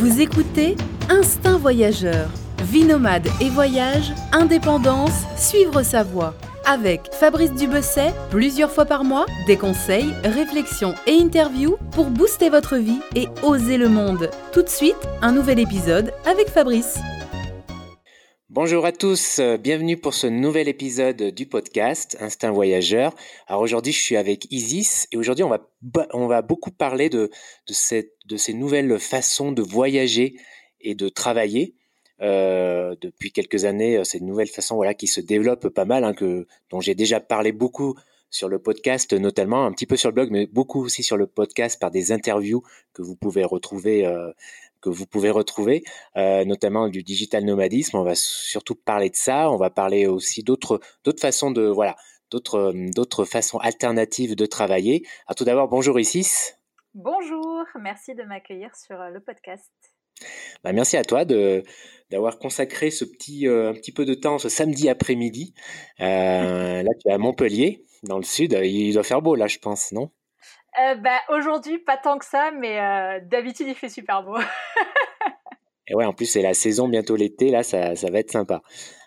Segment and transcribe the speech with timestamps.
[0.00, 0.76] Vous écoutez
[1.10, 2.30] Instinct Voyageur,
[2.62, 6.32] vie nomade et voyage, indépendance, suivre sa voie.
[6.64, 12.76] Avec Fabrice Dubesset, plusieurs fois par mois, des conseils, réflexions et interviews pour booster votre
[12.76, 14.30] vie et oser le monde.
[14.54, 16.98] Tout de suite, un nouvel épisode avec Fabrice.
[18.52, 23.14] Bonjour à tous, euh, bienvenue pour ce nouvel épisode du podcast Instinct Voyageur.
[23.46, 25.60] Alors aujourd'hui je suis avec Isis et aujourd'hui on va,
[26.12, 27.30] on beaucoup parler de,
[27.70, 30.34] ces nouvelles façons de voyager
[30.80, 31.76] et de travailler.
[32.22, 36.12] Euh, depuis quelques années, euh, ces nouvelles façons voilà, qui se développent pas mal, hein,
[36.12, 37.94] que, dont j'ai déjà parlé beaucoup
[38.30, 41.28] sur le podcast, notamment un petit peu sur le blog, mais beaucoup aussi sur le
[41.28, 42.62] podcast par des interviews
[42.94, 44.04] que vous pouvez retrouver
[44.80, 45.82] que vous pouvez retrouver,
[46.16, 47.96] euh, notamment du digital nomadisme.
[47.96, 49.50] On va surtout parler de ça.
[49.50, 51.96] On va parler aussi d'autres d'autres façons de voilà
[52.30, 55.06] d'autres euh, d'autres façons alternatives de travailler.
[55.26, 56.56] Alors tout d'abord, bonjour Isis.
[56.94, 59.70] Bonjour, merci de m'accueillir sur euh, le podcast.
[60.64, 61.62] Bah, merci à toi de
[62.10, 65.54] d'avoir consacré ce petit un petit peu de temps ce samedi après-midi.
[65.98, 68.58] là, tu es à Montpellier, dans le sud.
[68.62, 70.10] Il doit faire beau là, je pense, non?
[70.78, 74.36] Euh, bah, Aujourd'hui, pas tant que ça, mais euh, d'habitude, il fait super beau.
[75.88, 78.62] Et ouais, en plus, c'est la saison, bientôt l'été, là, ça, ça, va être sympa.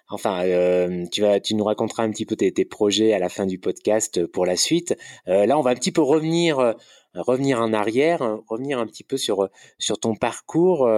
[0.09, 3.29] Enfin, euh, tu, vas, tu nous raconteras un petit peu tes, tes, projets à la
[3.29, 4.93] fin du podcast pour la suite.
[5.29, 6.75] Euh, là, on va un petit peu revenir
[7.15, 9.47] revenir en arrière, hein, revenir un petit peu sur
[9.77, 10.89] sur ton parcours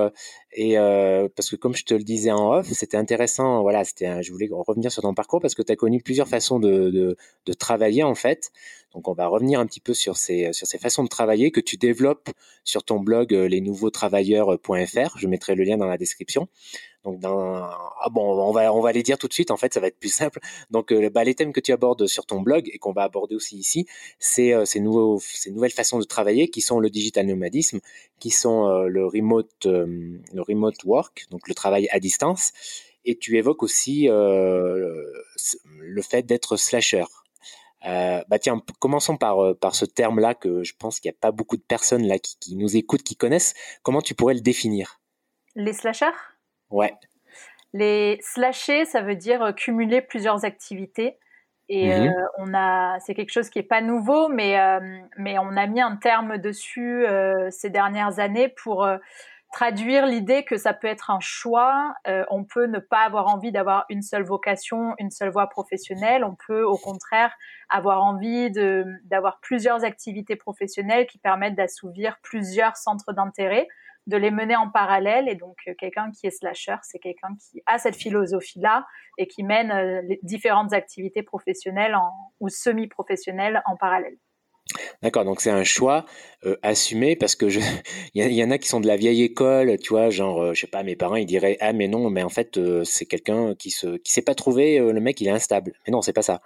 [0.53, 0.75] et
[1.35, 3.61] parce que comme je te le disais en off, c'était intéressant.
[3.61, 6.57] Voilà, c'était je voulais revenir sur ton parcours parce que tu as connu plusieurs façons
[6.59, 8.51] de, de travailler en fait.
[8.95, 12.29] Donc on va revenir un petit peu sur ces façons de travailler que tu développes
[12.63, 15.17] sur ton blog euh, lesnouveautravailleurs.fr.
[15.17, 16.47] Je mettrai le lien dans la description.
[17.03, 19.51] Donc, dans, ah bon, on va, les dire tout de suite.
[19.51, 20.39] En fait, ça va être plus simple.
[20.71, 23.35] Donc, euh, bah, les thèmes que tu abordes sur ton blog et qu'on va aborder
[23.35, 23.85] aussi ici,
[24.17, 27.81] c'est euh, ces, nouvelles façons de travailler qui sont le digital nomadisme,
[28.19, 32.53] qui sont le remote, le remote work, donc le travail à distance.
[33.03, 37.03] Et tu évoques aussi le fait d'être slasher.
[37.85, 41.31] Euh, bah tiens, commençons par, par ce terme-là que je pense qu'il n'y a pas
[41.31, 43.53] beaucoup de personnes là qui, qui, nous écoutent, qui connaissent.
[43.83, 44.99] Comment tu pourrais le définir?
[45.55, 46.05] Les slashers?
[46.69, 46.93] Ouais.
[47.73, 51.17] Les slashés, ça veut dire euh, cumuler plusieurs activités.
[51.67, 54.79] Et mmh euh, on a, c'est quelque chose qui est pas nouveau, mais euh,
[55.17, 58.97] mais on a mis un terme dessus euh, ces dernières années pour euh,
[59.55, 61.95] traduire l'idée que ça peut être un choix.
[62.29, 66.25] on peut ne pas avoir envie d'avoir une seule vocation, une seule voie professionnelle.
[66.25, 67.33] On peut au contraire
[67.69, 68.51] avoir envie
[69.05, 73.69] d'avoir plusieurs activités professionnelles qui permettent d'assouvir plusieurs centres d'intérêt
[74.07, 75.27] de les mener en parallèle.
[75.29, 78.85] Et donc, euh, quelqu'un qui est slasher, c'est quelqu'un qui a cette philosophie-là
[79.17, 81.95] et qui mène euh, les différentes activités professionnelles
[82.39, 84.17] ou semi-professionnelles en parallèle.
[85.01, 86.05] D'accord, donc c'est un choix
[86.45, 87.45] euh, assumé parce que
[88.15, 90.67] il y, en a qui sont de la vieille école, tu vois, genre je sais
[90.67, 93.97] pas, mes parents ils diraient ah mais non, mais en fait c'est quelqu'un qui se
[93.97, 95.73] qui s'est pas trouvé, le mec il est instable.
[95.85, 96.41] Mais non, c'est pas ça.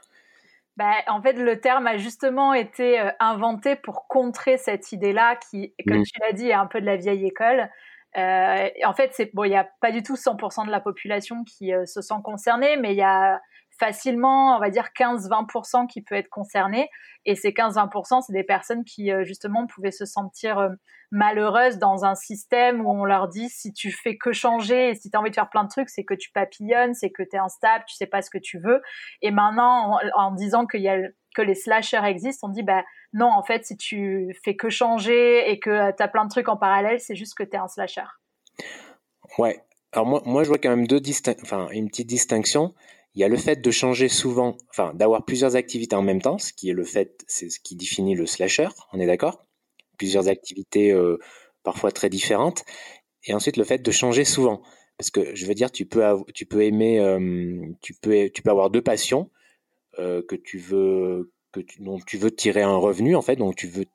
[0.80, 5.74] Bah, en fait, le terme a justement été euh, inventé pour contrer cette idée-là qui,
[5.86, 6.04] comme mmh.
[6.04, 7.70] tu l'as dit, est un peu de la vieille école.
[8.18, 11.44] Euh, en fait, c'est bon, il n'y a pas du tout 100% de la population
[11.44, 13.42] qui euh, se sent concernée, mais il y a
[13.80, 16.90] facilement, on va dire 15-20% qui peut être concerné.
[17.26, 20.70] Et ces 15-20%, c'est des personnes qui, euh, justement, pouvaient se sentir euh,
[21.12, 25.10] malheureuses dans un système où on leur dit si tu fais que changer et si
[25.10, 27.36] tu as envie de faire plein de trucs, c'est que tu papillonnes, c'est que tu
[27.36, 28.82] es instable, tu sais pas ce que tu veux.
[29.22, 30.98] Et maintenant, en, disant y a
[31.36, 35.50] que les slashers existent, on dit bah non, en fait, si tu fais que changer
[35.50, 37.58] et que euh, tu as plein de trucs en parallèle, c'est juste que tu es
[37.58, 38.04] un slasher.
[39.38, 39.64] Ouais.
[39.92, 41.02] Alors moi, moi, je vois quand même deux
[41.42, 42.76] enfin, une petite distinction.
[43.20, 46.38] Il y a le fait de changer souvent, enfin d'avoir plusieurs activités en même temps,
[46.38, 49.46] ce qui est le fait, c'est ce qui définit le slasher, on est d'accord?
[49.98, 51.18] Plusieurs activités euh,
[51.64, 52.64] parfois très différentes.
[53.26, 54.62] Et ensuite le fait de changer souvent,
[54.98, 56.02] parce que je veux dire, tu peux,
[56.62, 59.30] aimer, euh, tu peux, avoir deux passions
[60.00, 61.34] euh, que tu veux,
[61.80, 63.86] dont tu veux tirer un revenu en fait, dont tu veux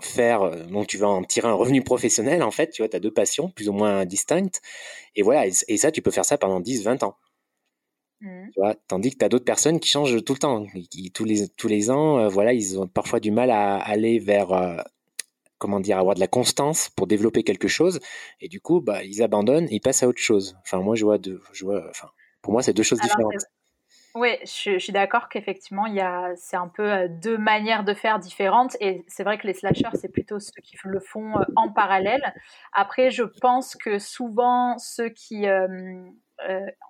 [0.00, 3.00] faire, dont tu veux en tirer un revenu professionnel en fait, tu vois, tu as
[3.00, 4.62] deux passions plus ou moins distinctes,
[5.16, 7.16] et voilà, et, et ça, tu peux faire ça pendant 10, 20 ans.
[8.20, 8.50] Mmh.
[8.52, 10.66] Tu vois, tandis que tu as d'autres personnes qui changent tout le temps.
[10.90, 14.18] Qui, tous, les, tous les ans, euh, voilà, ils ont parfois du mal à aller
[14.18, 14.76] vers, euh,
[15.58, 18.00] comment dire, avoir de la constance pour développer quelque chose.
[18.40, 20.56] Et du coup, bah, ils abandonnent, ils passent à autre chose.
[20.62, 22.10] Enfin, moi, je vois, deux, je vois enfin,
[22.42, 23.44] pour moi, c'est deux choses différentes.
[24.14, 27.84] Oui, je, je, suis d'accord qu'effectivement, il y a, c'est un peu euh, deux manières
[27.84, 28.76] de faire différentes.
[28.80, 32.34] Et c'est vrai que les slashers, c'est plutôt ceux qui le font en parallèle.
[32.72, 35.68] Après, je pense que souvent, ceux qui euh,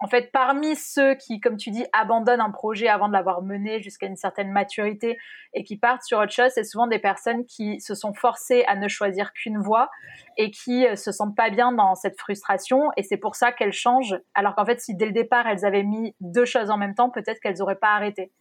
[0.00, 3.80] en fait, parmi ceux qui, comme tu dis, abandonnent un projet avant de l'avoir mené
[3.80, 5.16] jusqu'à une certaine maturité
[5.54, 8.76] et qui partent sur autre chose, c'est souvent des personnes qui se sont forcées à
[8.76, 9.90] ne choisir qu'une voie
[10.36, 12.90] et qui euh, se sentent pas bien dans cette frustration.
[12.96, 14.20] Et c'est pour ça qu'elles changent.
[14.34, 17.10] Alors qu'en fait, si dès le départ elles avaient mis deux choses en même temps,
[17.10, 18.32] peut-être qu'elles auraient pas arrêté.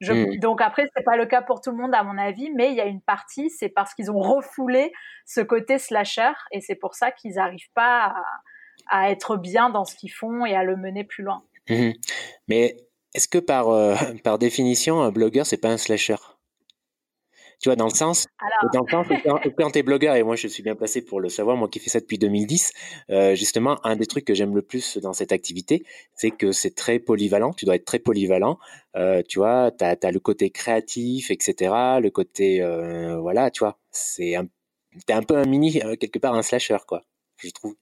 [0.00, 0.38] Je, mm.
[0.38, 2.76] Donc après, c'est pas le cas pour tout le monde à mon avis, mais il
[2.76, 4.92] y a une partie, c'est parce qu'ils ont refoulé
[5.26, 8.24] ce côté slasher et c'est pour ça qu'ils n'arrivent pas à
[8.88, 11.42] à être bien dans ce qu'ils font et à le mener plus loin.
[11.68, 11.94] Mhm.
[12.48, 12.76] Mais
[13.14, 13.94] est-ce que par, euh,
[14.24, 16.16] par définition, un blogueur, c'est pas un slasher?
[17.60, 18.26] Tu vois, dans le sens,
[18.72, 19.06] dans le sens
[19.56, 21.78] quand, tu es blogueur, et moi je suis bien placé pour le savoir, moi qui
[21.78, 22.72] fais ça depuis 2010,
[23.10, 26.74] euh, justement, un des trucs que j'aime le plus dans cette activité, c'est que c'est
[26.74, 28.58] très polyvalent, tu dois être très polyvalent,
[28.96, 32.60] euh, tu vois, tu as, le côté créatif, etc., le côté,
[33.20, 34.48] voilà, tu vois, c'est un,
[35.08, 37.02] es un peu un mini, quelque part, un slasher, quoi,
[37.36, 37.76] je trouve.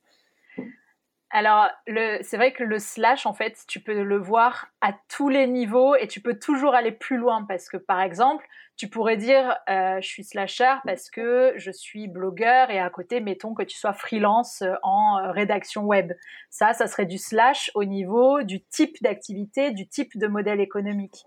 [1.32, 5.46] Alors, c'est vrai que le slash, en fait, tu peux le voir à tous les
[5.46, 8.44] niveaux et tu peux toujours aller plus loin parce que, par exemple,
[8.76, 13.20] tu pourrais dire, euh, je suis slasher parce que je suis blogueur et à côté,
[13.20, 16.12] mettons que tu sois freelance en euh, rédaction web.
[16.48, 21.24] Ça, ça serait du slash au niveau du type d'activité, du type de modèle économique.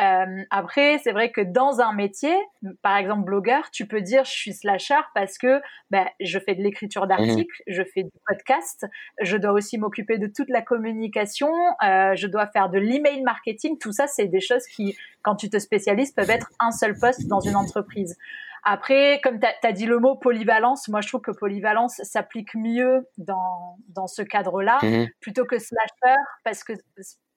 [0.00, 2.34] Euh, après, c'est vrai que dans un métier,
[2.82, 5.60] par exemple blogueur, tu peux dire je suis slasher parce que
[5.90, 7.74] ben, je fais de l'écriture d'articles, mhm.
[7.74, 8.86] je fais du podcast,
[9.20, 11.52] je dois aussi m'occuper de toute la communication,
[11.84, 13.78] euh, je dois faire de l'email marketing.
[13.78, 17.26] Tout ça, c'est des choses qui, quand tu te spécialises, peuvent être un seul poste
[17.26, 18.16] dans une entreprise.
[18.62, 23.08] Après, comme tu as, dit le mot polyvalence, moi je trouve que polyvalence s'applique mieux
[23.16, 25.08] dans, dans ce cadre-là, mhm.
[25.20, 26.74] plutôt que slasher, parce que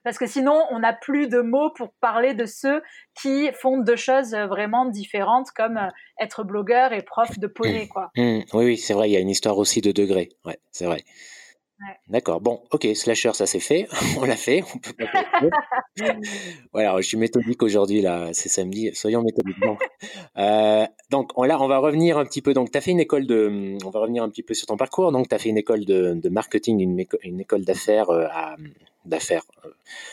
[0.04, 2.82] parce que sinon, on n'a plus de mots pour parler de ceux
[3.22, 5.90] qui font deux choses vraiment différentes, comme euh,
[6.20, 8.12] être blogueur et prof de poney, quoi.
[8.16, 8.22] Mmh.
[8.22, 8.44] Mmh.
[8.54, 10.30] Oui, oui, c'est vrai, il y a une histoire aussi de degrés.
[10.46, 11.04] Ouais, c'est vrai.
[12.08, 12.40] D'accord.
[12.42, 13.88] Bon, ok, slasher, ça c'est fait.
[14.18, 14.64] on l'a fait.
[14.74, 15.24] On peut pas
[16.72, 18.30] voilà, je suis méthodique aujourd'hui là.
[18.34, 18.92] C'est samedi.
[18.94, 19.58] Soyons méthodiques.
[20.38, 22.54] Euh, donc on, là, on va revenir un petit peu.
[22.54, 23.78] Donc, tu as fait une école de.
[23.86, 25.12] On va revenir un petit peu sur ton parcours.
[25.12, 28.56] Donc, tu as fait une école de, marketing, une, une école d'affaires euh, à
[29.06, 29.44] d'affaires.
[29.66, 29.70] Euh,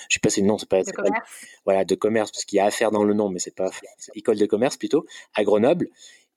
[0.08, 0.82] je sais pas si le nom c'est pas.
[0.82, 1.30] De commerce.
[1.64, 3.70] voilà, de commerce parce qu'il y a affaires dans le nom, mais c'est pas
[4.14, 5.88] école de commerce plutôt à Grenoble.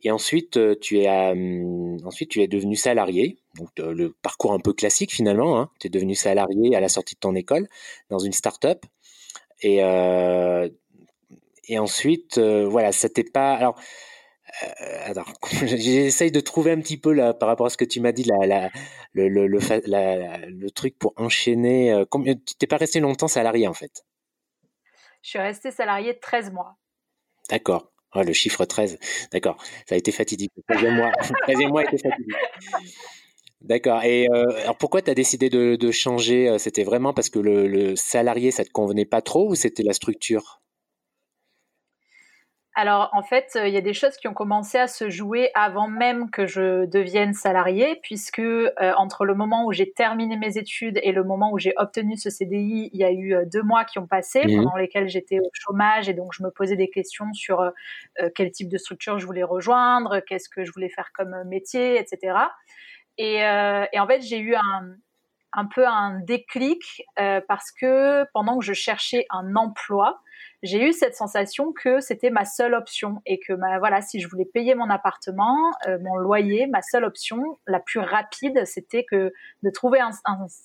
[0.03, 3.37] Et ensuite, euh, tu es, hum, ensuite, tu es devenu salarié.
[3.55, 5.59] Donc, euh, le parcours un peu classique finalement.
[5.59, 5.69] Hein.
[5.79, 7.67] Tu es devenu salarié à la sortie de ton école
[8.09, 8.85] dans une start-up.
[9.61, 10.67] Et, euh,
[11.69, 13.53] et ensuite, voilà, c'était pas.
[13.53, 13.79] Alors,
[15.05, 15.31] alors
[15.65, 18.23] j'essaye de trouver un petit peu là, par rapport à ce que tu m'as dit,
[18.23, 18.69] la, la,
[19.13, 22.03] le, le, le, le, truc pour enchaîner.
[22.45, 24.03] tu t'es pas resté longtemps salarié en fait?
[25.23, 26.75] Je suis resté salarié 13 mois.
[27.49, 27.91] D'accord.
[28.15, 28.99] Oh, le chiffre 13.
[29.31, 29.57] D'accord.
[29.87, 30.51] Ça a été fatidique.
[30.67, 31.11] Le 13e mois,
[31.47, 32.35] le mois a été fatidique.
[33.61, 34.03] D'accord.
[34.03, 37.39] Et euh, alors pourquoi tu as décidé de, de changer euh, C'était vraiment parce que
[37.39, 40.61] le, le, salarié, ça te convenait pas trop ou c'était la structure?
[42.75, 45.51] Alors en fait, euh, il y a des choses qui ont commencé à se jouer
[45.53, 50.57] avant même que je devienne salariée, puisque euh, entre le moment où j'ai terminé mes
[50.57, 53.61] études et le moment où j'ai obtenu ce CDI, il y a eu euh, deux
[53.61, 54.55] mois qui ont passé, mmh.
[54.55, 57.71] pendant lesquels j'étais au chômage et donc je me posais des questions sur
[58.35, 62.37] quel type de structure je voulais rejoindre, qu'est-ce que je voulais faire comme métier, etc.
[63.17, 64.95] Et, et en fait, j'ai eu un,
[65.53, 67.03] un peu un déclic
[67.47, 70.21] parce que pendant que je cherchais un emploi,
[70.63, 74.29] j'ai eu cette sensation que c'était ma seule option et que bah, voilà, si je
[74.29, 75.57] voulais payer mon appartement,
[75.87, 80.11] euh, mon loyer, ma seule option, la plus rapide, c'était que de trouver un,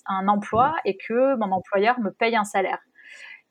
[0.06, 2.78] un, emploi et que mon employeur me paye un salaire.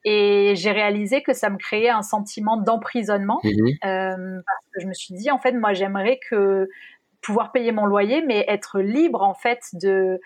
[0.06, 3.50] Et j'ai réalisé que ça me créait un sentiment d'emprisonnement mmh
[3.84, 6.70] euh, parce que je me suis dit en fait moi j'aimerais que
[7.28, 10.22] pouvoir payer mon loyer, mais être libre en fait de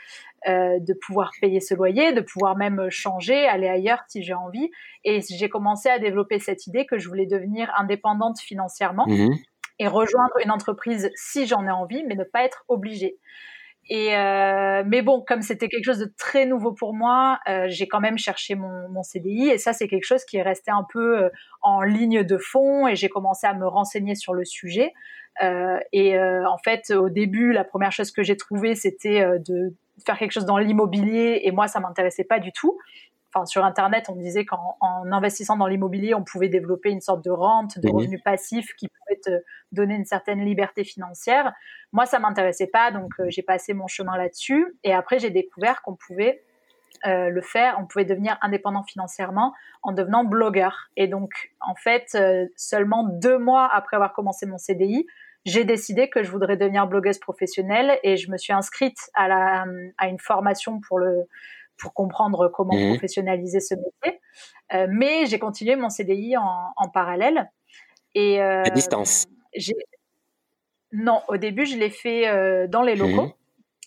[0.47, 4.69] euh, de pouvoir payer ce loyer, de pouvoir même changer, aller ailleurs si j'ai envie.
[5.03, 9.33] Et j'ai commencé à développer cette idée que je voulais devenir indépendante financièrement mhm.
[9.79, 13.17] et rejoindre une entreprise si j'en ai envie, mais ne pas être obligée.
[13.89, 17.87] Et euh, mais bon, comme c'était quelque chose de très nouveau pour moi, euh, j'ai
[17.87, 20.85] quand même cherché mon, mon, CDI et ça c'est quelque chose qui est resté un
[20.93, 21.31] peu
[21.63, 24.93] en ligne de fond et j'ai commencé à me renseigner sur le sujet.
[25.41, 29.73] Euh, et euh, en fait, au début, la première chose que j'ai trouvée, c'était de
[30.05, 32.77] faire quelque chose dans l'immobilier et moi ça m'intéressait pas du tout.
[33.33, 34.77] Enfin, sur Internet, on me disait qu'en
[35.09, 39.21] investissant dans l'immobilier, on pouvait développer une sorte de rente, de revenus passifs qui pouvait
[39.21, 41.53] te donner une certaine liberté financière.
[41.93, 44.77] Moi, ça m'intéressait pas, donc euh, j'ai passé mon chemin là-dessus.
[44.83, 46.43] Et après, j'ai découvert qu'on pouvait
[47.05, 50.89] euh, le faire, on pouvait devenir indépendant financièrement en devenant blogueur.
[50.97, 55.07] Et donc, en fait, euh, seulement deux mois après avoir commencé mon CDI,
[55.45, 59.65] j'ai décidé que je voudrais devenir blogueuse professionnelle et je me suis inscrite à, la,
[59.97, 61.27] à une formation pour le
[61.77, 64.21] pour comprendre comment mmh professionnaliser ce métier.
[64.87, 67.49] mais j'ai continué mon CDI en, parallèle.
[68.13, 69.25] Et, à distance
[70.91, 73.29] Non, au début, je l'ai fait dans les locaux.
[73.29, 73.33] Mmh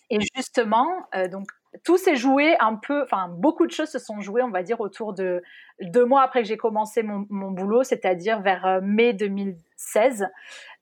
[0.09, 0.87] et justement,
[1.31, 1.47] donc
[1.83, 4.79] tout s'est joué un peu, enfin beaucoup de choses se sont jouées, on va dire,
[4.79, 5.41] autour de
[5.81, 10.27] deux mois après que j'ai commencé mon, mon boulot, c'est-à-dire vers euh, mai 2016.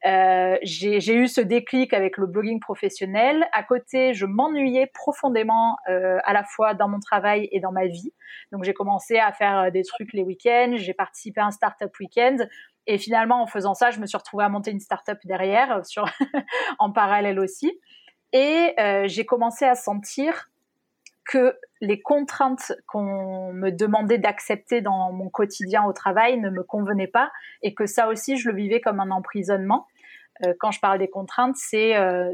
[0.05, 3.45] Euh, j'ai eu ce déclic avec le blogging professionnel.
[3.53, 7.87] À côté, je m'ennuyais profondément euh, à la fois dans mon travail et dans ma
[7.87, 8.11] vie.
[8.51, 11.91] Donc j'ai commencé à faire euh, des trucs les week-ends, j'ai participé à un startup
[11.99, 12.37] week-end.
[12.85, 16.03] Et finalement, en faisant ça, je me suis retrouvée à monter une startup derrière, sur
[16.79, 17.79] en parallèle aussi.
[18.33, 20.49] Et euh, j'ai commencé à sentir
[21.25, 27.07] que les contraintes qu'on me demandait d'accepter dans mon quotidien au travail ne me convenaient
[27.07, 29.87] pas et que ça aussi je le vivais comme un emprisonnement.
[30.45, 32.33] Euh, quand je parle des contraintes, c'est euh,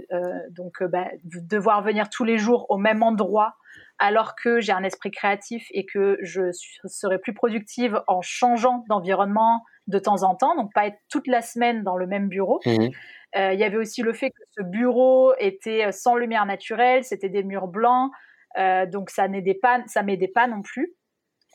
[0.50, 3.58] donc bah, devoir venir tous les jours au même endroit
[4.00, 6.52] alors que j'ai un esprit créatif et que je
[6.86, 11.42] serai plus productive en changeant d'environnement de temps en temps, donc pas être toute la
[11.42, 12.60] semaine dans le même bureau.
[12.66, 12.90] Mmh.
[13.36, 17.44] Il y avait aussi le fait que ce bureau était sans lumière naturelle, c'était des
[17.44, 18.12] murs blancs,
[18.58, 20.94] euh, donc ça n'aidait pas, ça m'aidait pas non plus.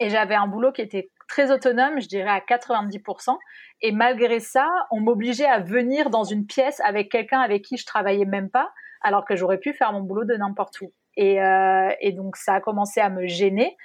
[0.01, 3.37] Et j'avais un boulot qui était très autonome, je dirais à 90%.
[3.83, 7.87] Et malgré ça, on m'obligeait à venir dans une pièce avec quelqu'un avec qui je
[7.87, 8.73] travaillais même pas,
[9.03, 10.93] alors que j'aurais pu faire mon boulot de n'importe où.
[11.17, 13.77] Et, euh, et donc ça a commencé à me gêner.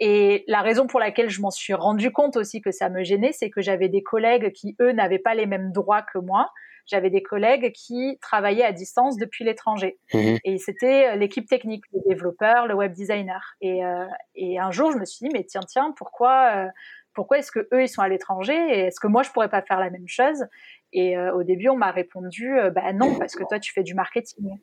[0.00, 3.32] Et la raison pour laquelle je m'en suis rendu compte aussi que ça me gênait,
[3.32, 6.50] c'est que j'avais des collègues qui, eux, n'avaient pas les mêmes droits que moi
[6.86, 9.98] j'avais des collègues qui travaillaient à distance depuis l'étranger.
[10.12, 10.38] Mhm.
[10.44, 13.56] Et c'était euh, l'équipe technique, le développeur, le web designer.
[13.60, 16.68] Et, euh, et, un jour, je me suis dit, mais tiens, tiens, pourquoi, euh,
[17.14, 19.62] pourquoi est-ce que eux, ils sont à l'étranger et est-ce que moi, je pourrais pas
[19.62, 20.46] faire la même chose?
[20.92, 24.58] Et au début, on m'a répondu, bah non, parce que toi, tu fais du marketing.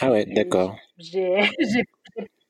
[0.00, 0.76] Ah ouais, d'accord.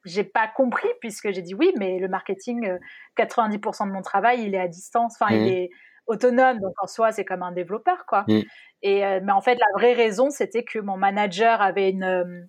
[0.05, 2.69] J'ai pas compris puisque j'ai dit oui, mais le marketing,
[3.17, 5.15] 90% de mon travail, il est à distance.
[5.17, 5.49] Enfin, il mhm.
[5.49, 5.71] est
[6.07, 8.25] autonome, donc en soi, c'est comme un développeur, quoi.
[8.27, 8.41] Mm.
[8.83, 12.43] Et euh, mais en fait, la vraie raison, c'était que mon manager avait une euh,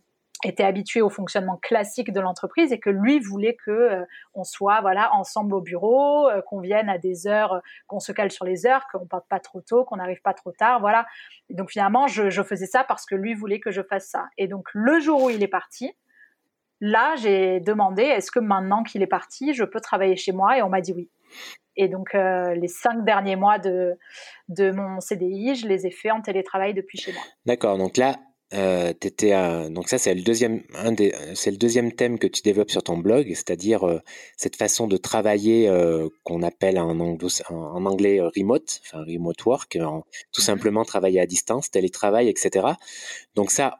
[0.50, 4.82] était habitué au fonctionnement classique de l'entreprise et que lui voulait que euh, on soit
[4.82, 8.86] voilà ensemble au bureau, qu'on vienne à des heures, qu'on se cale sur les heures,
[8.92, 11.06] qu'on parte pas trop tôt, qu'on n'arrive pas trop tard, voilà.
[11.50, 14.26] Donc finalement, je, faisais ça parce que lui voulait que je fasse ça.
[14.38, 15.94] Et donc le jour où il est parti,
[16.82, 20.58] là, j'ai demandé est-ce que maintenant qu'il est parti, je peux travailler chez moi?
[20.58, 21.10] Et on m'a dit oui.
[21.76, 23.98] Et donc, euh, les cinq derniers mois de,
[24.50, 27.24] de mon CDI, je les ai faits en télétravail depuis chez moi.
[27.46, 27.78] D'accord.
[27.78, 28.16] Donc là,
[28.54, 29.32] euh, étais,
[29.70, 30.62] donc ça c'est le deuxième
[31.36, 34.00] c'est le deuxième thème que tu développes sur ton blog, c'est-à-dire euh,
[34.38, 39.80] cette façon de travailler euh, qu'on appelle en, en, anglais remote, enfin remote work, tout
[39.80, 40.42] mm-hmm.
[40.42, 42.68] simplement travailler à distance, télétravail, etc.
[43.36, 43.80] Donc ça,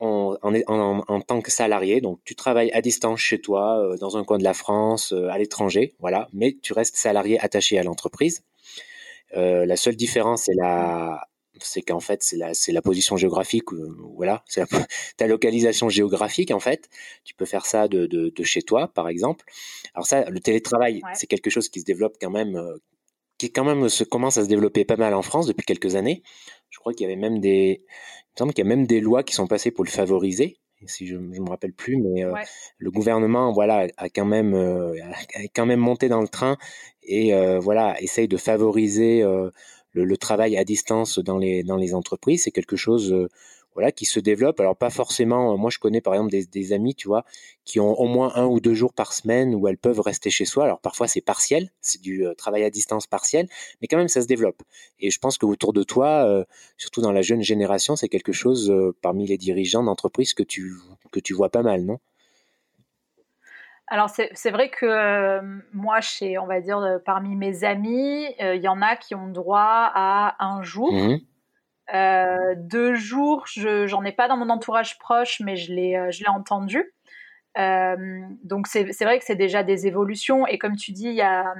[0.00, 2.00] en, en, en, tant que salarié.
[2.00, 5.28] Donc, tu travailles à distance chez toi, euh, dans un coin de la France, euh,
[5.28, 6.28] à l'étranger, voilà.
[6.32, 8.44] Mais tu restes salarié attaché à l'entreprise.
[9.36, 11.26] Euh, la seule différence, c'est la,
[11.62, 13.72] c'est qu'en fait, c'est la, c'est la position géographique,
[14.16, 14.64] voilà, c'est
[15.16, 16.88] ta localisation géographique en fait.
[17.24, 19.44] Tu peux faire ça de, de, de chez toi, par exemple.
[19.94, 22.60] Alors ça, le télétravail, c'est quelque chose qui se développe quand même,
[23.38, 26.22] qui quand même se commence à se développer pas mal en France depuis quelques années.
[26.70, 27.82] Je crois qu'il y avait même des,
[28.38, 30.58] il semble qu'il y a même des lois qui sont passées pour le favoriser.
[30.86, 32.32] Si je, ne me rappelle plus, mais euh,
[32.78, 34.94] le gouvernement, voilà, a quand même, euh,
[35.34, 36.56] a quand même monté dans le train
[37.02, 39.24] et euh, voilà, essaye de favoriser
[39.92, 42.44] le, le, travail à distance dans les dans les entreprises.
[42.44, 43.28] C'est quelque chose
[43.78, 44.58] voilà, qui se développent.
[44.58, 47.24] Alors pas forcément, euh, moi je connais par exemple des, des, amis, tu vois,
[47.64, 50.44] qui ont au moins un ou deux jours par semaine où elles peuvent rester chez
[50.44, 50.64] soi.
[50.64, 53.48] Alors parfois c'est partiel, c'est du euh, travail à distance partiel,
[53.80, 54.64] mais quand même ça se développe.
[54.98, 56.44] Et je pense que autour de toi, euh,
[56.76, 60.74] surtout dans la jeune génération, c'est quelque chose parmi les dirigeants d'entreprise que tu
[61.12, 62.00] que tu vois pas mal, non?
[63.90, 65.40] Alors c'est vrai que
[65.72, 69.90] moi, chez, on va dire, parmi mes amis, il y en a qui ont droit
[69.94, 70.92] à un jour.
[70.92, 71.18] Mmh
[71.94, 76.10] euh, deux jours, je j'en ai pas dans mon entourage proche, mais je l'ai euh,
[76.10, 76.92] je l'ai entendu.
[77.56, 77.96] Euh,
[78.44, 81.54] donc c'est vrai que c'est déjà des évolutions et comme tu dis, il y a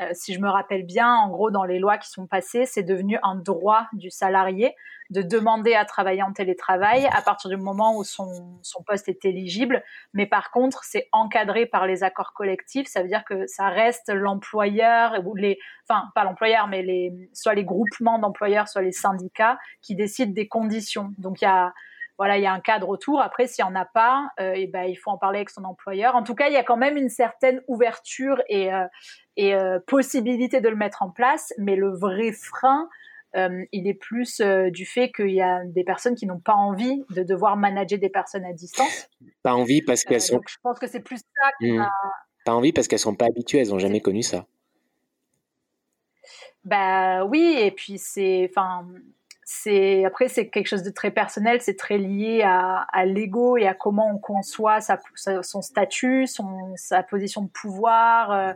[0.00, 2.82] euh, si je me rappelle bien, en gros, dans les lois qui sont passées, c'est
[2.82, 4.74] devenu un droit du salarié
[5.10, 9.24] de demander à travailler en télétravail à partir du moment où son, son poste est
[9.24, 9.82] éligible.
[10.12, 12.88] Mais par contre, c'est encadré par les accords collectifs.
[12.88, 17.54] Ça veut dire que ça reste l'employeur ou les, enfin, pas l'employeur, mais les, soit
[17.54, 21.12] les groupements d'employeurs, soit les syndicats qui décident des conditions.
[21.18, 21.72] Donc, il y a,
[22.18, 23.20] voilà, il y a un cadre autour.
[23.20, 25.64] Après, s'il n'y en a pas, euh, et ben, il faut en parler avec son
[25.64, 26.16] employeur.
[26.16, 28.86] En tout cas, il y a quand même une certaine ouverture et, euh,
[29.36, 31.52] et euh, possibilité de le mettre en place.
[31.58, 32.88] Mais le vrai frein,
[33.70, 34.40] il est plus
[34.72, 38.08] du fait qu'il y a des personnes qui n'ont pas envie de devoir manager des
[38.08, 39.10] personnes à distance.
[39.42, 40.40] Pas envie parce qu'elles sont.
[40.48, 41.86] je pense que c'est plus ça qui mmh.
[42.46, 44.46] Pas envie parce qu'elles sont pas habituées, elles n'ont jamais connu ça.
[46.64, 48.86] Bah oui, et puis c'est, enfin,
[49.48, 53.74] c'est après c'est quelque chose de très personnel, c'est très lié à, l'ego et à
[53.74, 56.26] comment on conçoit son statut,
[56.74, 58.32] sa position de pouvoir.
[58.32, 58.52] Euh.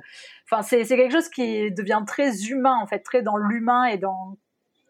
[0.51, 4.37] Enfin, c'est quelque chose qui devient très humain en fait, très dans l'humain et dans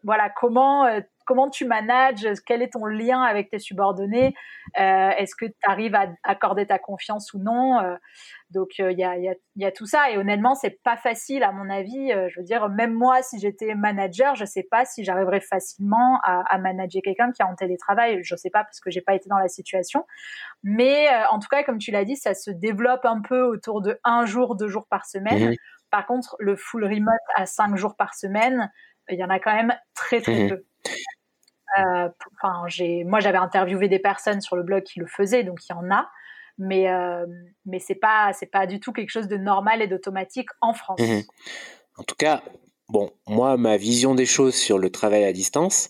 [0.03, 4.35] voilà comment euh, comment tu manages, quel est ton lien avec tes subordonnés,
[4.77, 7.79] euh, est-ce que tu arrives à accorder ta confiance ou non.
[7.79, 7.95] Euh,
[8.49, 11.41] donc il y, a, y, a, y, a, tout ça et honnêtement c'est pas facile
[11.43, 12.09] à mon avis.
[12.09, 16.43] je veux dire même moi si j'étais manager, je sais pas si j'arriverais facilement à,
[16.53, 18.19] à manager quelqu'un qui est en télétravail.
[18.23, 20.05] Je sais pas parce que j'ai pas été dans la situation.
[20.63, 23.97] Mais en tout cas comme tu l'as dit, ça se développe un peu autour de
[24.03, 25.51] un jour, deux jours par semaine.
[25.51, 25.55] Mmh
[25.91, 28.71] par contre, le full remote à cinq jours par semaine,
[29.09, 30.63] il y en a quand même très très mmh peu.
[31.79, 32.09] Euh,
[32.41, 35.73] enfin, j'ai, moi, j'avais interviewé des personnes sur le blog qui le faisaient, donc il
[35.73, 36.09] y en a,
[36.57, 37.25] mais euh,
[37.65, 40.99] mais c'est pas c'est pas du tout quelque chose de normal et d'automatique en France.
[40.99, 41.21] Mmh
[41.97, 42.41] en tout cas,
[42.89, 45.89] bon, moi, ma vision des choses sur le travail à distance,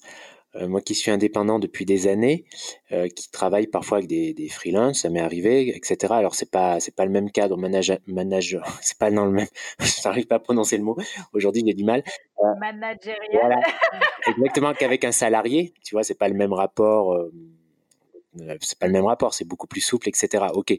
[0.60, 2.46] moi qui suis indépendant depuis des années,
[2.92, 6.14] euh, qui travaille parfois avec des, des freelances, ça m'est arrivé, etc.
[6.14, 9.48] Alors c'est pas c'est pas le même cadre manager manager, c'est pas dans le même.
[9.80, 10.98] Je n'arrive pas à prononcer le mot.
[11.34, 12.04] Aujourd'hui j'ai du mal.
[12.40, 13.62] Euh, Managérial.
[14.28, 17.14] exactement qu'avec un salarié, tu vois, c'est pas le même rapport.
[17.14, 17.32] Euh,
[18.62, 20.46] c'est pas le même rapport, c'est beaucoup plus souple, etc.
[20.54, 20.74] Ok,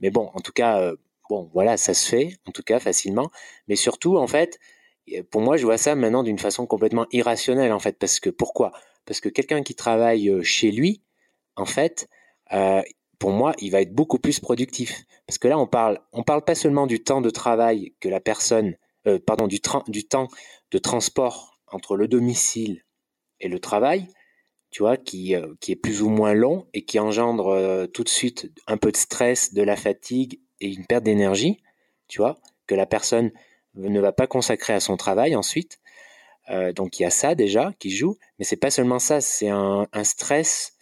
[0.00, 0.92] mais bon, en tout cas,
[1.30, 3.30] bon, voilà, ça se fait, en tout cas facilement.
[3.68, 4.58] Mais surtout, en fait,
[5.30, 8.72] pour moi, je vois ça maintenant d'une façon complètement irrationnelle, en fait, parce que pourquoi?
[9.06, 11.02] Parce que quelqu'un qui travaille euh, chez lui,
[11.54, 12.08] en fait,
[12.52, 12.82] euh,
[13.18, 15.04] pour moi, il va être beaucoup plus productif.
[15.26, 18.76] Parce que là, on parle, parle pas seulement du temps de travail que la personne,
[19.06, 20.28] euh, du, temps
[20.70, 22.84] de transport entre le domicile
[23.40, 24.08] et le travail,
[24.70, 28.50] tu vois, qui, qui est plus ou moins long et qui engendre tout de suite
[28.66, 31.62] un peu de stress, de la fatigue et une perte d'énergie,
[32.08, 33.30] tu vois, que la personne
[33.74, 35.78] ne va pas consacrer à son travail ensuite.
[36.50, 39.48] Euh, donc il y a ça déjà qui joue, mais c'est pas seulement ça, c'est
[39.48, 40.74] un, stress.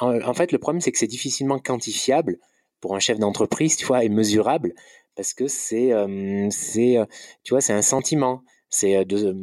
[0.00, 2.38] En fait, le problème c'est que c'est difficilement quantifiable
[2.80, 4.74] pour un chef d'entreprise, tu vois, et mesurable
[5.16, 7.04] parce que c'est, euh, c'est, euh,
[7.42, 8.44] tu vois, c'est un sentiment.
[8.70, 9.34] C'est de,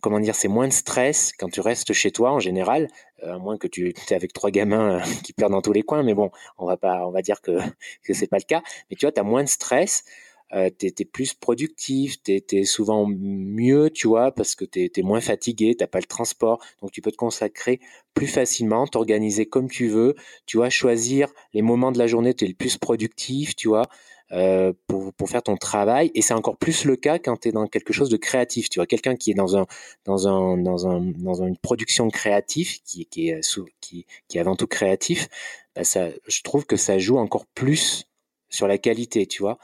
[0.00, 2.88] comment dire, c'est moins de stress quand tu restes chez toi en général,
[3.22, 6.04] à moins que tu es avec trois gamins qui pleurent dans tous les coins.
[6.04, 7.52] Mais bon, on va pas, on va dire que
[8.04, 8.62] que c'est pas le cas.
[8.90, 10.04] Mais tu vois, tu as moins de stress
[10.52, 15.02] euh, tu es, plus productif, tu es, souvent mieux, tu vois, parce que tu es,
[15.02, 17.80] moins fatigué, t'as pas le transport, donc tu peux te consacrer
[18.14, 20.14] plus facilement, t'organiser comme tu veux,
[20.46, 23.68] tu vois, choisir les moments de la journée où tu es le plus productif, tu
[23.68, 23.88] vois,
[24.32, 26.10] euh, pour, pour, faire ton travail.
[26.14, 28.78] Et c'est encore plus le cas quand tu es dans quelque chose de créatif, tu
[28.78, 29.66] vois, quelqu'un qui est dans un
[30.04, 33.40] dans un dans un dans une production créative qui, qui est
[33.80, 35.28] qui, qui est avant tout créatif,
[35.74, 38.06] bah ça, je trouve que ça joue encore plus
[38.48, 39.58] sur la qualité, tu vois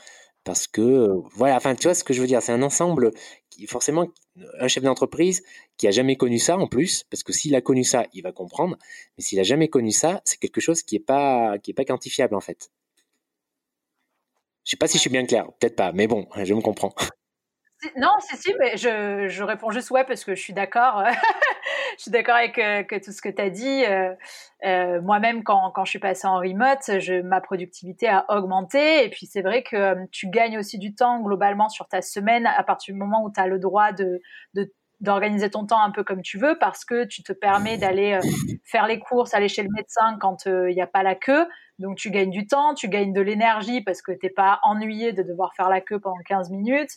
[0.44, 3.10] parce que voilà enfin tu vois ce que je veux dire c'est un ensemble
[3.50, 4.06] qui forcément
[4.58, 5.42] un chef d'entreprise
[5.76, 8.32] qui a jamais connu ça en plus parce que s'il a connu ça il va
[8.32, 8.76] comprendre
[9.16, 11.84] mais s'il a jamais connu ça c'est quelque chose qui est pas qui est pas
[11.84, 12.70] quantifiable en fait.
[14.64, 16.94] Je sais pas si je suis bien clair peut-être pas mais bon je me comprends.
[17.96, 21.02] Non, si, si, mais je, je réponds juste ouais parce que je suis d'accord.
[21.96, 23.84] je suis d'accord avec euh, que tout ce que tu as dit.
[23.84, 24.14] Euh,
[24.64, 29.04] euh, Moi-même, quand, je suis passée en remote, je, ma productivité a augmenté.
[29.04, 32.62] Et puis, c'est vrai que tu gagnes aussi du temps globalement sur ta semaine à
[32.62, 34.20] partir du moment où tu as le droit de
[35.00, 38.28] d'organiser ton temps un peu comme tu veux parce que tu te permets d'aller euh,
[38.64, 41.46] faire les courses, aller chez le médecin quand il n'y a pas la queue.
[41.78, 45.22] Donc tu gagnes du temps, tu gagnes de l'énergie parce que t'es pas ennuyé de
[45.22, 46.90] devoir faire la queue pendant 15 minutes.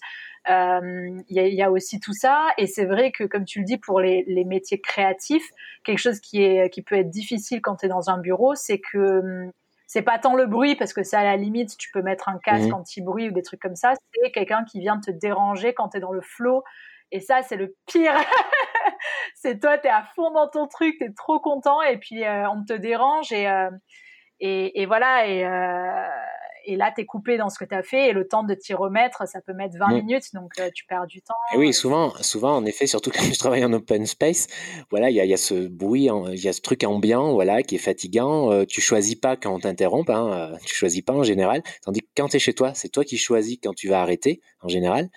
[0.49, 3.59] Euh, il y, a, y, a, aussi tout ça et c'est vrai que comme tu
[3.59, 5.49] le dis pour les, les, métiers créatifs,
[5.85, 8.79] quelque chose qui est qui peut être difficile quand tu es dans un bureau, c'est
[8.79, 9.51] que hum,
[9.87, 12.39] c'est pas tant le bruit parce que c'est à la limite tu peux mettre un
[12.39, 12.73] casque mmh.
[12.73, 15.99] anti-bruit ou des trucs comme ça, c'est quelqu'un qui vient te déranger quand tu es
[16.01, 16.61] dans le flow
[17.13, 18.13] et ça c'est le pire.
[19.35, 22.25] c'est toi tu es à fond dans ton truc, tu es trop content et puis
[22.25, 23.69] euh, on te dérange et euh,
[24.45, 26.07] et, et, voilà, et, euh,
[26.65, 28.53] et là, tu es coupé dans ce que tu as fait, et le temps de
[28.53, 29.93] t'y remettre, ça peut mettre 20 mm.
[29.93, 31.33] minutes, donc euh, tu perds du temps.
[31.53, 34.47] Et oui, souvent, souvent, en effet, surtout quand je travaille en open space,
[34.89, 37.63] voilà, il y a, y a, ce bruit, il y a ce truc ambiant, voilà,
[37.63, 38.51] qui est fatigant.
[38.51, 41.63] Euh, tu choisis pas quand on t'interrompt, hein, tu choisis pas en général.
[41.83, 44.41] Tandis que quand tu es chez toi, c'est toi qui choisis quand tu vas arrêter,
[44.61, 45.09] en général.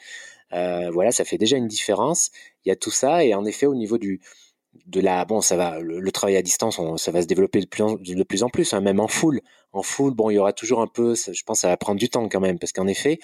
[0.53, 2.31] Euh, voilà, ça fait déjà une différence.
[2.65, 4.21] Il y a tout ça, et en effet, au niveau du,
[4.87, 7.83] de la bon ça va le, travail à distance ça va se développer de plus
[7.83, 9.41] en, de plus, en plus hein, même en full
[9.73, 12.11] en full bon il y aura toujours un peu je pense ça va prendre du
[12.11, 13.19] temps quand même parce qu'en effet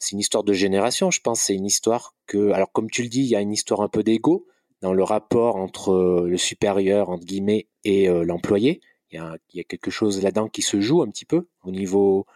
[0.00, 3.08] c'est une histoire de génération je pense c'est une histoire que alors comme tu le
[3.08, 4.48] dis il y a une histoire un peu d'ego
[4.82, 8.80] dans le rapport entre le supérieur entre guillemets et l'employé.
[9.10, 11.46] Il y, a, il y a quelque chose là-dedans qui se joue un petit peu
[11.62, 12.26] au niveau,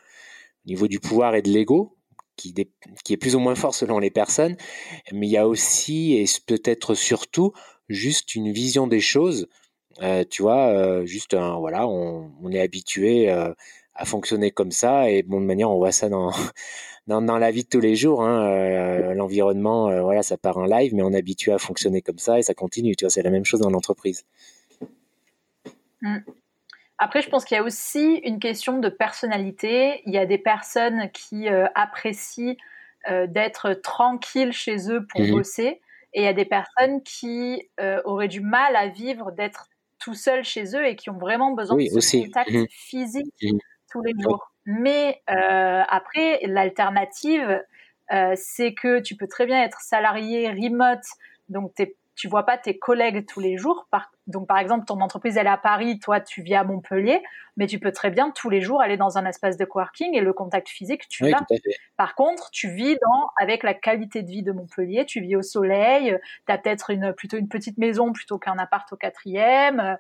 [0.65, 1.97] au niveau du pouvoir et de l'ego,
[2.41, 4.57] qui, est plus ou moins fort selon les personnes.
[5.13, 7.53] Mais il y a aussi, et peut-être surtout,
[7.89, 9.49] juste une vision des choses.
[10.03, 13.53] Euh, tu vois, euh, juste voilà, on, est habitué euh,
[13.95, 16.31] à fonctionner comme ça et bon de manière on voit ça dans
[17.07, 18.23] dans, la vie de tous les jours.
[18.23, 22.39] Hein, L'environnement, voilà, ça part en live, mais on est habitué à fonctionner comme ça
[22.39, 22.97] et ça continue.
[22.97, 24.25] Tu vois, c'est la même chose dans l'entreprise.
[26.03, 26.19] Mm.
[27.03, 30.03] Après, je pense qu'il y a aussi une question de personnalité.
[30.05, 32.57] Il y a des personnes qui euh, apprécient
[33.11, 35.31] euh, d'être tranquilles chez eux pour mmh.
[35.31, 35.81] bosser,
[36.13, 40.13] et il y a des personnes qui euh, auraient du mal à vivre d'être tout
[40.13, 42.67] seul chez eux et qui ont vraiment besoin de ce contact mmh.
[42.69, 43.59] physique mmh.
[43.91, 44.53] tous les jours.
[44.67, 47.65] Mais après, l'alternative,
[48.35, 51.01] c'est que tu peux très bien être salarié remote,
[51.49, 51.87] donc tu
[52.21, 53.89] tu vois pas tes collègues tous les jours.
[53.91, 57.23] Par, donc, par exemple, ton entreprise, elle est à Paris, toi, tu vis à Montpellier,
[57.57, 60.21] mais tu peux très bien tous les jours aller dans un espace de coworking et
[60.21, 61.41] le contact physique, tu l'as.
[61.97, 65.41] Par contre, tu vis dans, avec la qualité de vie de Montpellier, tu vis au
[65.41, 69.81] soleil, tu as peut-être une, plutôt une petite maison plutôt qu'un appart au quatrième.
[69.81, 69.95] Euh,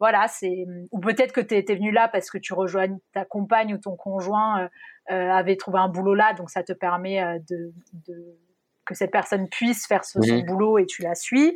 [0.00, 3.74] voilà, c'est, ou peut-être que tu es, venu là parce que tu rejoins ta compagne
[3.74, 4.68] ou ton conjoint euh,
[5.10, 7.70] euh, avait trouvé un boulot là, donc ça te permet de,
[8.06, 8.38] de
[8.86, 10.46] que cette personne puisse faire son mhm.
[10.46, 11.54] boulot et tu la suis.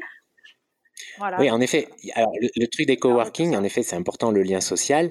[1.18, 1.38] Voilà.
[1.40, 1.88] Oui, en effet.
[2.14, 5.10] Alors, le, truc des coworking, en effet, c'est important le lien social.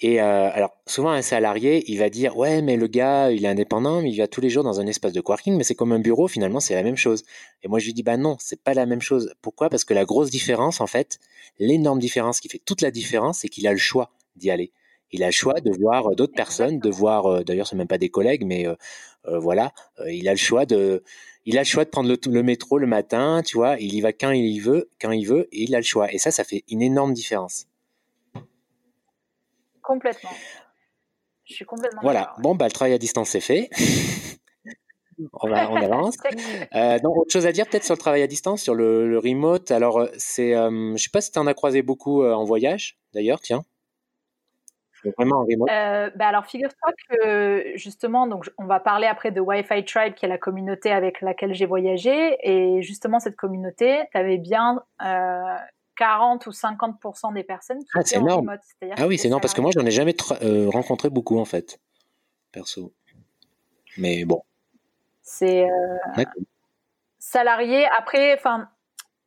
[0.00, 3.48] Et euh, alors, souvent, un salarié, il va dire Ouais, mais le gars, il est
[3.48, 5.92] indépendant, mais il va tous les jours dans un espace de coworking, mais c'est comme
[5.92, 7.24] un bureau, finalement, c'est la même chose.
[7.62, 9.34] Et moi, je lui dis Bah non, c'est pas la même chose.
[9.40, 9.70] Pourquoi?
[9.70, 11.18] Parce que la grosse différence, en fait,
[11.58, 14.72] l'énorme différence qui fait toute la différence, c'est qu'il a le choix d'y aller.
[15.12, 17.98] Il a le choix de voir d'autres personnes, de voir, euh, d'ailleurs, c'est même pas
[17.98, 19.72] des collègues, mais euh, voilà,
[20.08, 21.02] il a le choix de
[21.46, 24.12] il a le choix de prendre le, métro le matin, tu vois, il y va
[24.12, 26.12] quand il veut, quand il veut, et il a le choix.
[26.12, 27.66] Et ça, ça fait une énorme différence.
[29.80, 30.30] Complètement.
[31.44, 32.00] Je suis complètement.
[32.02, 32.34] Voilà.
[32.38, 33.70] Bon, bah, le travail à distance, c'est fait.
[35.34, 36.16] on, va, on avance.
[36.74, 39.70] euh, autre chose à dire peut-être sur le travail à distance, sur le, remote?
[39.70, 42.44] Alors, euh, c'est, euh, je sais pas si tu en as croisé beaucoup euh, en
[42.44, 43.64] voyage, d'ailleurs, tiens
[45.16, 49.84] vraiment en euh, bah alors, figure-toi que justement, donc, on va parler après de Wi-Fi
[49.84, 52.36] Tribe, qui est la communauté avec laquelle j'ai voyagé.
[52.42, 58.00] Et justement, cette communauté, tu avais bien 40 euh, ou 50% des personnes qui ah,
[58.00, 58.60] étaient en remote.
[58.96, 61.44] Ah oui, c'est énorme, parce que moi, je n'en ai jamais euh, rencontré beaucoup, en
[61.44, 61.80] fait,
[62.52, 62.92] perso.
[63.98, 64.42] Mais bon.
[65.22, 65.66] C'est
[67.18, 67.86] salarié.
[67.98, 68.68] Après, enfin,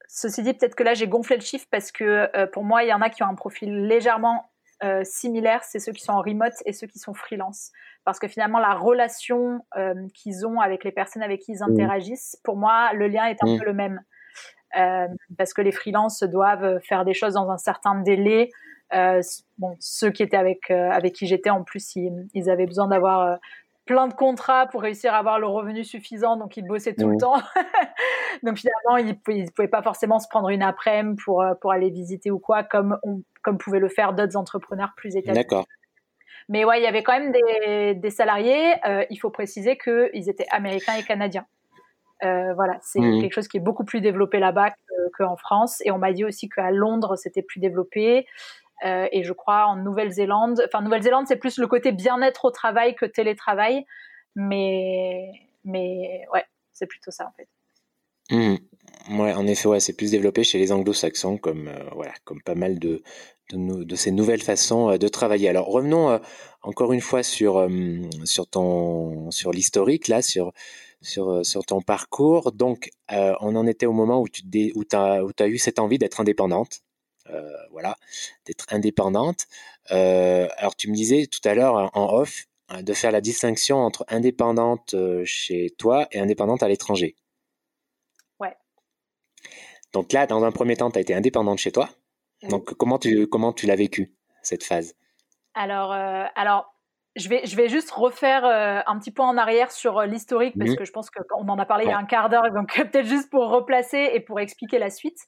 [0.07, 2.93] ceci dit, peut-être que là, j'ai gonflé le chiffre parce que pour moi, il y
[2.93, 4.48] en a qui ont un profil légèrement
[4.83, 7.71] euh, similaires, c'est ceux qui sont en remote et ceux qui sont freelance.
[8.05, 11.71] Parce que finalement, la relation euh, qu'ils ont avec les personnes avec qui ils mmh.
[11.71, 13.59] interagissent, pour moi, le lien est un mmh.
[13.59, 14.01] peu le même.
[14.77, 18.51] Euh, parce que les freelances doivent faire des choses dans un certain délai.
[19.57, 23.39] bon, ceux qui étaient avec avec qui j'étais en plus, ils, avaient besoin d'avoir
[23.89, 27.15] plein de contrats pour réussir à avoir le revenu suffisant, donc ils bossaient tout le
[27.15, 27.21] mmh.
[27.21, 27.33] temps.
[28.43, 32.29] donc finalement, ils ne pouvaient pas forcément se prendre une après-midi pour, pour aller visiter
[32.29, 35.39] ou quoi, comme on comme pouvaient le faire d'autres entrepreneurs plus établis.
[35.39, 35.65] D'accord.
[36.49, 38.73] Mais ouais, il y avait quand même des, salariés.
[38.85, 41.47] Euh, il faut préciser qu'ils étaient américains et canadiens.
[42.23, 43.21] Euh, voilà, c'est mhm.
[43.21, 44.71] quelque chose qui est beaucoup plus développé là-bas
[45.17, 45.81] qu'en France.
[45.85, 48.27] Et on m'a dit aussi qu'à Londres, c'était plus développé.
[48.85, 50.63] Euh, et je crois en Nouvelle-Zélande.
[50.65, 53.85] Enfin, Nouvelle-Zélande, c'est plus le côté bien-être au travail que télétravail.
[54.35, 55.31] Mais,
[55.65, 57.47] mais ouais, c'est plutôt ça en fait.
[58.31, 58.59] Mhm.
[59.19, 62.53] Ouais, en effet, ouais, c'est plus développé chez les anglo-saxons, comme, euh, voilà, comme pas
[62.53, 63.01] mal de,
[63.51, 65.49] de, ces nouvelles façons euh, de travailler.
[65.49, 66.19] Alors revenons
[66.61, 67.67] encore une fois sur,
[68.25, 70.51] sur, ton, sur l'historique, là, sur,
[71.01, 72.51] sur, ton parcours.
[72.51, 74.43] Donc, on en était au moment où tu
[74.75, 76.81] où as, as eu cette envie d'être indépendante.
[77.71, 77.95] Voilà,
[78.45, 79.47] d'être indépendante.
[79.89, 82.45] alors, tu me disais tout à l'heure en off
[82.81, 87.15] de faire la distinction entre indépendante chez toi et indépendante à l'étranger.
[89.93, 91.89] Donc là, dans un premier temps, tu as été indépendante chez toi.
[92.49, 94.95] Donc comment tu, comment tu l'as vécu, cette phase?
[95.55, 96.73] Alors, euh, alors
[97.15, 100.55] je, vais, je vais juste refaire euh, un petit point en arrière sur euh, l'historique,
[100.57, 100.77] parce mhm.
[100.77, 103.07] que je pense qu'on en a parlé il y a un quart d'heure, donc peut-être
[103.07, 105.19] juste pour replacer et pour expliquer la suite.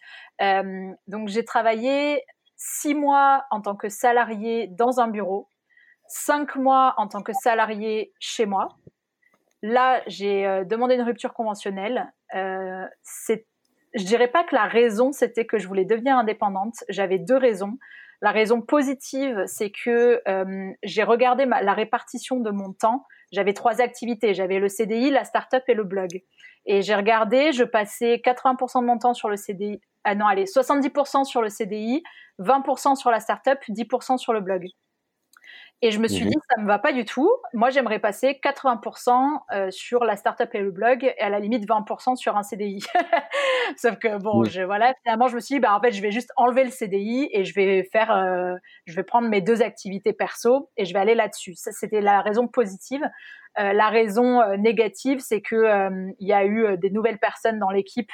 [1.08, 2.24] donc j'ai travaillé
[2.56, 5.50] six mois en tant que salarié dans un bureau,
[6.08, 8.67] cinq mois en tant que salarié chez moi.
[9.63, 12.12] Là, j'ai demandé une rupture conventionnelle.
[13.02, 13.46] c'est
[13.94, 16.76] je dirais pas que la raison c'était que je voulais devenir indépendante.
[16.88, 17.78] J'avais deux raisons.
[18.22, 23.06] La raison positive, c'est que euh, j'ai regardé la répartition de mon temps.
[23.32, 24.34] J'avais trois activités.
[24.34, 26.22] J'avais le CDI, la startup et le blog.
[26.66, 30.46] Et j'ai regardé, je passais 80% de mon temps sur le CDI, ah non, allez,
[30.46, 32.04] 70% sur le CDI,
[32.40, 34.68] 20% sur la startup, 10% sur le blog.
[35.84, 36.30] Et je me suis mhm.
[36.30, 37.30] dit, ça me va pas du tout.
[37.54, 41.67] Moi, j'aimerais passer 80% euh, sur la startup et le blog, et à la limite
[41.67, 42.84] 20% sur un CDI.
[43.78, 46.12] Sauf que bon, je, voilà, finalement, je me suis dit, bah en fait, je vais
[46.12, 50.13] juste enlever le CDI et je vais faire, euh, je vais prendre mes deux activités
[50.13, 51.56] perso et je vais aller là-dessus.
[51.56, 53.02] Ça, c'était la raison positive.
[53.60, 57.60] Euh, la raison euh, négative, c'est que euh, il y a eu des nouvelles personnes
[57.60, 58.12] dans l'équipe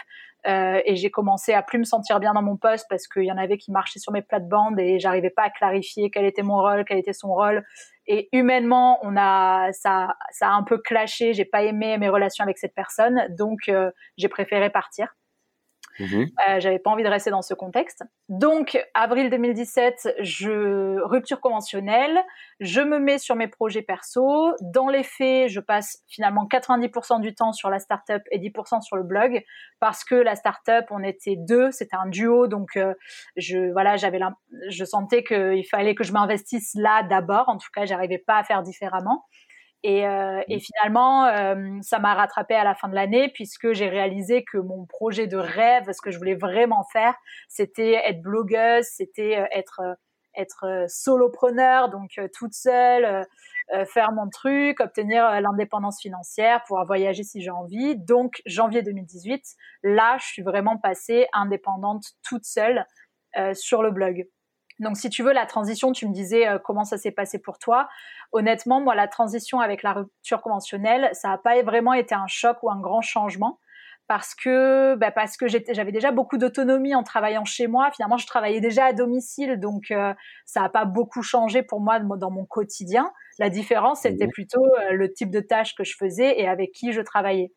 [0.48, 3.32] euh, et j'ai commencé à plus me sentir bien dans mon poste parce qu'il y
[3.32, 6.58] en avait qui marchaient sur mes plates-bandes et j'arrivais pas à clarifier quel était mon
[6.58, 7.66] rôle, quel était son rôle.
[8.06, 11.34] Et humainement, on a ça, ça a un peu clashé.
[11.34, 15.17] J'ai pas aimé mes relations avec cette personne, donc euh, j'ai préféré partir.
[16.00, 16.28] Mhm.
[16.48, 18.04] Euh, J'avais pas envie de rester dans ce contexte.
[18.30, 22.24] Donc, avril 2017, je rupture conventionnelle.
[22.60, 24.54] Je me mets sur mes projets perso.
[24.62, 28.96] Dans les faits, je passe finalement 90% du temps sur la startup et 10% sur
[28.96, 29.44] le blog
[29.80, 32.48] parce que la startup, on était deux, c'était un duo.
[32.48, 32.94] Donc, euh,
[33.36, 34.20] je voilà, j'avais,
[34.70, 37.50] je sentais qu'il fallait que je m'investisse là d'abord.
[37.50, 39.26] En tout cas, j'arrivais pas à faire différemment.
[39.84, 43.88] Et, euh, et, finalement, euh, ça m'a rattrapé à la fin de l'année puisque j'ai
[43.90, 47.14] réalisé que mon projet de rêve, ce que je voulais vraiment faire,
[47.48, 49.82] c'était être blogueuse, c'était euh, être
[50.36, 53.26] être solopreneur, donc toute seule,
[53.88, 57.96] faire mon truc, obtenir l'indépendance financière, pouvoir voyager si j'ai envie.
[57.96, 59.44] Donc janvier 2018,
[59.82, 62.86] là, je suis vraiment passée indépendante toute seule
[63.56, 64.28] sur le blog.
[64.80, 67.58] Donc, si tu veux, la transition, tu me disais euh, comment ça s'est passé pour
[67.60, 67.88] toi.
[68.32, 72.58] Honnêtement, moi, la transition avec la rupture conventionnelle, ça n'a pas vraiment été un choc
[72.64, 73.60] ou un grand changement
[74.08, 77.92] parce que bah parce que j'avais déjà beaucoup d'autonomie en travaillant chez moi.
[77.92, 80.14] Finalement, je travaillais déjà à domicile, donc euh,
[80.46, 83.12] ça n'a pas beaucoup changé pour moi dans mon quotidien.
[83.38, 86.72] La différence, c'était mmh plutôt euh, le type de tâches que je faisais et avec
[86.72, 87.52] qui je travaillais.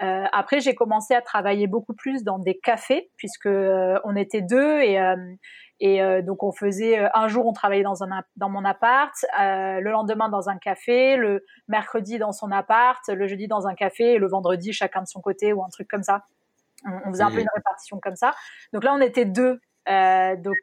[0.00, 4.42] Euh, après, j'ai commencé à travailler beaucoup plus dans des cafés puisque euh, on était
[4.42, 4.98] deux et
[5.82, 9.90] euh, et donc on faisait un jour on travaillait dans un dans mon appart, le
[9.90, 14.18] lendemain dans un café, le mercredi dans son appart, le jeudi dans un café et
[14.18, 16.24] le vendredi chacun de son côté ou un truc comme ça.
[16.84, 18.34] On, faisait un peu une répartition comme ça.
[18.72, 19.60] Donc là on était deux.
[19.86, 20.56] donc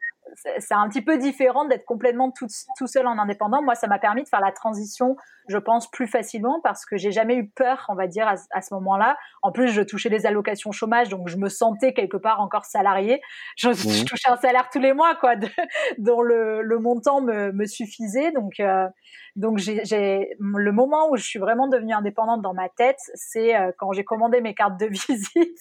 [0.58, 3.62] c'est un petit peu différent d'être complètement tout, tout, seul en indépendant.
[3.62, 5.16] Moi, ça m'a permis de faire la transition,
[5.48, 8.74] je pense, plus facilement parce que j'ai jamais eu peur, on va dire, à, ce
[8.74, 9.16] moment-là.
[9.42, 13.20] En plus, je touchais les allocations chômage, donc je me sentais quelque part encore salarié.
[13.56, 14.04] Je, mmh.
[14.04, 15.34] touchais un salaire tous les mois, quoi,
[15.98, 18.32] dont le, le, montant me, me suffisait.
[18.32, 18.86] Donc, euh,
[19.36, 23.70] donc j'ai le moment où je suis vraiment devenue indépendante dans ma tête, c'est euh,
[23.78, 25.58] quand j'ai commandé mes cartes de visite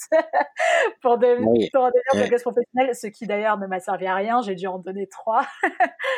[1.02, 1.70] pour devenir, oui.
[1.72, 4.42] professionnelle, ce qui d'ailleurs ne m'a servi à rien.
[4.42, 5.46] J'ai dû en donner trois.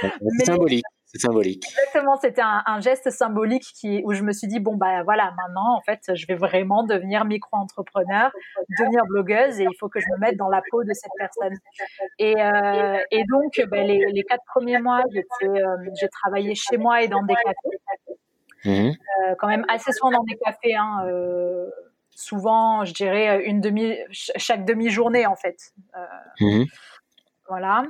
[0.01, 0.11] C'est
[0.45, 0.85] symbolique.
[1.17, 1.65] Symbolique.
[1.65, 5.33] Exactement, c'était un, un, geste symbolique qui, où je me suis dit bon bah voilà
[5.37, 8.31] maintenant en fait je vais vraiment devenir micro-entrepreneur,
[8.79, 11.57] devenir blogueuse et il faut que je me mette dans la peau de cette personne.
[12.19, 15.01] Et, euh, et donc ben, les, les, quatre premiers mois
[15.43, 17.77] euh, j'ai travaillé chez moi et dans des cafés,
[18.65, 18.89] mmh.
[18.89, 20.75] euh, quand même assez souvent dans des cafés.
[20.75, 21.69] Hein, euh,
[22.11, 25.73] souvent, je dirais une demi, chaque demi-journée en fait.
[26.39, 26.63] Mmh.
[27.47, 27.83] Voilà.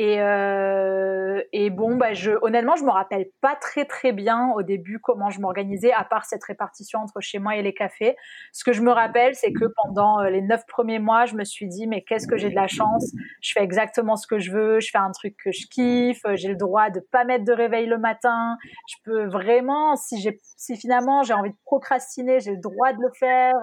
[0.00, 4.62] Et, euh, et bon, bah, je, honnêtement, je me rappelle pas très très bien au
[4.62, 8.14] début comment je m'organisais, à part cette répartition entre chez moi et les cafés.
[8.52, 11.42] Ce que je me rappelle, c'est que pendant euh, les neuf premiers mois, je me
[11.42, 13.12] suis dit, mais qu'est-ce que j'ai de la chance?
[13.42, 16.48] Je fais exactement ce que je veux, je fais un truc que je kiffe, j'ai
[16.48, 18.56] le droit de pas mettre de réveil le matin.
[18.88, 23.54] Je peux vraiment, si finalement j'ai envie de procrastiner, j'ai le droit de le faire.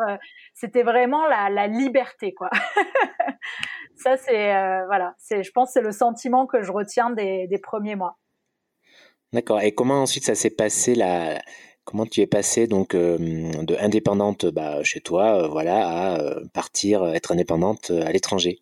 [0.54, 2.50] C'était vraiment la, liberté, quoi.
[3.96, 8.18] Ça, c'est euh, voilà, je pense, c'est le sentiment que je retiens des, premiers mois.
[9.34, 9.62] D'accord.
[9.62, 11.42] Et comment ensuite ça s'est passé là
[11.84, 17.06] Comment tu es passé donc euh, de indépendante bah, chez toi, euh, voilà, à partir
[17.14, 18.62] être indépendante à l'étranger?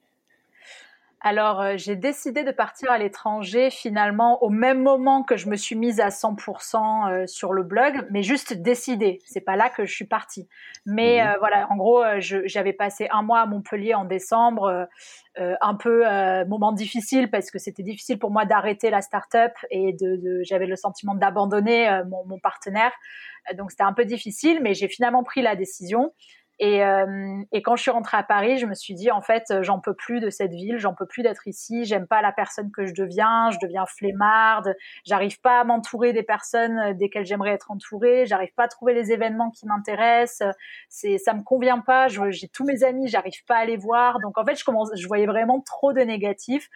[1.26, 5.56] Alors, euh, j'ai décidé de partir à l'étranger finalement au même moment que je me
[5.56, 9.22] suis mise à 100% euh, sur le blog, mais juste décidé.
[9.24, 10.50] C'est pas là que je suis partie.
[10.86, 11.30] Mais mhm.
[11.30, 14.88] euh, voilà, en gros, j'avais passé un mois à Montpellier en décembre,
[15.38, 16.04] un peu
[16.46, 20.76] moment difficile parce que c'était difficile pour moi d'arrêter la start-up et de, j'avais le
[20.76, 22.92] sentiment d'abandonner mon, mon, partenaire.
[23.56, 26.12] Donc c'était un peu difficile, mais j'ai finalement pris la décision.
[26.60, 29.44] Et, euh, et, quand je suis rentrée à Paris, je me suis dit en fait,
[29.62, 31.84] j'en peux plus de cette ville, j'en peux plus d'être ici.
[31.84, 34.76] J'aime pas la personne que je deviens, je deviens flemmarde.
[35.04, 38.26] J'arrive pas à m'entourer des personnes desquelles j'aimerais être entourée.
[38.26, 40.48] J'arrive pas à trouver les événements qui m'intéressent.
[40.90, 42.08] C'est, ça me convient pas.
[42.08, 44.20] J'ai tous mes amis, j'arrive pas à les voir.
[44.20, 46.70] Donc en fait, je commence, je voyais vraiment trop de négatifs.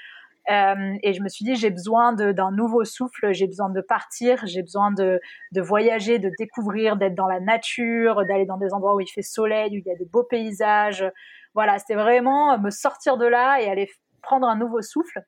[0.49, 4.45] Euh, et je me suis dit, j'ai besoin d'un nouveau souffle, j'ai besoin de partir,
[4.45, 5.19] j'ai besoin de,
[5.51, 9.21] de voyager, de découvrir, d'être dans la nature, d'aller dans des endroits où il fait
[9.21, 11.05] soleil, où il y a des beaux paysages.
[11.53, 13.89] voilà, c'était vraiment me sortir de là et aller
[14.21, 15.21] prendre un nouveau souffle.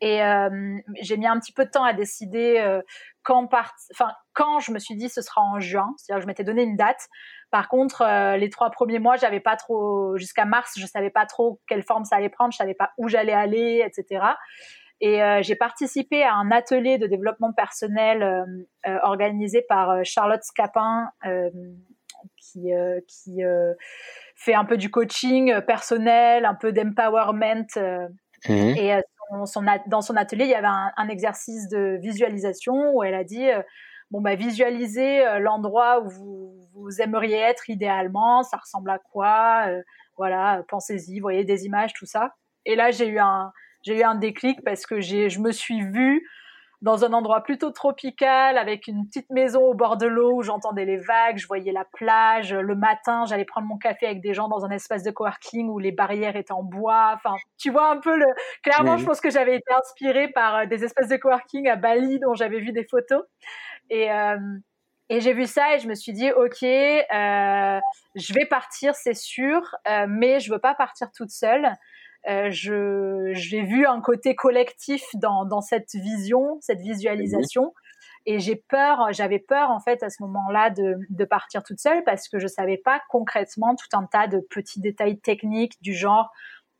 [0.00, 2.80] Et euh, j'ai mis un petit peu de temps à décider euh,
[3.22, 3.74] quand part...
[3.92, 6.76] enfin quand je me suis dit ce sera en juin, c'est-à-dire je m'étais donné une
[6.76, 7.08] date.
[7.50, 11.26] Par contre, euh, les trois premiers mois, j'avais pas trop jusqu'à mars, je savais pas
[11.26, 14.24] trop quelle forme ça allait prendre, je savais pas où j'allais aller, etc.
[15.02, 18.68] Et j'ai participé à un atelier de développement personnel
[19.02, 21.10] organisé par Charlotte Scapin,
[22.36, 22.70] qui,
[23.08, 23.40] qui
[24.34, 27.64] fait un peu du coaching personnel, un peu d'empowerment.
[28.46, 28.52] Mmh.
[28.52, 29.00] Et
[29.86, 33.62] dans son atelier, il y avait un, exercice de visualisation où elle a dit euh,
[34.10, 36.08] bon bah visualisez euh, l'endroit où
[36.72, 39.82] vous, aimeriez être idéalement, ça ressemble à quoi, euh,
[40.16, 42.34] voilà, pensez-y, voyez des images, tout ça.
[42.66, 45.82] Et là j'ai eu un j'ai eu un déclic parce que j'ai je me suis
[45.82, 46.22] vue
[46.82, 50.84] dans un endroit plutôt tropical avec une petite maison au bord de l'eau où j'entendais
[50.86, 52.54] les vagues, je voyais la plage.
[52.54, 55.78] Le matin, j'allais prendre mon café avec des gens dans un espace de coworking où
[55.78, 57.12] les barrières étaient en bois.
[57.14, 58.26] Enfin, tu vois un peu le.
[58.62, 62.18] Clairement, je pense que j'avais été inspirée par euh, des espaces de coworking à Bali
[62.18, 63.24] dont j'avais vu des photos.
[63.90, 64.36] Et, euh,
[65.10, 67.80] et j'ai vu ça et je me suis dit, ok, euh,
[68.14, 71.68] je vais partir, c'est sûr, euh, mais je veux pas partir toute seule.
[72.28, 77.72] Euh, je j'ai vu un côté collectif dans, dans cette vision, cette visualisation.
[78.26, 82.04] Et j'ai peur, j'avais peur en fait à ce moment-là de, de partir toute seule
[82.04, 86.30] parce que je savais pas concrètement tout un tas de petits détails techniques du genre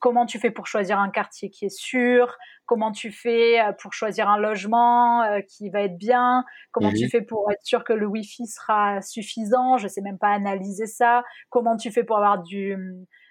[0.00, 3.92] comment tu fais pour choisir un quartier qui est sûr, comment tu fais euh, pour
[3.92, 7.10] choisir un logement euh, qui va être bien, comment tu mhm.
[7.10, 11.22] fais pour être sûr que le wifi sera suffisant, je sais même pas analyser ça,
[11.50, 12.76] comment tu fais pour avoir du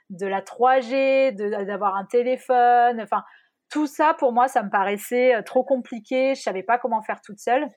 [0.09, 3.23] de la 3G, d'avoir un téléphone, enfin
[3.69, 7.21] tout ça pour moi ça me paraissait euh, trop compliqué, je savais pas comment faire
[7.21, 7.67] toute seule.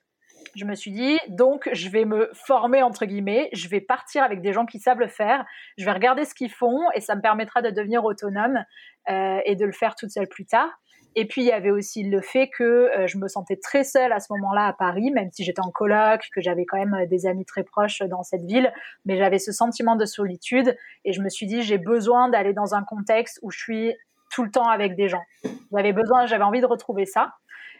[0.55, 4.41] Je me suis dit donc je vais me former entre guillemets, je vais partir avec
[4.41, 5.45] des gens qui savent le faire,
[5.77, 8.63] je vais regarder ce qu'ils font et ça me permettra de devenir autonome
[9.09, 10.69] euh, et de le faire toute seule plus tard.
[11.15, 14.11] Et puis il y avait aussi le fait que euh, je me sentais très seule
[14.11, 17.05] à ce moment-là à Paris, même si j'étais en coloc, que j'avais quand même euh,
[17.05, 18.73] des amis très proches dans cette ville,
[19.05, 22.73] mais j'avais ce sentiment de solitude et je me suis dit j'ai besoin d'aller dans
[22.73, 23.93] un contexte où je suis
[24.31, 25.23] tout le temps avec des gens.
[25.71, 27.33] J'avais besoin, j'avais envie de retrouver ça.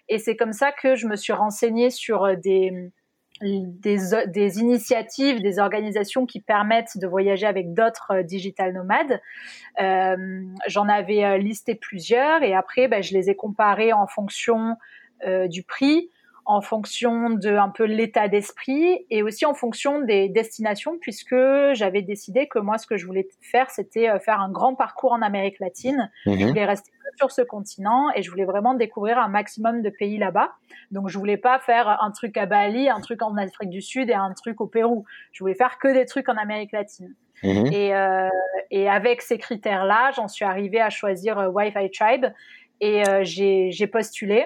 [0.10, 2.92] Et c'est comme ça que je me suis renseignée sur euh, des
[3.42, 9.22] des, initiatives, des organisations qui permettent de voyager avec d'autres euh, digital nomades.
[9.82, 14.76] Euh, J'en avais euh, listé plusieurs et après, ben, je les ai comparés en fonction
[15.48, 16.10] du prix,
[16.46, 21.36] en fonction de un peu l'état d'esprit et aussi en fonction des destinations puisque
[21.74, 25.14] j'avais décidé que moi ce que je voulais faire c'était euh, faire un grand parcours
[25.14, 26.12] en Amérique latine.
[26.26, 26.40] Mhm.
[26.40, 30.18] Je voulais rester sur ce continent et je voulais vraiment découvrir un maximum de pays
[30.18, 30.52] là-bas.
[30.92, 34.10] Donc je voulais pas faire un truc à Bali, un truc en Afrique du Sud
[34.10, 35.06] et un truc au Pérou.
[35.32, 37.14] Je voulais faire que des trucs en Amérique latine.
[37.44, 37.68] Mhm.
[37.72, 38.30] Et, euh,
[38.72, 42.26] et avec ces critères-là, j'en suis arrivée à choisir euh, Wi-Fi Tribe
[42.80, 44.46] et euh, j'ai postulé.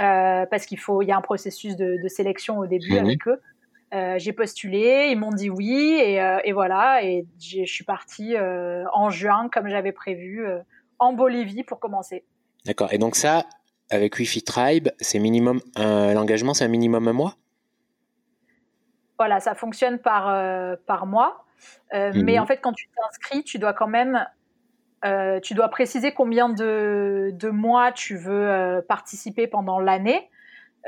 [0.00, 3.04] Euh, parce qu'il faut, il y a un processus de, de sélection au début mhm.
[3.04, 3.40] avec eux.
[3.92, 8.34] Euh, j'ai postulé, ils m'ont dit oui et, euh, et voilà et je suis partie
[8.38, 10.46] en juin comme j'avais prévu
[10.98, 12.24] en Bolivie pour commencer.
[12.64, 12.90] D'accord.
[12.92, 13.44] Et donc ça,
[13.90, 17.36] avec Wi-Fi Tribe, c'est minimum l'engagement, c'est un minimum un mois?
[19.18, 20.24] Voilà, ça fonctionne par
[20.86, 21.44] par mois,
[21.92, 22.22] mhm.
[22.22, 24.26] mais en fait quand tu t'inscris, tu dois quand même
[25.04, 30.28] euh, tu dois préciser combien de, mois tu veux euh, participer pendant l'année.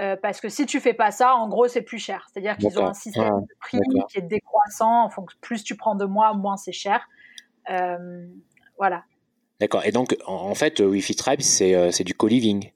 [0.01, 2.27] Euh, parce que si tu fais pas ça, en gros, c'est plus cher.
[2.31, 5.09] C'est-à-dire qu'ils ont un système ah, de prix qui est décroissant.
[5.41, 7.09] plus tu prends de mois, moins c'est cher.
[8.79, 9.05] voilà.
[9.61, 9.85] D'accord.
[9.85, 12.73] Et donc, en, fait, Wi-Fi Tribe, c'est du co-living.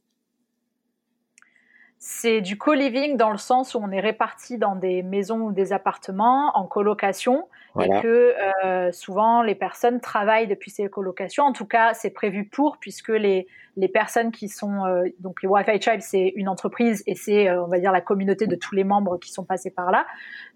[1.99, 5.73] C'est du co-living dans le sens où on est réparti dans des maisons ou des
[5.73, 7.49] appartements en colocation
[7.81, 11.45] et que euh, souvent les personnes travaillent depuis ces colocations.
[11.45, 13.47] En tout cas, c'est prévu pour puisque les
[13.79, 17.63] les personnes qui sont euh, donc les Wi-Fi Tribe, c'est une entreprise et c'est euh,
[17.63, 20.05] on va dire la communauté de tous les membres qui sont passés par là.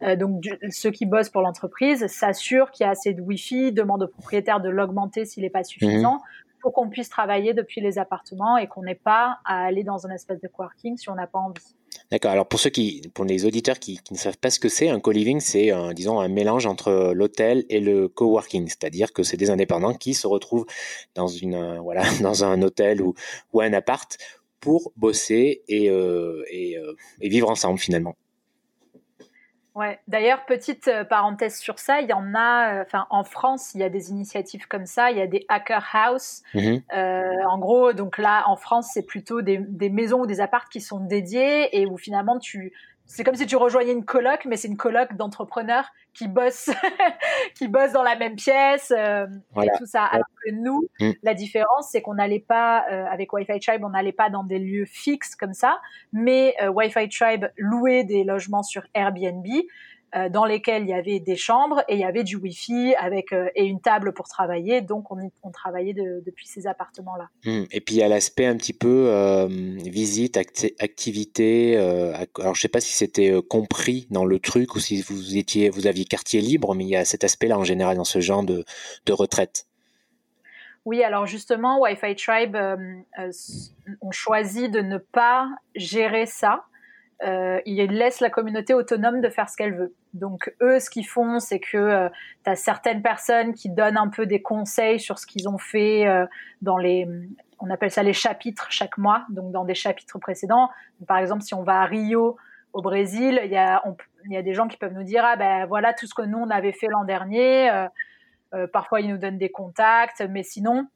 [0.02, 4.02] Euh, donc ceux qui bossent pour l'entreprise s'assurent qu'il y a assez de Wi-Fi, demandent
[4.02, 6.18] au propriétaire de l'augmenter s'il n'est pas suffisant.
[6.62, 10.11] Pour qu'on puisse travailler depuis les appartements et qu'on n'ait pas à aller dans un
[10.11, 11.75] espace de coworking si on n'a pas envie.
[12.11, 12.31] D'accord.
[12.31, 15.01] Alors pour ceux qui, pour les auditeurs qui, ne savent pas ce que c'est, un
[15.01, 15.92] co-living, c'est un
[16.29, 20.66] mélange entre l'hôtel et le coworking, c'est-à-dire que c'est des indépendants qui se retrouvent
[21.14, 23.14] dans une, euh, voilà, dans un hôtel ou,
[23.61, 24.16] un appart
[24.61, 28.14] pour bosser et, euh, euh, et vivre ensemble finalement.
[29.75, 29.99] Ouais.
[30.07, 32.75] D'ailleurs, petite euh, parenthèse sur ça, il y en a.
[32.75, 35.11] Euh, enfin, en France, il y a des initiatives comme ça.
[35.11, 36.43] Il y a des hacker house.
[36.55, 36.83] Mhm.
[36.95, 40.70] Euh, en gros, donc là, en France, c'est plutôt des, des, maisons ou des appartes
[40.70, 42.73] qui sont dédiés et où finalement tu
[43.14, 45.84] c'est comme si tu rejoignais une coloc, mais c'est une coloc d'entrepreneurs
[46.14, 46.70] qui bossent,
[47.54, 49.26] qui bossent dans la même pièce euh,
[49.62, 50.06] et tout ça.
[50.06, 51.10] Alors que nous, mm.
[51.22, 54.58] la différence, c'est qu'on n'allait pas euh, avec Wi-Fi Tribe, on n'allait pas dans des
[54.58, 55.78] lieux fixes comme ça,
[56.14, 59.46] mais euh, Wi-Fi Tribe louait des logements sur Airbnb.
[60.14, 63.32] Euh, dans lesquels il y avait des chambres et il y avait du Wi-Fi avec
[63.32, 64.82] euh, et une table pour travailler.
[64.82, 67.30] Donc on, on travaillait depuis ces appartements-là.
[67.46, 67.64] Mmh.
[67.70, 71.78] Et puis il y a l'aspect un petit peu euh, visite, activité.
[71.78, 75.86] alors je sais pas si c'était compris dans le truc ou si vous étiez, vous
[75.86, 78.64] aviez quartier libre, mais il y a cet aspect-là en général dans ce genre de,
[79.06, 79.66] de retraite.
[80.84, 82.56] Oui, alors justement, Wi-Fi Tribe,
[84.02, 86.64] on choisit de ne pas gérer ça
[87.25, 89.95] euh, ils laissent la communauté autonome de faire ce qu'elle veut.
[90.14, 92.09] Donc eux, ce qu'ils font, c'est que euh,
[92.45, 96.07] tu as certaines personnes qui donnent un peu des conseils sur ce qu'ils ont fait
[96.07, 96.27] euh,
[96.62, 97.07] dans les,
[97.61, 100.68] on appelle ça les chapitres chaque mois, donc dans des chapitres précédents.
[101.07, 102.37] Par exemple, si on va à Rio
[102.73, 103.83] au Brésil, il y a,
[104.25, 106.23] il y a des gens qui peuvent nous dire ah ben voilà tout ce que
[106.23, 107.70] nous on avait fait l'an dernier.
[108.55, 110.87] Euh, parfois ils nous donnent des contacts, mais sinon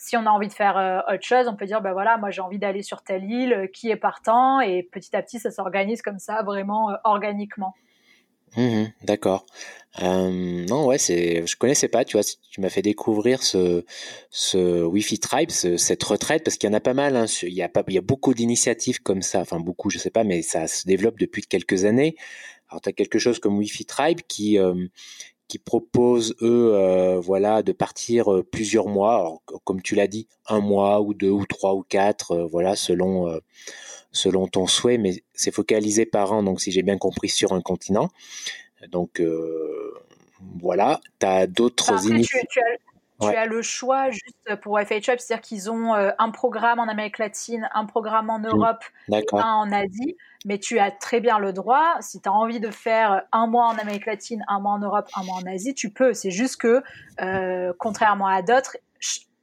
[0.00, 2.30] si on a envie de faire euh, autre chose, on peut dire, ben voilà, moi
[2.30, 5.50] j'ai envie d'aller sur telle île, euh, qui est partant, et petit à petit, ça
[5.50, 7.74] s'organise comme ça, vraiment euh, organiquement.
[8.56, 9.46] Mmh d'accord.
[10.02, 13.84] non, ouais, c'est, je connaissais pas, tu vois, tu m'as fait découvrir ce,
[14.30, 17.62] ce Wi-Fi Tribe, cette retraite, parce qu'il y en a pas mal, hein, il y
[17.62, 20.40] a pas, il y a beaucoup d'initiatives comme ça, enfin beaucoup, je sais pas, mais
[20.40, 22.16] ça se développe depuis quelques années.
[22.70, 24.58] Alors, tu as quelque chose comme Wi-Fi Tribe qui,
[25.50, 29.42] qui proposent eux, euh, voilà, de partir euh, plusieurs mois.
[29.64, 33.40] comme tu l'as dit, un mois ou deux ou trois ou quatre, euh, voilà, selon
[34.12, 36.44] selon ton souhait, mais c'est focalisé par an.
[36.44, 38.10] Donc, si j'ai bien compris, sur un continent.
[38.90, 39.20] Donc
[40.60, 42.48] voilà, tu as d'autres initiatives.
[42.50, 42.78] Tu, as,
[43.20, 48.30] le choix juste pour Wi-Fi c'est-à-dire qu'ils ont un programme en Amérique latine, un programme
[48.30, 48.46] en mmh.
[48.46, 52.32] Europe, et un en Asie mais tu as très bien le droit, si tu as
[52.32, 55.46] envie de faire un mois en Amérique latine, un mois en Europe, un mois en
[55.46, 56.14] Asie, tu peux.
[56.14, 56.82] C'est juste que,
[57.20, 58.76] euh, contrairement à d'autres,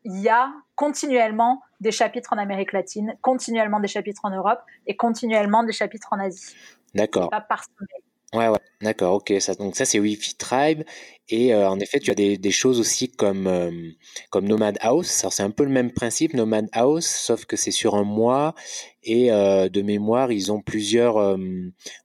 [0.04, 4.96] il y a continuellement des chapitres en Amérique latine, continuellement des chapitres en Europe et
[4.96, 6.56] continuellement des chapitres en Asie.
[6.96, 7.30] D'accord.
[7.30, 7.66] Pas par
[8.34, 9.34] Ouais, ouais, d'accord, ok.
[9.40, 10.84] Ça, donc ça, c'est Wi-Fi Tribe.
[11.30, 13.72] Et euh, en effet, tu as des, des choses aussi comme, euh,
[14.30, 15.08] comme Nomad House.
[15.30, 18.54] c'est un peu le même principe, Nomad House, sauf que c'est sur un mois.
[19.04, 21.16] Et euh, de mémoire, ils ont plusieurs,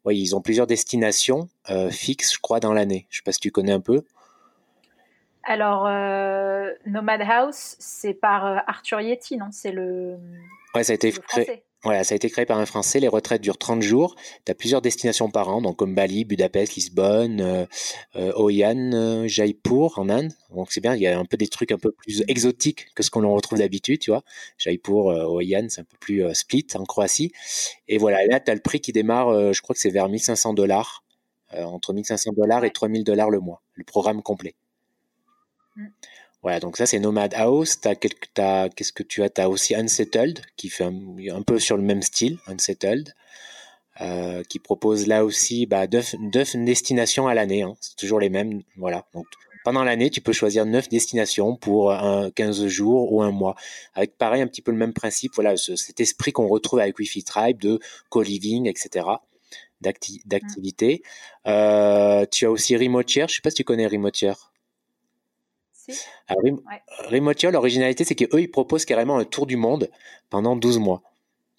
[0.05, 1.49] ouais, ils ont plusieurs destinations
[1.91, 3.07] fixes, je crois, dans l'année.
[3.11, 4.03] Je sais pas si tu connais un peu.
[5.45, 5.85] Alors,
[6.87, 9.49] Nomad House, c'est par Arthur Yeti, non?
[9.51, 10.19] C'est le.
[10.75, 11.65] Ouais, ça a été créé.
[11.85, 13.01] Voilà, ça a été créé par un Français.
[13.01, 14.15] Les retraites durent 30 jours.
[14.45, 17.67] Tu as plusieurs destinations par an, donc comme Bali, Budapest, Lisbonne, euh,
[18.15, 20.33] euh Oyan, euh, Jaipur en Inde.
[20.55, 23.03] Donc c'est bien, il y a un peu des trucs un peu plus exotiques que
[23.03, 24.23] ce qu'on retrouve d'habitude, tu vois.
[24.59, 27.33] Jaipur, euh, Oyan, c'est un peu plus split en Croatie.
[27.89, 30.55] Et voilà, là, tu as le prix qui démarre, je crois que c'est vers 1500
[30.55, 31.03] dollars,
[31.53, 34.55] entre 1500 dollars et 3000 dollars le mois, le programme complet.
[35.77, 35.87] Mm.
[36.43, 37.81] Voilà, donc ça c'est Nomad House.
[37.81, 39.31] T'as qu'est-ce que tu as?
[39.31, 43.15] T'as aussi Unsettled qui fait un, peu sur le même style, Unsettled,
[44.01, 46.17] euh, qui propose là aussi bah, neuf,
[46.57, 47.63] destinations à l'année.
[47.63, 47.77] Hein.
[47.81, 48.63] C'est toujours les mêmes.
[48.77, 49.07] Voilà.
[49.15, 49.27] Donc
[49.65, 53.55] pendant l'année, tu peux choisir neuf destinations pour un 15 jours ou un mois,
[53.95, 55.33] avec pareil un petit peu le même principe.
[55.37, 57.79] Voilà, cet esprit qu'on retrouve avec Wi-Fi Tribe de
[58.09, 59.07] co-living, etc.
[59.81, 61.03] d'activité.
[61.47, 63.29] Euh, tu as aussi Remote Share.
[63.29, 64.17] Je sais pas si tu connais Remote
[65.87, 65.97] Share.
[66.29, 69.91] Alors, l'originalité, c'est qu'eux, ils proposent carrément un tour du monde
[70.31, 71.03] pendant 12 mois.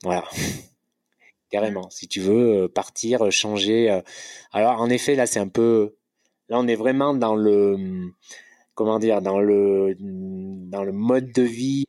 [0.03, 0.23] Voilà.
[1.53, 1.87] carrément.
[1.91, 3.91] Si tu veux euh, partir, euh, changer.
[3.91, 4.01] Euh.
[4.51, 5.95] Alors, en effet, là, c'est un peu.
[6.49, 8.11] Là, on est vraiment dans le.
[8.73, 11.85] Comment dire Dans le, dans le mode de vie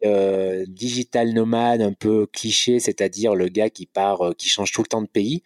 [0.68, 5.00] digital nomade, un peu cliché, c'est-à-dire le gars qui part, qui change tout le temps
[5.00, 5.42] de pays,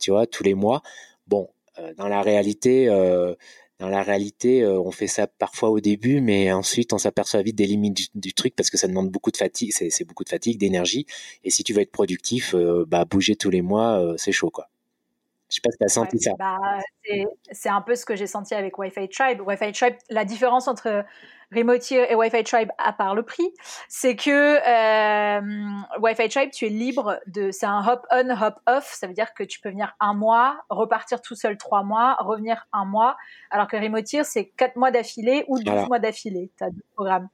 [0.00, 0.82] tu vois, tous les mois.
[1.28, 1.48] Bon,
[1.98, 2.88] dans la réalité,
[3.78, 7.56] dans la réalité, euh, on fait ça parfois au début, mais ensuite on s'aperçoit vite
[7.56, 10.58] des limites du, truc parce que ça demande beaucoup de fatigue, c'est beaucoup de fatigue,
[10.58, 11.06] d'énergie.
[11.44, 14.50] Et si tu veux être productif, euh, bah bouger tous les mois, euh, c'est chaud
[14.50, 14.68] quoi.
[15.48, 16.32] Je sais pas si tu as senti ça.
[16.38, 16.58] Bah,
[17.52, 19.40] c'est un peu ce que j'ai senti avec Wi-Fi Tribe.
[19.40, 21.04] Wi-Fi Tribe, la différence entre
[21.54, 23.48] Remotier et Wi-Fi Tribe, à part le prix,
[23.88, 25.40] c'est que euh,
[26.00, 28.92] Wi-Fi Tribe, tu es libre de, c'est un hop on, hop off.
[28.92, 32.66] Ça veut dire que tu peux venir un mois, repartir tout seul trois mois, revenir
[32.72, 33.16] un mois.
[33.50, 36.50] Alors que Remotier, c'est quatre mois d'affilée ou douze mois d'affilée.
[36.58, 37.28] Tu as deux programmes.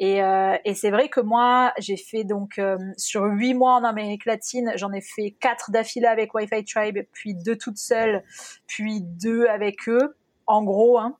[0.00, 3.84] Et, euh, et c'est vrai que moi, j'ai fait donc euh, sur huit mois en
[3.84, 8.24] Amérique latine, j'en ai fait quatre d'affilée avec Wi-Fi Tribe, puis deux toutes seules,
[8.66, 10.98] puis deux avec eux, en gros.
[10.98, 11.18] Hein.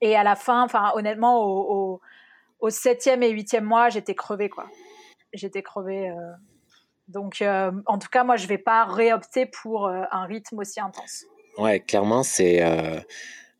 [0.00, 2.00] Et à la fin, enfin honnêtement, au,
[2.60, 4.64] au, septième et huitième mois, j'étais crevée quoi.
[5.34, 6.08] J'étais crevée.
[6.08, 6.32] Euh,
[7.08, 11.26] Donc, en tout cas, moi, je vais pas réopter pour un rythme aussi intense.
[11.58, 12.62] Ouais, clairement, c'est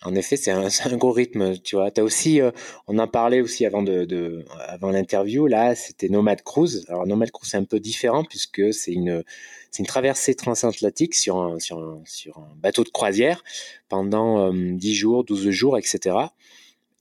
[0.05, 1.91] en effet, c'est un, gros rythme, tu vois.
[1.97, 2.51] As aussi, euh,
[2.87, 5.47] on en parlait aussi avant de avant l'interview.
[5.47, 6.85] Là, c'était Nomad Cruise.
[6.89, 9.23] Alors Nomad Cruise, c'est un peu différent puisque c'est une
[9.71, 13.45] c'est une traversée transatlantique sur un, sur un, sur un bateau de croisière
[13.89, 16.17] pendant euh, 10 jours, 12 jours, etc.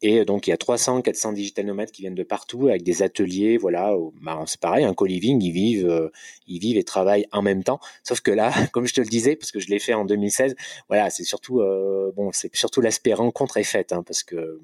[0.08, 3.01] Et donc, il y a 300, 400 digital nomades qui viennent de partout avec des
[3.01, 3.58] ateliers.
[3.58, 3.91] Voilà,
[4.22, 6.12] bah, c'est pareil, un co-living, ils vivent, euh,
[6.45, 7.80] ils vivent et travaillent en même temps.
[8.03, 10.56] Sauf que là, comme je te le disais, parce que je l'ai fait en 2016,
[10.89, 14.62] voilà, c'est surtout, euh, bon, c'est surtout l'aspect rencontre et fête, hein, parce que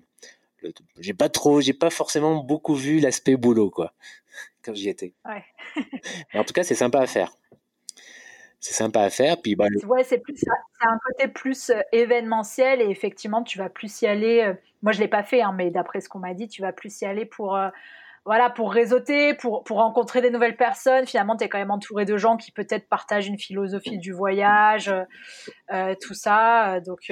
[1.00, 3.96] j'ai pas trop, j'ai pas forcément beaucoup vu l'aspect boulot, quoi,
[4.64, 5.16] quand j'y étais.
[5.26, 5.44] Ouais.
[6.36, 7.34] Mais en tout cas, c'est sympa à faire
[8.62, 9.42] c'est sympa à faire.
[9.42, 10.36] Puis, bah, ouais, c'est plus,
[10.82, 14.42] un côté plus euh, événementiel et effectivement, tu vas plus y aller.
[14.42, 14.54] Euh,
[14.84, 17.02] moi, je l'ai pas fait, hein, mais d'après ce qu'on m'a dit, tu vas plus
[17.02, 17.70] y aller pour, euh,
[18.24, 21.08] voilà, pour réseauter, pour, pour rencontrer des nouvelles personnes.
[21.08, 24.94] Finalement, tu es quand même entouré de gens qui peut-être partagent une philosophie du voyage,
[26.00, 26.80] tout ça.
[26.82, 27.12] Donc,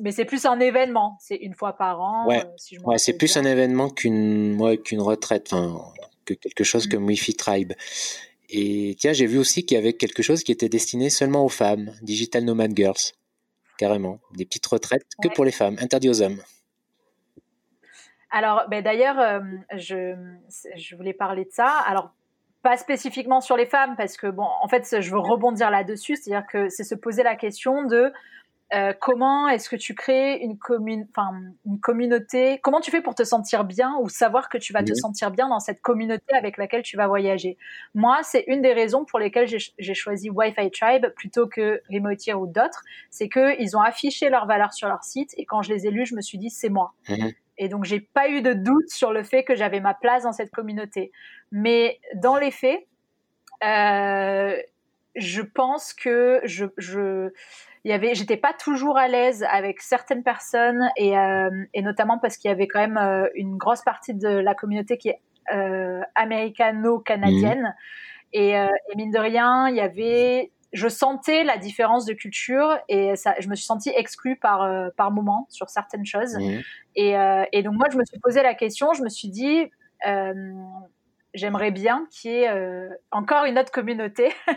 [0.00, 1.16] mais c'est plus un événement.
[1.20, 2.26] C'est une fois par an.
[2.26, 2.42] Ouais,
[2.84, 5.54] ouais c'est plus un événement qu'une qu'une retraite,
[6.24, 6.90] que quelque chose mmh.
[6.90, 7.72] comme Wi-Fi Tribe.
[8.56, 11.48] Et tiens, j'ai vu aussi qu'il y avait quelque chose qui était destiné seulement aux
[11.48, 13.12] femmes, Digital Nomad Girls,
[13.78, 16.40] carrément, des petites retraites que pour les femmes, interdit aux hommes.
[18.30, 19.40] Alors, ben d'ailleurs, euh,
[19.76, 20.14] je,
[20.76, 21.66] je voulais parler de ça.
[21.66, 22.14] Alors,
[22.62, 26.46] pas spécifiquement sur les femmes, parce que, bon, en fait, je veux rebondir là-dessus, c'est-à-dire
[26.46, 28.12] que c'est se poser la question de
[28.72, 31.06] euh, comment est-ce que tu crées une, commune,
[31.66, 32.58] une communauté?
[32.62, 35.48] Comment tu fais pour te sentir bien ou savoir que tu vas te sentir bien
[35.48, 37.58] dans cette communauté avec laquelle tu vas voyager?
[37.94, 42.46] Moi, c'est une des raisons pour lesquelles j'ai choisi Wi-Fi Tribe plutôt que Remotier ou
[42.46, 42.82] d'autres.
[43.10, 46.06] C'est qu'ils ont affiché leurs valeurs sur leur site et quand je les ai lus,
[46.06, 46.94] je me suis dit c'est moi.
[47.08, 47.32] Mhm.
[47.58, 50.32] Et donc, j'ai pas eu de doute sur le fait que j'avais ma place dans
[50.32, 51.12] cette communauté.
[51.52, 52.84] Mais dans les faits,
[53.62, 54.56] euh,
[55.14, 57.30] je pense que je, je
[57.84, 62.18] il y avait, j'étais pas toujours à l'aise avec certaines personnes et, euh, et notamment
[62.18, 65.20] parce qu'il y avait quand même euh, une grosse partie de la communauté qui est
[65.52, 67.74] euh, américano-canadienne mmh.
[68.32, 72.78] et, euh, et, mine de rien, il y avait, je sentais la différence de culture
[72.88, 76.60] et ça, je me suis sentie exclue par euh, par moment sur certaines choses mmh.
[76.96, 77.14] et,
[77.52, 79.70] et donc moi je me suis posé la question, je me suis dit
[81.34, 84.52] j'aimerais bien qu'il y ait euh, encore une autre communauté, euh,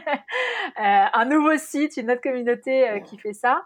[0.78, 3.66] un nouveau site, une autre communauté euh, qui fait ça,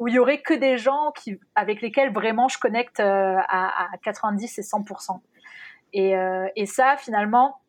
[0.00, 1.12] où il y aurait que des gens
[1.54, 5.20] avec lesquels vraiment je connecte à, à, 90 et 100%.
[5.92, 6.14] Et,
[6.56, 7.60] et ça, finalement,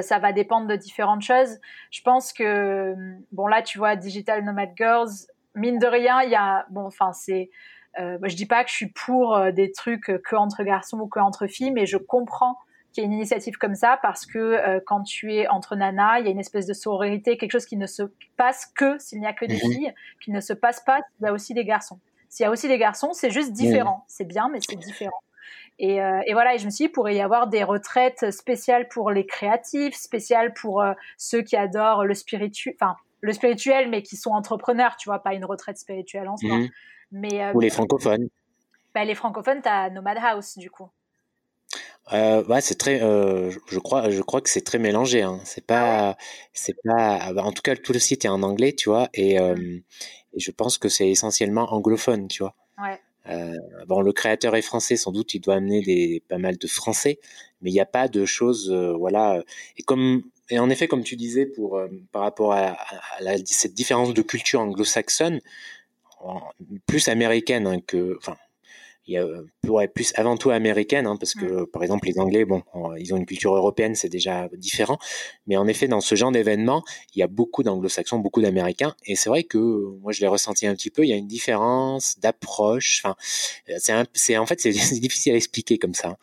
[0.00, 1.60] ça va dépendre de différentes choses.
[1.92, 2.96] Je pense que,
[3.30, 5.10] bon là, tu vois, Digital Nomad Girls,
[5.54, 7.50] mine de rien, il y a, bon, enfin, c'est,
[7.96, 11.46] je dis pas que je suis pour des trucs que entre garçons ou que entre
[11.46, 12.58] filles, mais je comprends
[12.92, 16.20] qu'il y ait une initiative comme ça parce que euh, quand tu es entre nanas,
[16.20, 18.02] il y a une espèce de sororité, quelque chose qui ne se
[18.36, 19.72] passe que s'il n'y a que des mhm.
[19.72, 21.98] filles, qui ne se passe pas s'il y a aussi des garçons.
[22.28, 24.04] S'il y a aussi des garçons, c'est juste différent.
[24.08, 25.20] C'est bien, mais c'est différent.
[25.78, 28.30] Et, euh, et, voilà, et je me suis dit, il pourrait y avoir des retraites
[28.30, 33.90] spéciales pour les créatifs, spéciales pour euh, ceux qui adorent le spirituel, enfin, le spirituel,
[33.90, 36.56] mais qui sont entrepreneurs, tu vois, pas une retraite spirituelle en soi.
[36.56, 36.68] Mhm.
[37.10, 38.28] Mais, Ou les francophones.
[38.94, 40.88] Bah, les francophones, tu as Nomad House, du coup.
[42.12, 43.02] Euh, ouais, c'est très.
[43.02, 45.22] Euh, je crois, je crois que c'est très mélangé.
[45.22, 45.40] Hein.
[45.44, 46.16] C'est pas,
[46.52, 47.18] c'est pas.
[47.22, 49.54] Ah bah, en tout cas, tout le site est en anglais, tu vois, et, euh,
[50.34, 52.54] et je pense que c'est essentiellement anglophone, tu vois.
[52.82, 52.98] Ouais.
[53.28, 56.66] Euh, bon, le créateur est français, sans doute, il doit amener des pas mal de
[56.66, 57.20] français,
[57.60, 59.42] mais il n'y a pas de choses, euh, voilà.
[59.76, 62.76] Et comme et en effet, comme tu disais, pour euh, par rapport à,
[63.16, 65.40] à, la, cette différence de culture anglo-saxonne,
[66.86, 68.36] plus américaine hein, que, enfin,
[69.06, 69.26] il y a
[69.68, 71.66] ouais, plus avant tout américaine, hein, parce que mm.
[71.66, 72.62] par exemple les Anglais, bon,
[72.98, 74.98] ils ont une culture européenne, c'est déjà différent.
[75.46, 76.84] Mais en effet, dans ce genre d'événement,
[77.14, 79.58] il y a beaucoup d'anglo-saxons, beaucoup d'américains, et c'est vrai que
[80.00, 81.04] moi je l'ai ressenti un petit peu.
[81.04, 83.02] Il y a une différence d'approche.
[83.04, 83.16] Enfin,
[83.78, 86.16] c'est en fait c'est difficile à expliquer comme ça.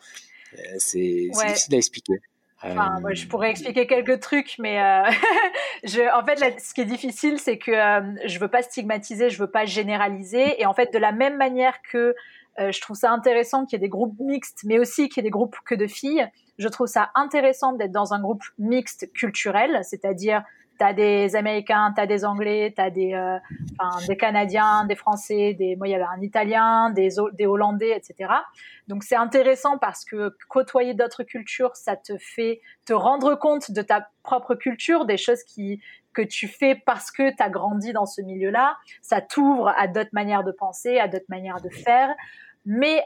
[0.54, 2.14] Euh, c'est difficile à expliquer.
[2.62, 5.10] Enfin, moi, je pourrais expliquer quelques trucs, mais euh,
[5.84, 9.38] je, en fait, ce qui est difficile, c'est que euh, je veux pas stigmatiser, je
[9.38, 12.14] veux pas généraliser, et en fait, de la même manière que
[12.58, 15.20] euh, je trouve ça intéressant qu'il y ait des groupes mixtes, mais aussi qu'il y
[15.20, 16.28] ait des groupes que de filles.
[16.58, 20.42] Je trouve ça intéressant d'être dans un groupe mixte culturel, c'est-à-dire
[20.80, 23.36] t'as des Américains, t'as des Anglais, t'as des, euh,
[24.08, 28.32] des Canadiens, des Français, des, moi il y avait un Italien, des, des Hollandais, etc.
[28.88, 33.82] Donc c'est intéressant parce que côtoyer d'autres cultures, ça te fait te rendre compte de
[33.82, 35.82] ta propre culture, des choses qui
[36.14, 38.78] que tu fais parce que tu as grandi dans ce milieu-là.
[39.02, 42.08] Ça t'ouvre à d'autres manières de penser, à d'autres manières de faire.
[42.64, 43.04] Mais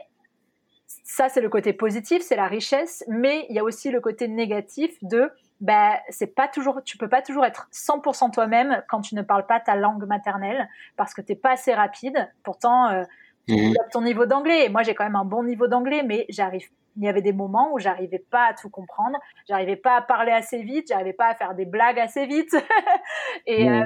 [1.03, 3.03] ça, c'est le côté positif, c'est la richesse.
[3.09, 5.29] Mais il y a aussi le côté négatif de
[5.61, 9.45] ben c'est pas toujours, tu peux pas toujours être 100% toi-même quand tu ne parles
[9.45, 12.29] pas ta langue maternelle parce que t'es pas assez rapide.
[12.43, 13.03] Pourtant, euh,
[13.47, 13.73] tu mmh.
[13.91, 14.65] ton niveau d'anglais.
[14.65, 16.67] Et moi, j'ai quand même un bon niveau d'anglais, mais j'arrive.
[16.97, 20.31] Il y avait des moments où j'arrivais pas à tout comprendre, j'arrivais pas à parler
[20.31, 22.55] assez vite, j'arrivais pas à faire des blagues assez vite.
[23.45, 23.73] et, mmh.
[23.73, 23.85] euh,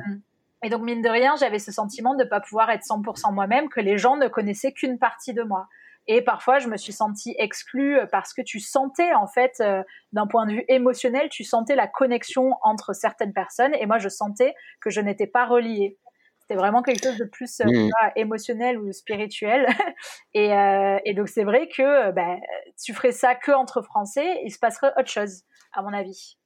[0.63, 3.79] et donc mine de rien, j'avais ce sentiment de pas pouvoir être 100% moi-même, que
[3.79, 5.67] les gens ne connaissaient qu'une partie de moi.
[6.11, 10.25] Et parfois, je me suis sentie exclue parce que tu sentais, en fait, euh, d'un
[10.25, 13.75] point de vue émotionnel, tu sentais la connexion entre certaines personnes.
[13.75, 15.99] Et moi, je sentais que je n'étais pas reliée.
[16.39, 17.89] C'était vraiment quelque chose de plus euh, mmh.
[18.15, 19.67] émotionnel ou spirituel.
[20.33, 22.39] et, euh, et, donc, c'est vrai que ben,
[22.83, 25.43] tu ferais ça que entre Français, il se passerait autre chose,
[25.73, 26.37] à mon avis.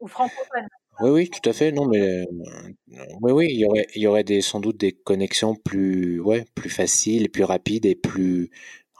[0.00, 0.68] Ou francophone.
[1.00, 1.72] Oui, oui, tout à fait.
[1.72, 2.26] Non, mais
[3.22, 6.44] oui, oui, il y aurait, il y aurait des, sans doute des connexions plus, ouais,
[6.54, 8.50] plus faciles, plus rapides et plus,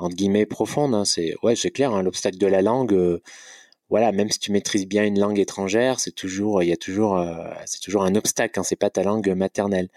[0.01, 0.95] entre guillemets profonde.
[0.95, 1.05] Hein.
[1.05, 1.93] C'est ouais, c'est clair.
[1.93, 3.23] Hein, l'obstacle de la langue, euh,
[3.91, 7.19] voilà, même si tu maîtrises bien une langue étrangère, c'est toujours, il y a toujours,
[7.19, 7.35] euh,
[7.67, 9.89] c'est toujours un obstacle quand c'est pas ta langue maternelle.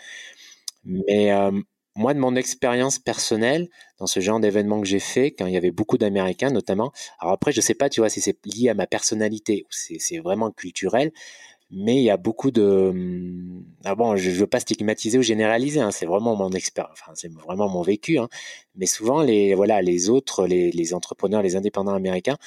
[0.86, 1.52] Mais euh,
[1.96, 5.58] moi, de mon expérience personnelle, dans ce genre d'événement que j'ai fait, quand il y
[5.58, 8.74] avait beaucoup d'Américains notamment, alors après, je sais pas, tu vois, si c'est lié à
[8.74, 11.12] ma personnalité ou c'est vraiment culturel,
[11.76, 15.22] mais il y a beaucoup de hum, ah bon je, ne veux pas stigmatiser ou
[15.24, 18.30] généraliser hein, c'est vraiment mon expert enfin c'est vraiment mon vécu hein,
[18.76, 22.38] mais souvent les voilà les autres les, entrepreneurs les indépendants américains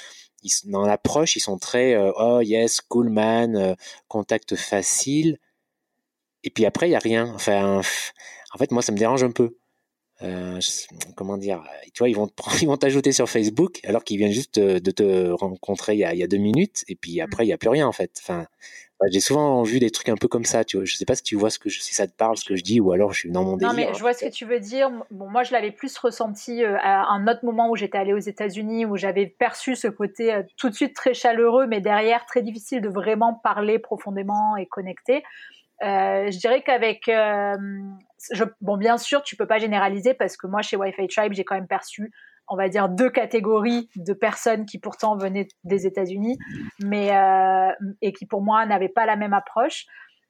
[0.43, 3.75] ils, dans l'approche ils sont très euh, oh yes cool man euh,
[4.09, 5.39] contact facile.
[6.45, 7.33] Et puis après il y a rien.
[7.35, 7.81] Enfin
[8.55, 9.57] en fait moi ça me dérange un peu.
[10.23, 10.59] Euh,
[11.15, 11.63] comment dire,
[11.93, 12.31] tu vois, ils vont
[12.63, 16.15] ils vont t'ajouter sur Facebook alors qu'ils viennent juste de, te rencontrer il y, a,
[16.15, 18.13] il y, a, deux minutes et puis après il y a plus rien en fait.
[18.23, 18.47] Enfin,
[19.11, 20.87] j'ai souvent vu des trucs un peu comme ça, tu vois.
[20.87, 22.63] Je sais pas si tu vois ce que si ça te parle, ce que je
[22.63, 23.73] dis, ou alors je suis dans mon délire.
[23.73, 24.91] Non, mais je vois ce que tu veux dire.
[25.11, 28.19] Bon, moi, je l'avais plus ressenti euh, à un autre moment où j'étais allée aux
[28.19, 32.43] États-Unis, où j'avais perçu ce côté euh, tout de suite très chaleureux, mais derrière très
[32.43, 35.23] difficile de vraiment parler profondément et connecter.
[35.83, 37.57] Euh, je dirais qu'avec, euh,
[38.61, 41.55] bon, bien sûr, tu peux pas généraliser parce que moi, chez Wi-Fi Tribe, j'ai quand
[41.55, 42.11] même perçu
[42.49, 46.39] on va dire deux catégories de personnes qui pourtant venaient des États-Unis,
[46.81, 47.73] mais euh,
[48.03, 49.87] et qui pour moi n'avaient pas la même approche.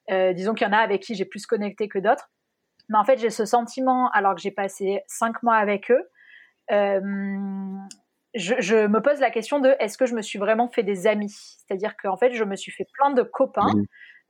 [0.09, 2.29] Euh, disons qu'il y en a avec qui j'ai plus connecté que d'autres.
[2.89, 6.09] Mais en fait, j'ai ce sentiment, alors que j'ai passé cinq mois avec eux,
[6.71, 7.01] euh,
[8.33, 11.29] je, me pose la question de est-ce que je me suis vraiment fait des amis?
[11.29, 13.73] C'est-à-dire qu'en fait, je me suis fait plein de copains.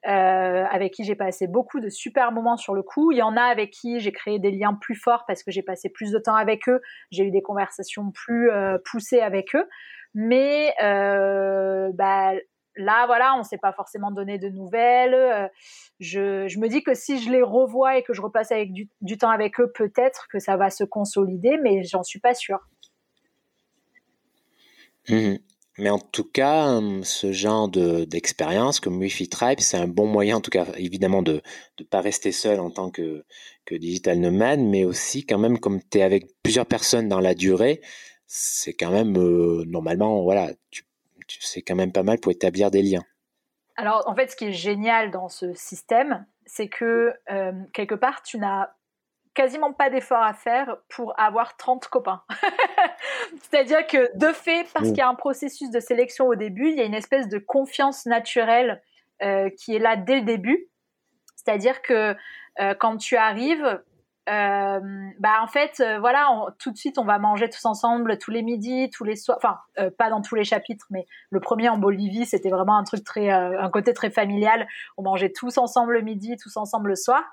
[0.07, 3.11] Euh, avec qui j'ai passé beaucoup de super moments sur le coup.
[3.11, 5.63] Il y en a avec qui j'ai créé des liens plus forts parce que j'ai
[5.63, 6.79] passé plus de temps avec eux,
[7.11, 9.67] j'ai eu des conversations plus euh, poussées avec eux.
[10.13, 12.31] Mais euh, bah,
[12.77, 15.51] là, voilà, on ne s'est pas forcément donné de nouvelles.
[15.99, 19.17] Je, me dis que si je les revois et que je repasse avec du, du
[19.17, 22.65] temps avec eux, peut-être que ça va se consolider, mais j'en suis pas sûre.
[25.09, 25.35] Mmh
[25.77, 30.37] mais en tout cas, hum, ce genre d'expérience comme Wi-Fi Tribe, c'est un bon moyen,
[30.37, 31.41] en tout cas, évidemment, de
[31.79, 33.25] ne pas rester seul en tant que,
[33.65, 37.35] que digital nomade, mais aussi quand même, comme tu es avec plusieurs personnes dans la
[37.35, 37.81] durée,
[38.25, 40.83] c'est quand même, euh, normalement, voilà, tu,
[41.39, 43.03] c'est quand même pas mal pour établir des liens.
[43.75, 48.23] Alors, en fait, ce qui est génial dans ce système, c'est que euh, quelque part,
[48.23, 48.69] tu n'as
[49.37, 52.23] quasiment pas d'effort à faire pour avoir 30 copains.
[53.43, 56.75] C'est-à-dire que de fait, parce qu'il y a un processus de sélection au début, il
[56.75, 58.81] y a une espèce de confiance naturelle
[59.21, 60.65] euh, qui est là dès le début.
[61.35, 62.15] C'est-à-dire que
[62.59, 63.79] euh, quand tu arrives,
[64.27, 66.27] euh, bah en fait, voilà,
[66.57, 69.37] tout de suite, on va manger tous ensemble tous les midis, tous les soirs.
[69.37, 69.59] Enfin,
[69.99, 73.29] pas dans tous les chapitres, mais le premier en Bolivie, c'était vraiment un truc très,
[73.29, 74.67] un côté très familial.
[74.97, 77.23] On mangeait tous ensemble le midi, tous ensemble le soir.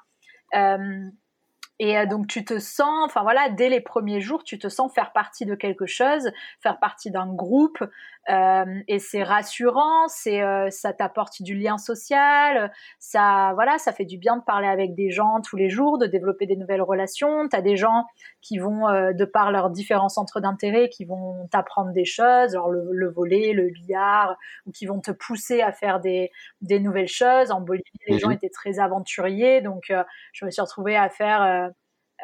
[1.80, 4.92] Et euh, donc tu te sens, enfin voilà, dès les premiers jours, tu te sens
[4.92, 7.82] faire partie de quelque chose, faire partie d'un groupe,
[8.30, 14.04] euh, et c'est rassurant, c'est euh, ça t'apporte du lien social, ça voilà, ça fait
[14.04, 17.48] du bien de parler avec des gens tous les jours, de développer des nouvelles relations.
[17.48, 18.04] T'as des gens
[18.40, 22.84] qui vont de par leurs différents centres d'intérêt, qui vont t'apprendre des choses, genre le,
[22.92, 27.50] le, volet, le billard, ou qui vont te pousser à faire des des nouvelles choses.
[27.50, 28.34] En Bolivie, les gens mhm.
[28.34, 29.92] étaient très aventuriers, donc
[30.32, 31.72] je me suis retrouvée à faire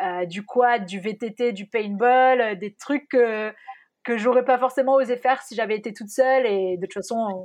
[0.03, 3.53] euh, du quad, du VTT, du paintball, euh, des trucs que,
[4.11, 6.47] que j'aurais pas forcément osé faire si j'avais été toute seule.
[6.47, 7.45] Et de toute façon,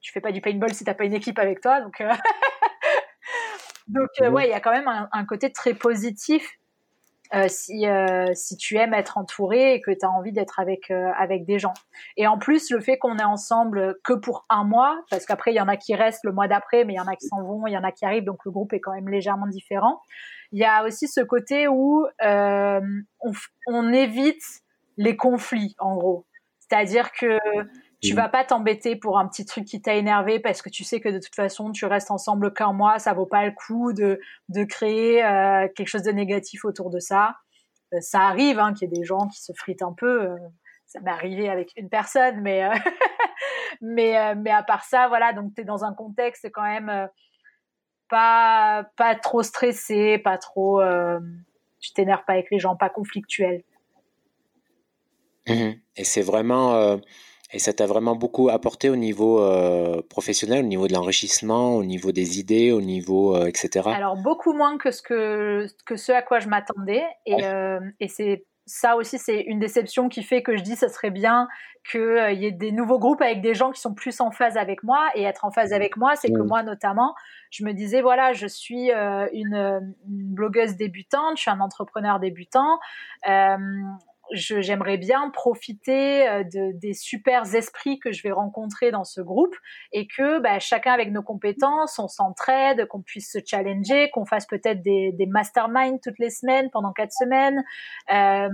[0.00, 1.80] tu fais pas du paintball si t'as pas une équipe avec toi.
[1.80, 2.10] Donc, euh,
[3.88, 6.58] donc ouais, il y a quand même un, côté très positif
[7.46, 7.84] si,
[8.34, 11.74] si tu aimes être entouré et que tu as envie d'être avec, avec des gens.
[12.16, 15.56] Et en plus, le fait qu'on est ensemble que pour un mois, parce qu'après, il
[15.56, 17.42] y en a qui restent le mois d'après, mais il y en a qui s'en
[17.42, 20.00] vont, il y en a qui arrivent, donc le groupe est quand même légèrement différent
[20.52, 22.80] il y a aussi ce côté où euh,
[23.20, 23.32] on,
[23.66, 24.42] on, évite
[25.00, 26.26] les conflits, en gros.
[26.60, 27.38] C'est-à-dire que
[28.02, 31.00] Tu vas pas t'embêter pour un petit truc qui t'a énervé parce que tu sais
[31.00, 34.18] que de toute façon tu restes ensemble qu'un mois, ça vaut pas le coup de
[34.48, 37.36] de créer euh, quelque chose de négatif autour de ça.
[37.92, 40.22] Euh, ça arrive hein, qu'il y ait des gens qui se fritent un peu.
[40.22, 40.36] Euh,
[40.86, 42.62] ça m'est arrivé avec une personne, mais
[43.82, 45.34] mais mais à part ça, voilà.
[45.34, 47.08] Donc tu es dans un contexte quand même
[48.08, 50.80] pas pas trop stressé, pas trop.
[51.80, 53.62] tu t'énerves pas avec les gens, pas conflictuel.
[55.48, 56.98] Mmh Et c'est vraiment
[57.52, 61.84] et ça t'a vraiment beaucoup apporté au niveau euh, professionnel, au niveau de l'enrichissement, au
[61.84, 63.88] niveau des idées, au niveau euh, etc.
[63.92, 68.08] Alors beaucoup moins que ce que que ce à quoi je m'attendais et, euh, et
[68.08, 71.48] c'est ça aussi c'est une déception qui fait que je dis ça serait bien
[71.90, 74.84] qu'il y ait des nouveaux groupes avec des gens qui sont plus en phase avec
[74.84, 76.46] moi et être en phase avec moi c'est que mmh.
[76.46, 77.14] moi notamment
[77.50, 82.78] je me disais voilà je suis une, une, blogueuse débutante je suis un entrepreneur débutant
[84.32, 89.54] j'aimerais bien profiter euh, de, des super esprits que je vais rencontrer dans ce groupe
[89.92, 94.46] et que bah, chacun avec nos compétences, on s'entraide, qu'on puisse se challenger, qu'on fasse
[94.46, 97.62] peut-être des, des masterminds toutes les semaines pendant quatre semaines,
[98.12, 98.48] euh,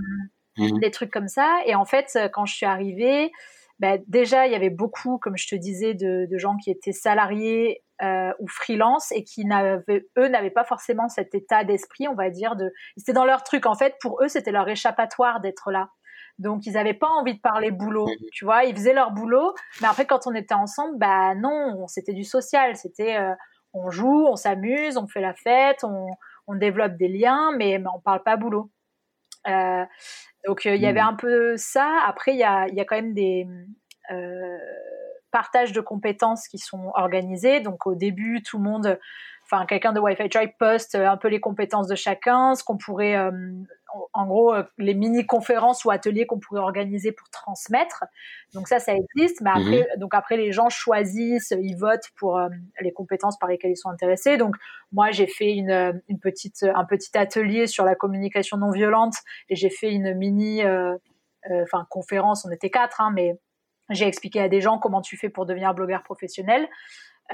[0.57, 0.79] mmh.
[0.79, 1.59] des trucs comme ça.
[1.65, 3.31] Et en fait, quand je suis arrivée,
[3.79, 6.91] bah, déjà, il y avait beaucoup, comme je te disais, de, de gens qui étaient
[6.91, 12.13] salariés euh, ou freelance et qui n'avaient, eux, n'avaient pas forcément cet état d'esprit, on
[12.13, 13.65] va dire, de, c'était dans leur truc.
[13.65, 15.89] En fait, pour eux, c'était leur échappatoire d'être là.
[16.37, 18.25] Donc, ils n'avaient pas envie de parler boulot, mmh.
[18.31, 18.65] tu vois.
[18.65, 22.75] Ils faisaient leur boulot, mais après, quand on était ensemble, bah non, c'était du social.
[22.75, 23.33] C'était, euh,
[23.73, 26.07] on joue, on s'amuse, on fait la fête, on,
[26.45, 28.69] on développe des liens, mais, mais on parle pas boulot.
[29.47, 29.85] Euh,
[30.45, 31.07] donc il y avait mmh.
[31.07, 32.03] un peu ça.
[32.05, 33.47] Après, il y a, y a, quand même des
[35.31, 37.59] partages de compétences qui sont organisés.
[37.59, 38.99] Donc au début, tout le monde,
[39.45, 43.15] enfin quelqu'un de Wi-Fi Tribe poste un peu les compétences de chacun, ce qu'on pourrait
[43.15, 43.31] euh,
[44.13, 48.05] en gros euh, les mini conférences ou ateliers qu'on pourrait organiser pour transmettre.
[48.53, 49.41] Donc ça, ça existe.
[49.41, 49.99] Mais après, mhm.
[49.99, 52.49] donc après les gens choisissent, ils votent pour euh,
[52.81, 54.37] les compétences par lesquelles ils sont intéressés.
[54.37, 54.55] Donc
[54.91, 59.15] moi, j'ai fait une, euh, une petite un petit atelier sur la communication non violente
[59.49, 60.63] et j'ai fait une mini
[61.63, 62.45] enfin conférence.
[62.45, 63.37] On était quatre, hein, mais
[63.89, 66.67] j'ai expliqué à des gens comment tu fais pour devenir blogueur professionnel.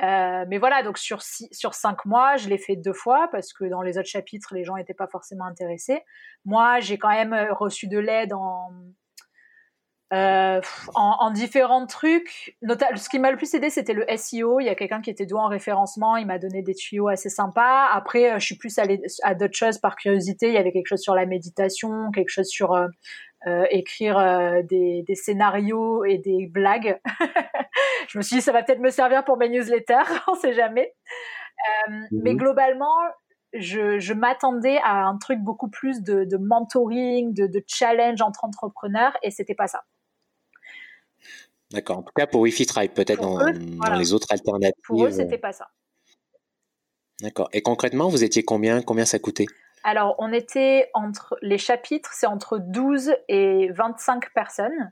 [0.01, 3.53] Euh, mais voilà, donc sur, six, sur cinq mois, je l'ai fait deux fois parce
[3.53, 6.01] que dans les autres chapitres, les gens n'étaient pas forcément intéressés.
[6.45, 8.71] Moi, j'ai quand même euh, reçu de l'aide en,
[10.13, 10.61] euh,
[10.95, 12.55] en, en, différents trucs.
[12.61, 14.59] ce qui m'a le plus aidé, c'était le SEO.
[14.59, 16.17] Il y a quelqu'un qui était doué en référencement.
[16.17, 17.87] Il m'a donné des tuyaux assez sympas.
[17.91, 20.47] Après, euh, je suis plus allée à d'autres choses par curiosité.
[20.47, 22.87] Il y avait quelque chose sur la méditation, quelque chose sur euh,
[23.45, 26.97] euh, écrire euh, des, des, scénarios et des blagues.
[28.07, 29.97] je me suis dit, ça va peut-être me servir pour mes newsletters,
[30.29, 30.93] on sait jamais.
[31.89, 32.07] Euh, mhm.
[32.23, 32.95] Mais globalement,
[33.53, 38.45] je, je m'attendais à un truc beaucoup plus de, de mentoring, de, de, challenge entre
[38.45, 39.83] entrepreneurs, et c'était pas ça.
[41.73, 41.97] D'accord.
[41.97, 44.81] En tout cas, pour Wi-Fi Tribe, peut-être dans, dans, les autres alternatives.
[44.85, 45.67] Pour eux, c'était pas ça.
[47.21, 47.49] D'accord.
[47.51, 49.47] Et concrètement, vous étiez combien Combien ça coûtait?
[49.83, 54.91] Alors, on était entre les chapitres, c'est entre 12 et 25 personnes.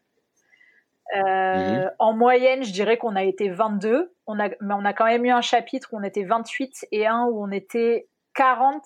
[1.16, 1.92] Euh, mhm.
[2.00, 4.14] En moyenne, je dirais qu'on a été 22.
[4.26, 7.06] On a, mais on a quand même eu un chapitre où on était 28 et
[7.06, 8.84] un où on était 40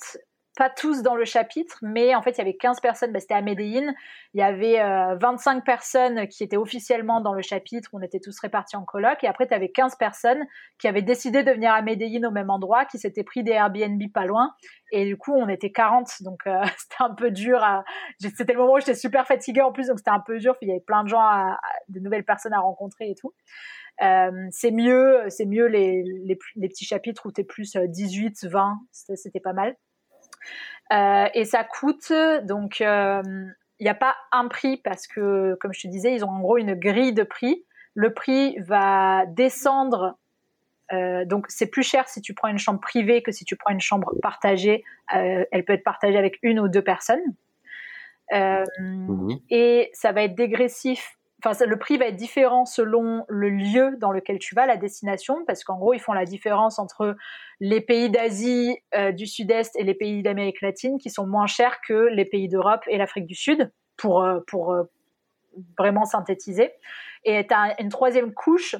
[0.55, 3.33] pas tous dans le chapitre, mais en fait, il y avait 15 personnes, bah, c'était
[3.33, 3.93] à Medellin.
[4.33, 4.77] Il y avait
[5.17, 9.23] 25 euh, personnes qui étaient officiellement dans le chapitre, on était tous répartis en coloc.
[9.23, 10.45] Et après, tu avais 15 personnes
[10.79, 14.01] qui avaient décidé de venir à Medellin au même endroit, qui s'étaient pris des Airbnb
[14.13, 14.53] pas loin.
[14.91, 17.61] Et du coup, on était 40, donc euh, c'était un peu dur.
[17.61, 17.83] À...
[18.19, 20.55] C'était le moment où j'étais super fatiguée en plus, donc c'était un peu dur.
[20.61, 21.59] Il y avait plein de gens, à...
[21.89, 23.33] de nouvelles personnes à rencontrer et tout.
[24.01, 28.45] Euh, c'est mieux, c'est mieux les, les, les, petits chapitres où tu es plus 18,
[28.45, 29.77] 20, c'était pas mal.
[30.93, 33.21] Euh, et ça coûte donc il euh,
[33.81, 36.57] n'y a pas un prix parce que comme je te disais ils ont en gros
[36.57, 37.65] une grille de prix.
[37.95, 40.17] Le prix va descendre
[40.93, 43.71] euh, donc c'est plus cher si tu prends une chambre privée que si tu prends
[43.71, 44.83] une chambre partagée.
[45.11, 47.23] Elle peut être partagée avec une ou deux personnes.
[48.31, 49.35] Mmh.
[49.49, 54.11] Et ça va être dégressif enfin, le prix va être différent selon le lieu dans
[54.11, 57.15] lequel tu vas, la destination, parce qu'en gros, ils font la différence entre
[57.59, 61.79] les pays d'Asie euh, du Sud-Est et les pays d'Amérique latine, qui sont moins chers
[61.81, 64.83] que les pays d'Europe et l'Afrique du Sud, pour, euh, pour euh,
[65.77, 66.71] vraiment synthétiser.
[67.23, 68.75] Et tu as une troisième couche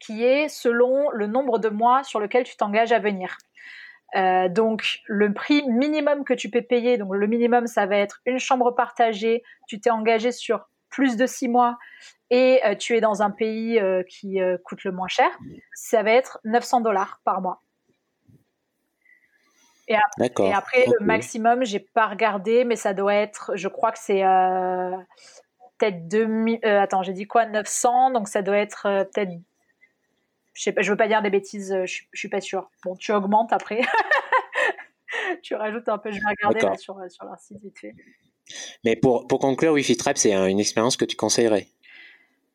[0.00, 3.36] qui est selon le nombre de mois sur lequel tu t'engages à venir.
[4.14, 8.38] Donc le prix minimum que tu peux payer, donc le minimum ça va être une
[8.38, 10.66] chambre partagée, tu t'es engagé sur
[10.98, 11.78] plus de six mois
[12.28, 15.30] et euh, tu es dans un pays euh, qui euh, coûte le moins cher,
[15.72, 17.62] ça va être 900 dollars par mois.
[19.86, 23.92] Et après, et après le maximum, j'ai pas regardé, mais ça doit être, je crois
[23.92, 24.22] que c'est
[25.78, 26.64] peut-être 2000.
[26.64, 28.82] attends, j'ai dit quoi 900, donc ça doit être
[29.12, 29.30] peut-être.
[30.52, 32.68] Je je veux pas dire des bêtises, je, je suis pas sûre.
[32.84, 33.80] Bon, tu augmentes après.
[35.42, 37.94] tu rajoutes un peu, je vais regarder là sur, sur leur site vite fait.
[38.84, 41.68] Mais pour, pour conclure, Wi-Fi Tribe, c'est une expérience que tu conseillerais?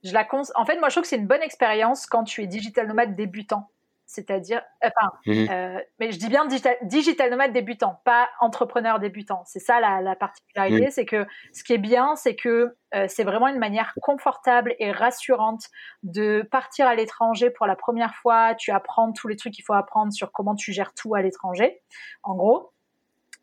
[0.03, 2.47] Je la En fait, moi, je trouve que c'est une bonne expérience quand tu es
[2.47, 3.69] digital nomade débutant.
[4.05, 5.47] C'est-à-dire, enfin, mhm.
[5.49, 9.41] euh, mais je dis bien digital, digital, nomade débutant, pas entrepreneur débutant.
[9.45, 13.47] C'est ça la, particularité, c'est que ce qui est bien, c'est que euh, c'est vraiment
[13.47, 15.69] une manière confortable et rassurante
[16.03, 18.53] de partir à l'étranger pour la première fois.
[18.55, 21.81] Tu apprends tous les trucs qu'il faut apprendre sur comment tu gères tout à l'étranger,
[22.21, 22.71] en gros.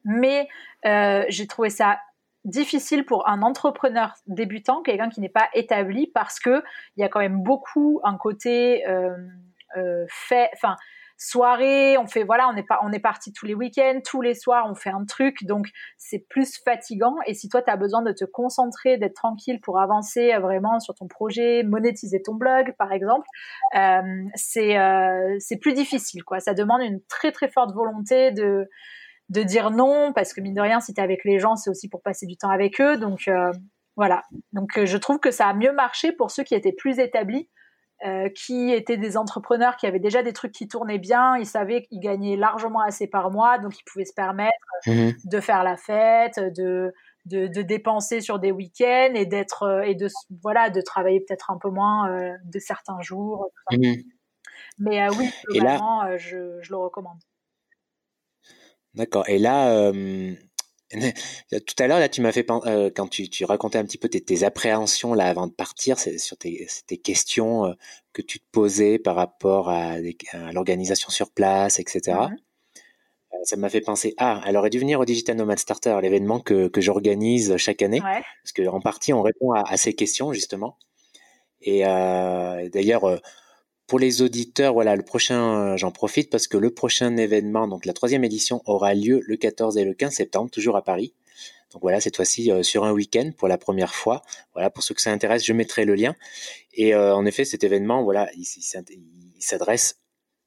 [0.05, 0.47] Mais
[0.87, 1.99] euh, j'ai trouvé ça
[2.45, 6.63] difficile pour un entrepreneur débutant, quelqu'un qui n'est pas établi, parce que
[6.97, 9.11] il y a quand même beaucoup un côté euh,
[9.77, 10.77] euh, fait, enfin
[11.21, 14.35] soirée, on fait voilà, on est pas, on est parti tous les week-ends, tous les
[14.35, 15.69] soirs on fait un truc, donc
[15.99, 17.17] c'est plus fatigant.
[17.27, 20.81] Et si toi tu as besoin de te concentrer, d'être tranquille pour avancer euh, vraiment
[20.81, 23.27] sur ton projet, monétiser ton blog par exemple,
[23.77, 24.01] euh,
[24.35, 26.41] c'est euh, c'est plus difficile quoi.
[26.41, 28.67] Ça demande une très très forte volonté de
[29.31, 31.71] de dire non parce que mine de rien si tu es avec les gens c'est
[31.71, 32.99] aussi pour passer du temps avec eux.
[32.99, 33.53] Donc euh,
[33.97, 34.25] voilà.
[34.53, 37.49] Donc euh, je trouve que ça a mieux marché pour ceux qui étaient plus établis
[38.05, 41.37] euh, qui étaient des entrepreneurs qui avaient déjà des trucs qui tournaient bien.
[41.37, 44.51] Ils savaient qu'ils gagnaient largement assez par mois donc ils pouvaient se permettre
[44.87, 45.15] mhm.
[45.25, 46.93] de faire la fête de
[47.27, 50.09] de, dépenser sur des week-ends et d'être et de
[50.43, 52.09] voilà de travailler peut-être un peu moins
[52.43, 53.97] de certains jours mhm.
[54.79, 57.21] mais oui globalement je, je le recommande
[58.95, 59.29] D'accord.
[59.29, 60.35] Et là, euh,
[60.91, 64.09] tout à l'heure, là, tu m'as fait euh, quand tu, tu, racontais un petit peu
[64.09, 67.73] tes, appréhensions là avant de partir, sur tes, tes questions euh,
[68.13, 69.97] que tu te posais par rapport à,
[70.53, 72.29] l'organisation sur place, etc.
[72.31, 72.37] Mmh
[73.45, 76.69] ça m'a fait penser ah, elle aurait dû venir au Digital Nomad Starter, l'événement que,
[76.69, 80.77] que j'organise chaque année, parce que en partie on répond à, à ces questions justement.
[81.63, 83.19] Et d'ailleurs
[83.91, 87.93] pour les auditeurs, voilà, le prochain, j'en profite parce que le prochain événement, donc la
[87.93, 91.13] troisième édition, aura lieu le 14 et le 15 septembre, toujours à Paris.
[91.73, 94.23] Donc voilà, cette fois-ci euh, sur un week-end pour la première fois.
[94.53, 96.15] Voilà, pour ceux que ça intéresse, je mettrai le lien.
[96.73, 98.45] Et euh, en effet, cet événement, voilà, il,
[99.41, 99.99] s'adresse,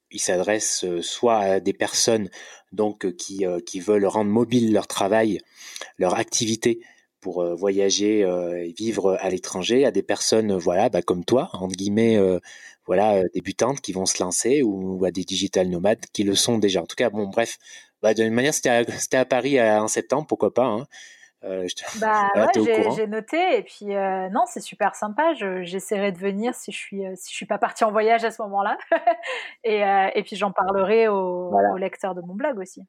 [0.10, 2.30] il s'adresse euh, soit à des personnes
[2.72, 5.42] donc qui qui veulent rendre mobile leur travail,
[5.98, 6.80] leur activité
[7.20, 12.20] pour voyager et vivre à l'étranger, à des personnes, voilà, bah, comme toi, entre guillemets
[12.86, 16.58] voilà, euh, débutantes qui vont se lancer ou, à des digital nomades qui le sont
[16.58, 16.82] déjà.
[16.82, 17.58] En tout cas, bon, bref,
[18.02, 20.66] bah, d'une manière, c'était à, à, Paris euh, en septembre, pourquoi pas.
[20.66, 20.86] Hein.
[21.46, 21.68] Euh,
[22.00, 25.34] bah ouais, j'ai noté et puis non, c'est super sympa.
[25.34, 28.42] J'essaierai de venir si je suis si je suis pas partie en voyage à ce
[28.44, 28.78] moment-là.
[29.66, 29.82] et,
[30.18, 32.88] et puis j'en parlerai aux lecteurs de mon blog aussi.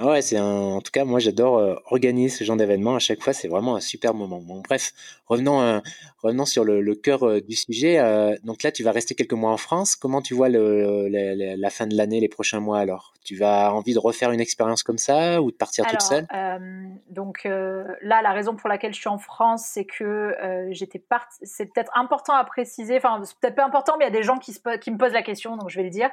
[0.00, 2.96] Ah ouais, c'est en tout cas, moi j'adore euh, organiser ce genre d'événement.
[2.96, 4.40] À chaque fois, c'est vraiment un super moment.
[4.40, 4.92] Bon, bref,
[5.28, 5.78] revenons, euh,
[6.20, 8.00] revenons sur le, le cœur euh, du sujet.
[8.42, 9.94] donc là, tu vas rester quelques mois en France.
[9.94, 13.12] Comment tu vois le, la fin de l'année, les prochains mois alors?
[13.24, 16.26] Tu vas envie de refaire une expérience comme ça ou de partir toute seule?
[17.08, 20.34] Donc là, la raison pour laquelle je suis en France, c'est que
[20.70, 21.38] j'étais partie.
[21.42, 22.96] C'est peut-être important à préciser.
[22.96, 24.98] Enfin, c'est peut-être pas important, mais il y a des gens qui, se, qui me
[24.98, 26.10] posent la question, donc je vais le dire.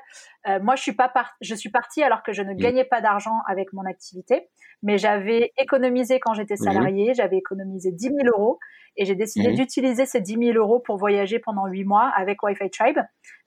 [0.61, 1.11] moi, je suis pas
[1.41, 2.57] je suis partie alors que je ne mmh.
[2.57, 4.49] gagnais pas d'argent avec mon activité.
[4.83, 6.65] Mais j'avais économisé quand j'étais mhm.
[6.65, 8.59] salarié, j'avais économisé 10 000 euros
[8.97, 9.55] et j'ai décidé mhm.
[9.55, 12.99] d'utiliser ces 10 000 euros pour voyager pendant 8 mois avec Wi-Fi Tribe.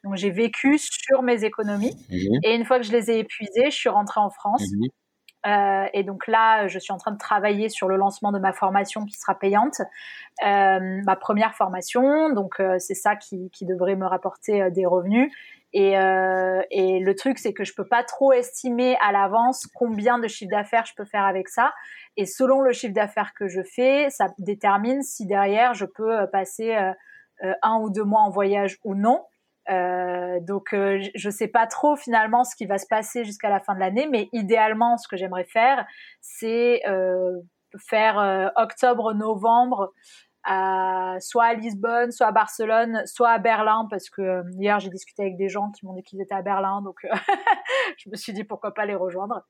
[0.05, 2.41] Donc j'ai vécu sur mes économies mhm.
[2.45, 4.64] et une fois que je les ai épuisées, je suis rentrée en France.
[5.47, 8.53] Euh, et donc là, je suis en train de travailler sur le lancement de ma
[8.53, 9.81] formation qui sera payante,
[10.45, 12.33] euh, ma première formation.
[12.33, 15.31] Donc euh, c'est ça qui, qui, devrait me rapporter des revenus.
[15.75, 20.20] Et, euh, et le truc, c'est que je peux pas trop estimer à l'avance combien
[20.20, 21.75] de chiffre d'affaires je peux faire avec ça.
[22.16, 26.27] Et selon le chiffre d'affaires que je fais, ça détermine si derrière je peux euh,
[26.29, 26.93] passer euh,
[27.43, 29.25] euh, un ou deux mois en voyage ou non.
[29.68, 33.75] Euh, donc je sais pas trop finalement ce qui va se passer jusqu'à la fin
[33.75, 35.87] de l'année, mais idéalement, ce que j'aimerais faire,
[36.20, 36.83] c'est
[37.89, 39.93] faire octobre-novembre
[41.20, 45.22] soit à Lisbonne, soit à Barcelone, soit à Berlin, parce que euh, hier j'ai discuté
[45.22, 47.09] avec des gens qui m'ont dit qu'ils étaient à Berlin, donc euh,
[47.99, 49.42] je me suis dit pourquoi pas les rejoindre.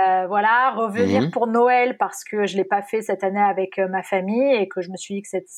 [0.00, 1.30] Euh, voilà, revenir mhm.
[1.30, 4.82] pour Noël parce que je l'ai pas fait cette année avec ma famille et que
[4.82, 5.48] je me suis dit que cette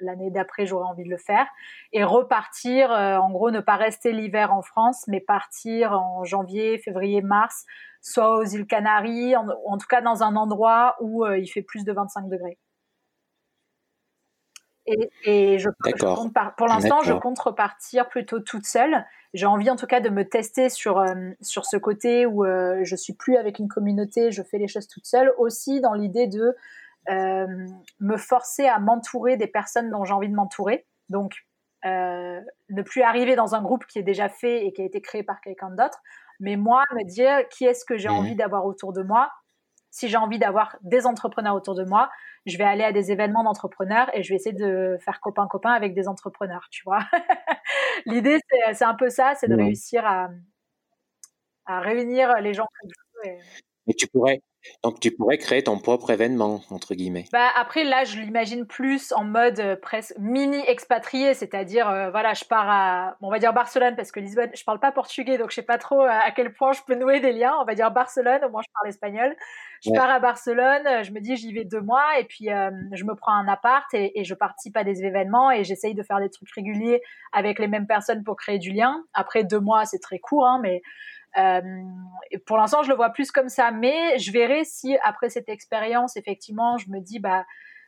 [0.00, 1.46] l'année d'après j'aurais envie de le faire
[1.92, 7.22] et repartir en gros ne pas rester l'hiver en France mais partir en janvier, février,
[7.22, 7.64] mars
[8.00, 11.84] soit aux îles Canaries en, en tout cas dans un endroit où il fait plus
[11.84, 12.58] de 25 degrés.
[15.24, 19.04] Et, je, compte pour l'instant, je compte repartir plutôt toute seule.
[19.34, 22.80] J'ai envie en tout cas de me tester sur euh, sur ce côté où euh,
[22.82, 25.32] je suis plus avec une communauté, je fais les choses toute seule.
[25.38, 26.54] Aussi dans l'idée de
[27.08, 30.86] me forcer à m'entourer des personnes dont j'ai envie de m'entourer.
[31.08, 31.44] Donc,
[31.84, 35.22] ne plus arriver dans un groupe qui est déjà fait et qui a été créé
[35.24, 36.00] par quelqu'un d'autre,
[36.42, 38.12] mais moi, me dire qui est-ce que j'ai mmh.
[38.12, 39.30] envie d'avoir autour de moi.
[39.92, 42.10] Si j'ai envie d'avoir des entrepreneurs autour de moi,
[42.46, 45.94] je vais aller à des événements d'entrepreneurs et je vais essayer de faire copain-copain avec
[45.94, 47.00] des entrepreneurs, tu vois.
[48.06, 48.38] L'idée,
[48.72, 50.30] c'est un peu ça, c'est de réussir à,
[51.66, 52.66] à réunir les gens.
[53.86, 54.40] Mais tu pourrais,
[54.82, 57.24] donc tu pourrais créer ton propre événement entre guillemets.
[57.32, 62.34] Bah après là je l'imagine plus en mode euh, presque mini expatrié, c'est-à-dire euh, voilà
[62.34, 65.50] je pars à on va dire Barcelone parce que Lisbonne je parle pas portugais donc
[65.50, 67.54] je sais pas trop euh, à quel point je peux nouer des liens.
[67.60, 69.34] On va dire Barcelone au moins je parle espagnol.
[69.84, 73.16] Je pars à Barcelone, je me dis j'y vais deux mois et puis je me
[73.16, 76.30] prends un appart et, et, je participe à des événements et j'essaye de faire des
[76.30, 77.02] trucs réguliers
[77.32, 79.02] avec les mêmes personnes pour créer du lien.
[79.12, 80.82] Après deux mois c'est très court hein, mais
[81.38, 81.60] euh,
[82.46, 86.16] pour l'instant, je le vois plus comme ça, mais je verrai si après cette expérience,
[86.16, 87.44] effectivement, je me dis bah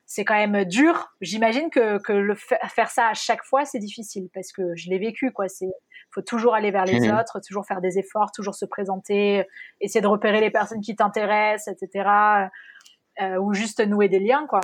[0.07, 1.15] c'est quand même dur.
[1.21, 4.99] J'imagine que, que le faire ça à chaque fois, c'est difficile parce que je l'ai
[4.99, 5.49] vécu quoi.
[5.49, 5.73] C'est
[6.11, 7.19] faut toujours aller vers les mmh.
[7.19, 9.45] autres, toujours faire des efforts, toujours se présenter,
[9.81, 12.09] essayer de repérer les personnes qui t'intéressent, etc.
[13.21, 14.61] Euh, ou juste nouer des liens quoi.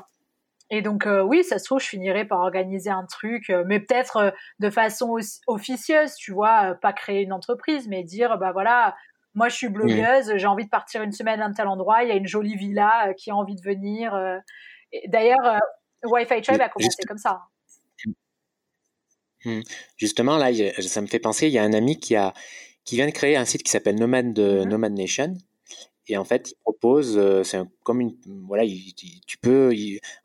[0.71, 3.81] Et donc euh, oui, ça se trouve, je finirai par organiser un truc, euh, mais
[3.81, 5.17] peut-être euh, de façon
[5.49, 8.97] officieuse, tu vois, pas créer une entreprise, mais dire bah voilà,
[9.35, 12.09] moi je suis blogueuse, j'ai envie de partir une semaine à un tel endroit, il
[12.09, 14.13] y a une jolie villa qui a envie de venir.
[15.09, 15.59] D'ailleurs,
[16.05, 17.41] Wi-Fi Tribe a commencé comme ça.
[19.45, 19.61] Mmh.
[19.97, 20.51] Justement, là,
[20.81, 22.33] ça me fait penser, il y a un ami qui a
[22.85, 25.35] qui vient de créer un site qui s'appelle Nomad, de, mmh Nomad Nation
[26.11, 28.17] et en fait, il propose, euh, c'est comme une,
[28.49, 28.65] voilà,
[29.27, 29.73] tu peux,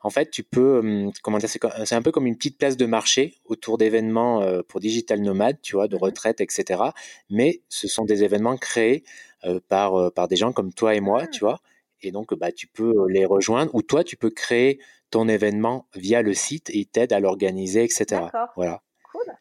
[0.01, 2.88] en fait, tu peux, hum, comment dire, c'est un peu comme une petite place de
[2.88, 6.81] marché autour d'événements euh, pour digital nomades, tu vois, de mmh retraite, etc.
[7.29, 9.03] Mais ce sont des événements créés
[9.43, 11.27] euh, par par des gens comme toi et moi, ah.
[11.27, 11.61] tu vois.
[12.01, 14.79] Et donc, bah, tu peux les rejoindre ou toi, tu peux créer
[15.11, 18.23] ton événement via le site et ils t'aident à l'organiser, etc.
[18.55, 18.81] Voilà.
[19.11, 19.33] Cool.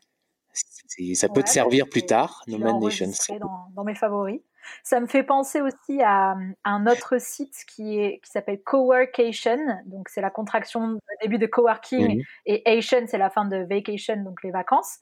[1.14, 3.11] Ça peut te servir plus tard, Nomad Nation.
[3.38, 4.40] Dans, dans mes favoris.
[4.82, 9.59] Ça me fait penser aussi à, un autre site qui est qui s'appelle Coworkation.
[9.86, 14.16] Donc c'est la contraction du début de coworking et Asian c'est la fin de vacation
[14.22, 14.99] donc les vacances.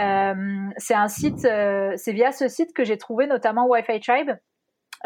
[0.00, 4.30] Euh, c'est un site, euh, c'est via ce site que j'ai trouvé notamment Wi-Fi Tribe.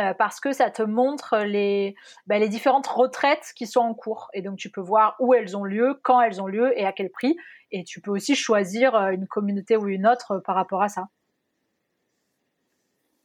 [0.00, 1.94] Euh, parce que ça te montre les,
[2.26, 4.30] bah, les différentes retraites qui sont en cours.
[4.32, 6.92] Et donc, tu peux voir où elles ont lieu, quand elles ont lieu et à
[6.92, 7.36] quel prix.
[7.70, 11.08] Et tu peux aussi choisir une communauté ou une autre par rapport à ça.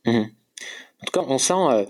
[0.05, 0.23] Mmh
[1.01, 1.85] en tout cas, on sent euh,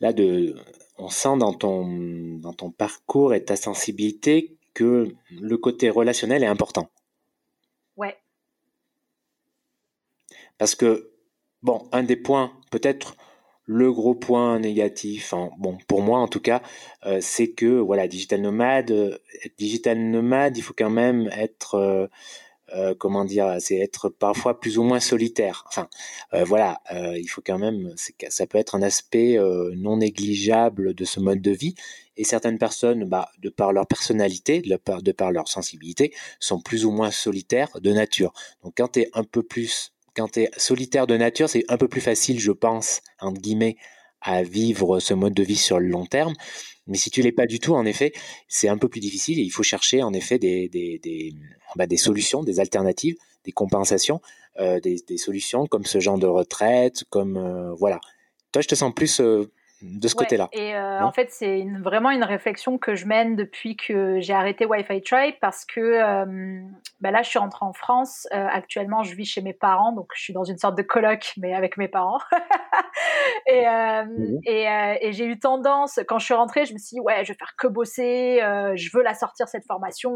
[0.00, 0.56] là de,
[0.96, 6.46] on sent dans ton dans ton parcours et ta sensibilité que le côté relationnel est
[6.46, 6.88] important.
[7.96, 8.16] Ouais.
[10.56, 11.10] Parce que
[11.62, 13.16] bon, un des points, peut-être
[13.68, 16.62] le gros point négatif, bon pour moi en tout cas,
[17.04, 19.18] euh, c'est que voilà, digital nomade, euh,
[19.58, 22.08] digital nomade, il faut quand même être
[22.74, 25.64] euh, comment dire, c'est être parfois plus ou moins solitaire.
[25.68, 25.88] Enfin,
[26.44, 26.80] voilà,
[27.16, 27.94] il faut quand même,
[28.28, 29.38] ça peut être un aspect
[29.74, 31.74] non négligeable de ce mode de vie.
[32.18, 36.60] Et certaines personnes, bah, de par leur personnalité, de par, de par leur sensibilité, sont
[36.60, 38.34] plus ou moins solitaires de nature.
[38.62, 41.76] Donc, quand tu es un peu plus, quand tu es solitaire de nature, c'est un
[41.76, 43.76] peu plus facile, je pense, entre guillemets,
[44.20, 46.34] à vivre ce mode de vie sur le long terme.
[46.88, 48.12] Mais si tu l'es pas du tout, en effet,
[48.48, 50.70] c'est un peu plus difficile et il faut chercher en effet des,
[51.76, 53.14] bah, solutions, des alternatives,
[53.44, 54.20] des compensations,
[54.58, 58.00] euh, des, des, solutions comme ce genre de retraite, comme euh, voilà.
[58.50, 59.52] Toi, je te sens plus euh,
[59.82, 60.48] de ce côté-là.
[60.52, 64.66] Et euh, en fait, c'est vraiment une réflexion que je mène depuis que j'ai arrêté
[64.66, 66.60] Wi-Fi Tribe parce que euh,
[67.00, 68.26] bah là, je suis rentrée en France.
[68.32, 71.32] Euh, actuellement, je vis chez mes parents, donc je suis dans une sorte de colloque,
[71.36, 72.18] mais avec mes parents.
[73.46, 74.66] et, mmh et,
[75.00, 77.38] et j'ai eu tendance, quand je suis rentrée, je me suis dit, ouais, je vais
[77.38, 78.40] faire que bosser,
[78.74, 80.12] je veux la sortir cette formation.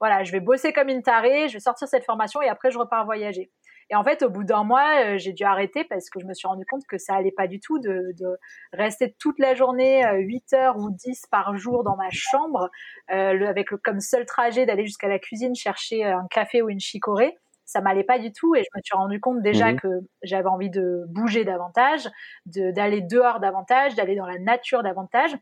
[0.00, 2.78] voilà, je vais bosser comme une tarée, je vais sortir cette formation et après, je
[2.78, 3.50] repars voyager.
[3.90, 6.34] Et en fait, au bout d'un mois, euh, j'ai dû arrêter parce que je me
[6.34, 8.38] suis rendu compte que ça allait pas du tout de, de
[8.72, 12.70] rester toute la journée, 8 euh, heures ou 10 par jour dans ma chambre,
[13.10, 16.80] euh, avec le, comme seul trajet d'aller jusqu'à la cuisine chercher un café ou une
[16.80, 19.88] chicorée ça m'allait pas du tout et je me suis rendu compte déjà mmh que
[20.22, 22.08] j'avais envie de bouger davantage,
[22.46, 25.36] d'aller dehors davantage, d'aller dans la nature davantage.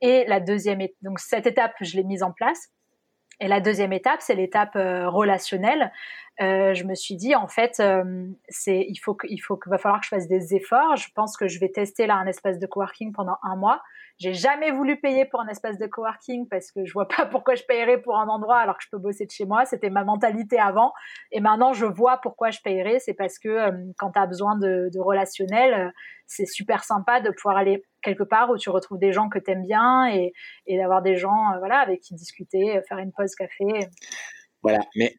[0.00, 2.68] Et la deuxième, donc cette étape, je l'ai mise en place.
[3.40, 5.92] Et la deuxième étape, c'est l'étape relationnelle.
[6.40, 9.78] Euh, je me suis dit en fait, euh, c'est il faut qu'il faut qu'il va
[9.78, 10.96] falloir que je fasse des efforts.
[10.96, 13.82] Je pense que je vais tester là un espace de coworking pendant un mois.
[14.18, 17.56] J'ai jamais voulu payer pour un espace de coworking parce que je vois pas pourquoi
[17.56, 19.64] je payerais pour un endroit alors que je peux bosser de chez moi.
[19.64, 20.92] C'était ma mentalité avant
[21.32, 23.00] et maintenant je vois pourquoi je payerais.
[23.00, 25.92] C'est parce que euh, quand tu as besoin de, de relationnel,
[26.26, 29.50] c'est super sympa de pouvoir aller quelque part où tu retrouves des gens que tu
[29.50, 30.32] aimes bien et,
[30.68, 33.64] d'avoir des gens voilà avec qui discuter, faire une pause café.
[34.62, 35.16] Voilà, mais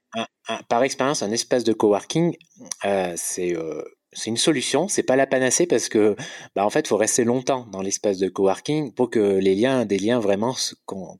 [0.68, 2.36] par expérience, un espace de coworking,
[3.16, 3.56] c'est
[4.14, 6.16] c'est une solution, c'est pas la panacée parce que,
[6.56, 10.00] bah, en fait, faut rester longtemps dans l'espace de coworking pour que les liens, des
[10.00, 10.56] liens vraiment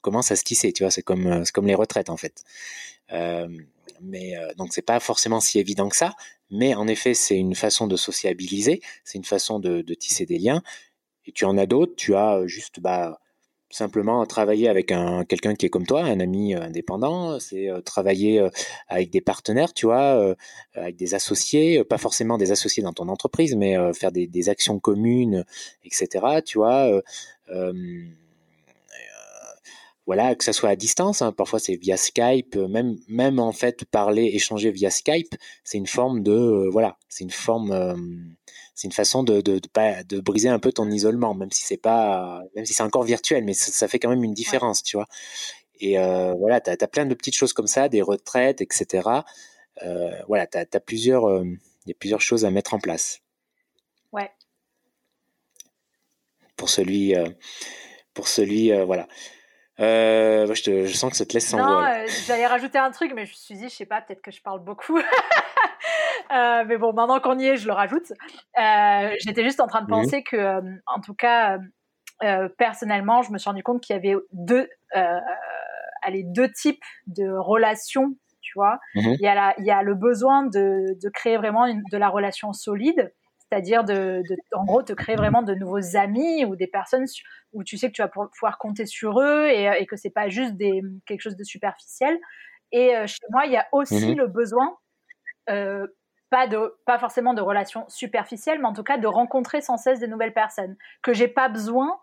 [0.02, 0.74] commencent à se tisser.
[0.74, 2.44] Tu vois, c'est comme, euh, comme les retraites en fait.
[3.12, 3.48] Euh,
[4.02, 6.14] mais euh, donc c'est pas forcément si évident que ça.
[6.50, 10.64] Mais en effet, c'est une façon de sociabiliser, c'est une façon de, tisser des liens.
[11.34, 11.96] Tu en as d'autres.
[11.96, 13.20] Tu as juste, bah,
[13.72, 17.82] simplement travailler avec un quelqu'un qui est comme toi, un ami euh, indépendant, c'est euh,
[17.82, 18.50] travailler euh,
[18.88, 20.36] avec des partenaires, tu vois,
[20.74, 24.80] avec des associés, pas forcément des associés dans ton entreprise, mais faire des, des, actions
[24.80, 25.46] communes,
[25.84, 26.42] etc.
[26.46, 27.02] Tu vois.
[30.06, 33.86] voilà, que ça soit à distance, hein, parfois c'est via Skype, même, même en fait
[33.86, 38.36] parler, échanger via Skype, c'est une forme de, voilà, c'est une forme
[38.80, 42.42] c'est une façon de, de, de, briser un peu ton isolement, même si c'est pas,
[42.56, 45.06] même si c'est encore virtuel, mais ça, fait quand même une différence, tu vois.
[45.82, 49.10] Et euh, voilà, tu as, plein de petites choses comme ça, des retraites, etc.
[49.84, 51.44] Euh, voilà, tu as, plusieurs, euh,
[51.88, 53.20] y a plusieurs choses à mettre en place.
[54.14, 54.32] Ouais.
[56.56, 57.16] Pour celui,
[58.14, 59.10] pour celui, voilà.
[59.78, 61.58] je, te, je, sens que ça te laisse sans.
[61.58, 64.32] Non, j'allais rajouter un truc, mais je me suis dit, je sais pas, peut-être que
[64.32, 65.02] je parle beaucoup.
[66.36, 68.12] Euh, mais bon, maintenant qu'on y est, je le rajoute.
[68.60, 71.58] Euh, j'étais juste en train de penser que, euh, en tout cas,
[72.58, 74.70] personnellement, je me suis rendu compte qu'il y avait deux,
[76.04, 78.80] allez, deux types de relations tu vois.
[78.96, 79.16] Mhm.
[79.20, 82.10] il, y a il y a le besoin de, de créer vraiment une, de la
[82.10, 86.66] relation solide, c'est-à-dire de, de, en gros, de créer vraiment de nouveaux amis ou des
[86.66, 87.06] personnes
[87.54, 90.30] où tu sais que tu vas pouvoir compter sur eux et, et que c'est pas
[90.30, 92.18] juste des, quelque chose de superficiel.
[92.72, 94.18] Et chez moi, il y a aussi mhm.
[94.18, 94.78] le besoin,
[95.50, 95.88] euh,
[96.30, 100.00] pas de pas forcément de relations superficielles mais en tout cas de rencontrer sans cesse
[100.00, 102.00] des nouvelles personnes que j'ai pas besoin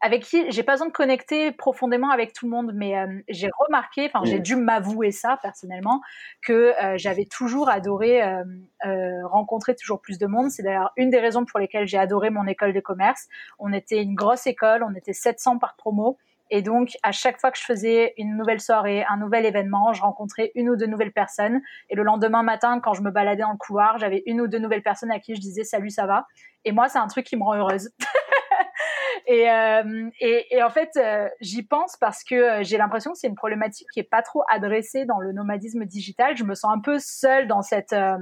[0.00, 2.72] avec qui j'ai pas besoin de connecter profondément avec tout le monde.
[2.74, 6.00] Mais euh, j'ai remarqué enfin j'ai dû m'avouer ça personnellement
[6.42, 10.50] que euh, j'avais toujours adoré euh, rencontrer toujours plus de monde.
[10.50, 13.26] C'est d'ailleurs une des raisons pour lesquelles j'ai adoré mon école de commerce.
[13.58, 16.18] On était une grosse école on était 700 par promo
[16.50, 20.02] et donc, à chaque fois que je faisais une nouvelle soirée, un nouvel événement, je
[20.02, 21.60] rencontrais une ou deux nouvelles personnes.
[21.88, 24.58] Et le lendemain matin, quand je me baladais dans le couloir, j'avais une ou deux
[24.58, 26.26] nouvelles personnes à qui je disais salut, ça va.
[26.64, 27.90] Et moi, c'est un truc qui me rend heureuse.
[29.26, 33.18] et, euh, et, et, en fait, euh, j'y pense parce que euh, j'ai l'impression que
[33.18, 36.36] c'est une problématique qui est pas trop adressée dans le nomadisme digital.
[36.36, 38.18] Je me sens un peu seule dans cette euh,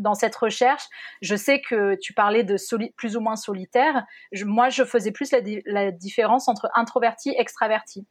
[0.00, 0.84] dans cette recherche.
[1.22, 2.56] Je sais que tu parlais de
[2.96, 4.04] plus ou moins solitaire.
[4.44, 5.32] moi, je faisais plus
[5.66, 8.06] la, différence entre introverti et extraverti.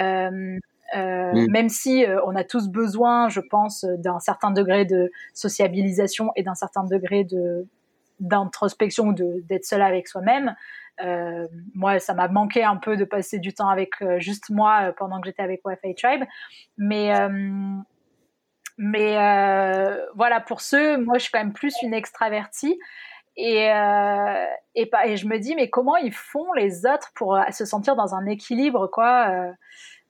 [0.00, 0.58] Euh,
[0.96, 1.50] euh, mm.
[1.50, 6.42] Même si euh, on a tous besoin, je pense, d'un certain degré de sociabilisation et
[6.42, 7.66] d'un certain degré de
[8.20, 10.56] d'introspection ou d'être seul avec soi-même.
[11.72, 15.28] moi, ça m'a manqué un peu de passer du temps avec juste moi pendant que
[15.28, 16.24] j'étais avec Wi-Fi Tribe,
[16.76, 17.12] mais
[18.78, 22.78] mais euh, voilà, pour ceux, moi, je suis quand même plus une extravertie.
[23.36, 27.42] Et, euh, et, et, je me dis, mais comment ils font les autres pour euh,
[27.52, 29.52] se sentir dans un équilibre, quoi euh,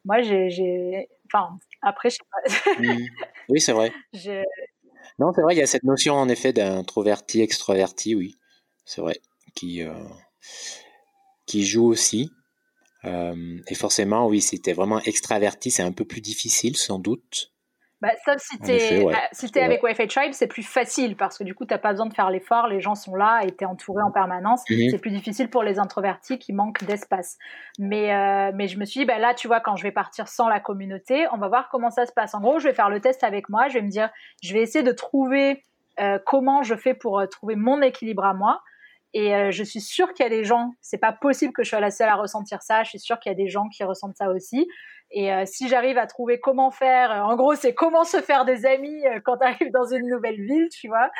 [0.05, 1.09] Moi, j'ai.
[1.27, 2.73] Enfin, après, je sais pas.
[2.79, 3.07] Mmh.
[3.49, 3.93] Oui, c'est vrai.
[5.21, 8.39] Non, c'est vrai, il y a cette notion, en effet, d'introverti, extraverti, oui.
[8.85, 9.17] C'est vrai,
[9.57, 9.93] qui, euh,
[11.45, 12.31] qui joue aussi.
[13.05, 17.53] Et forcément, oui, si tu es vraiment extraverti, c'est un peu plus difficile, sans doute.
[18.01, 21.55] Bah, sauf si tu es, si avec Wi-Fi Tribe, c'est plus facile parce que du
[21.55, 23.67] coup, tu n'as pas besoin de faire l'effort, les gens sont là et tu es
[23.67, 24.63] entouré en permanence.
[24.71, 24.91] Mhm.
[24.91, 27.39] C'est plus difficile pour les introvertis qui manquent d'espace.
[27.79, 30.29] Mais, euh, mais je me suis dit, bah, là, tu vois, quand je vais partir
[30.29, 32.35] sans la communauté, on va voir comment ça se passe.
[32.35, 34.11] En gros, je vais faire le test avec moi, je vais me dire,
[34.43, 35.65] je vais essayer de trouver
[35.99, 38.61] euh, comment je fais pour euh, trouver mon équilibre à moi.
[39.15, 41.71] Et euh, je suis sûre qu'il y a des gens, c'est pas possible que je
[41.71, 43.83] sois la seule à ressentir ça, je suis sûre qu'il y a des gens qui
[43.83, 44.69] ressentent ça aussi.
[45.11, 48.45] Et euh, si j'arrive à trouver comment faire, euh, en gros, c'est comment se faire
[48.45, 51.11] des amis quand tu arrives dans une nouvelle ville, tu vois,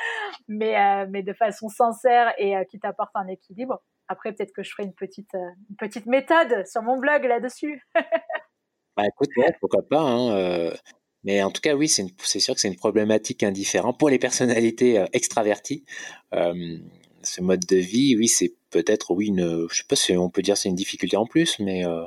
[0.47, 3.83] mais, de façon sincère et qui t'apporte un équilibre.
[4.09, 7.87] Après, peut-être que je ferai une petite, méthode sur mon blog là-dessus.
[8.97, 10.01] bah écoute, pourquoi pas.
[10.01, 10.73] Hein,
[11.25, 15.05] mais en tout cas, oui, c'est sûr que c'est une problématique indifférente pour les personnalités
[15.13, 15.85] extraverties
[17.23, 20.43] ce mode de vie, oui, c'est peut-être, oui, une, je sais pas si on peut
[20.43, 22.05] dire c'est une difficulté en plus, mais euh,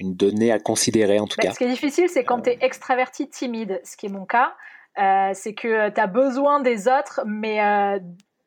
[0.00, 1.52] une donnée à considérer en tout bah, cas.
[1.52, 4.54] Ce qui est difficile, c'est quand tu es extraverti timide, ce qui est mon cas.
[4.98, 8.00] Euh, c'est que tu as besoin des autres, mais euh,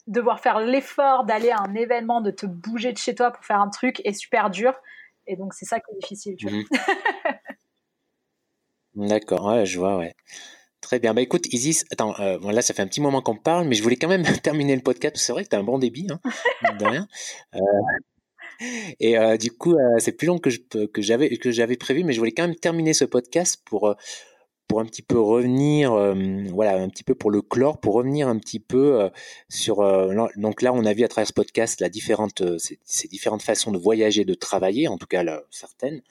[0.08, 3.62] devoir faire l'effort d'aller à un événement, de te bouger de chez toi pour faire
[3.62, 4.74] un truc est super dur.
[5.26, 6.36] Et donc, c'est ça qui est difficile.
[6.44, 6.64] Mhm.
[9.10, 10.14] D'accord, ouais, je vois, ouais.
[10.82, 11.14] Très bien.
[11.14, 13.82] Bah écoute, Isis, attends, euh, là ça fait un petit moment qu'on parle, mais je
[13.82, 15.16] voulais quand même terminer le podcast.
[15.18, 16.20] C'est vrai que tu as un bon débit, hein,
[16.78, 17.08] de rien.
[19.02, 20.50] Euh, Et du coup, c'est plus long que
[20.86, 23.96] que j'avais que j'avais prévu, mais je voulais quand même terminer ce podcast pour
[24.68, 25.92] pour un petit peu revenir,
[26.52, 29.10] voilà, un petit peu pour le chlore, pour revenir un petit peu
[29.50, 29.78] sur.
[30.38, 33.78] donc là, on a vu à travers ce podcast la différente, ces, différentes façons de
[33.78, 36.02] voyager, de travailler, en tout cas certaines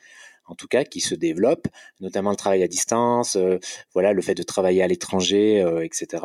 [0.47, 1.69] en tout cas, qui se développent,
[2.01, 3.59] notamment le travail à distance, euh,
[3.95, 6.24] voilà, le fait de travailler à l'étranger, euh, etc.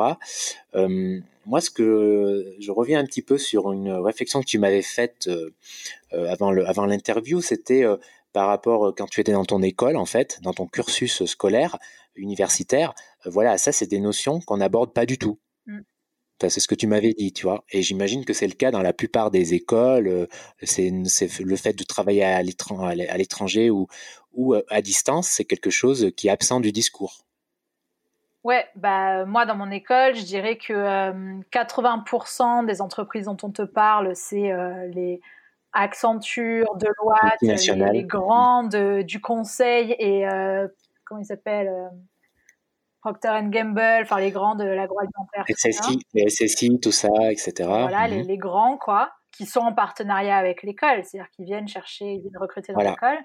[1.48, 4.82] Euh, moi, ce que je reviens un petit peu sur une réflexion que tu m'avais
[4.82, 5.28] faite
[6.12, 7.84] avant le, avant l'interview, c'était
[8.32, 11.78] par rapport quand tu étais dans ton école, en fait, dans ton cursus scolaire
[12.16, 12.94] universitaire.
[13.24, 15.38] voilà, ça, c'est des notions qu'on n'aborde pas du tout
[16.48, 17.64] c'est ce que tu m'avais dit, tu vois.
[17.72, 20.06] Et j'imagine que c'est le cas dans la plupart des écoles.
[20.06, 20.26] Euh,
[20.62, 23.88] c'est le fait de travailler à l'étranger ou,
[24.32, 27.24] ou euh, à distance, c'est quelque chose qui est absent du discours.
[28.44, 30.72] Ouais, bah moi dans mon école, je dirais que
[31.50, 34.52] 80% euh, des entreprises dont on te parle, c'est
[34.94, 35.20] les
[35.72, 40.24] Accenture, Deloitte, les, les, grandes du conseil et
[41.04, 41.90] comment ils s'appellent
[43.00, 45.44] Procter Gamble, enfin les grands de l'agroalimentaire.
[45.48, 47.52] SSI, les SSI, tout ça, etc.
[47.64, 48.28] Voilà, les, mhm.
[48.28, 52.38] les, grands, quoi, qui sont en partenariat avec l'école, c'est-à-dire qu'ils viennent chercher, ils viennent
[52.38, 53.18] recruter dans l'école.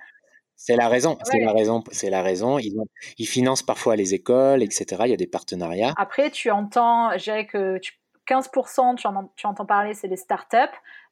[0.56, 2.58] C'est la raison, c'est la raison, c'est la raison.
[2.58, 2.74] Ils,
[3.18, 4.86] ils, financent parfois les écoles, etc.
[5.06, 5.94] Il y a des partenariats.
[5.98, 7.80] Après, tu entends, je dirais que
[8.28, 10.58] 15%, tu, tu, entends parler, c'est les startups.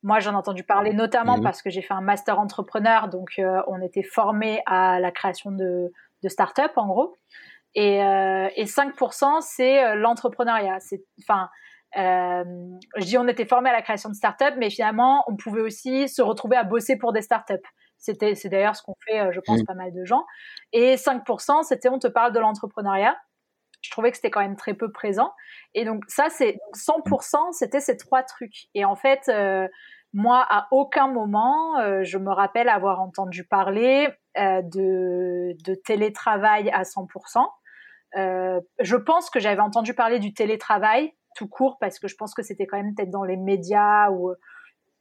[0.04, 1.44] Moi, j'en ai entendu parler notamment mhm.
[1.44, 5.52] parce que j'ai fait un master entrepreneur, donc euh, on était formé à la création
[5.52, 5.92] de,
[6.24, 7.18] de startups, en gros.
[7.76, 10.80] Et, euh, et 5%, c'est euh, l'entrepreneuriat.
[10.80, 11.50] C'est, enfin,
[11.98, 12.44] euh,
[12.98, 16.10] je dis on était formé à la création de startups, mais finalement, on pouvait aussi
[16.10, 17.56] se retrouver à bosser pour des startups.
[18.02, 19.66] C'était, c'est d'ailleurs ce qu'on fait, euh, je pense, mmh.
[19.66, 20.26] pas mal de gens.
[20.74, 23.16] Et 5%, c'était on te parle de l'entrepreneuriat.
[23.82, 25.32] Je trouvais que c'était quand même très peu présent.
[25.74, 28.68] Et donc ça, c'est 100%, c'était ces trois trucs.
[28.76, 29.68] Et en fait, euh,
[30.14, 36.70] moi, à aucun moment, euh, je me rappelle avoir entendu parler euh, de, de, télétravail
[36.72, 37.46] à 100%.
[38.18, 42.34] Euh, je pense que j'avais entendu parler du télétravail tout court parce que je pense
[42.34, 44.34] que c'était quand même peut-être dans les médias ou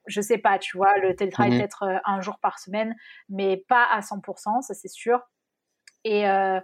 [0.07, 2.95] je sais pas, tu vois, le télétravail mmh peut-être euh, un jour par semaine,
[3.29, 5.21] mais pas à 100%, ça c'est sûr.
[6.05, 6.61] Et euh,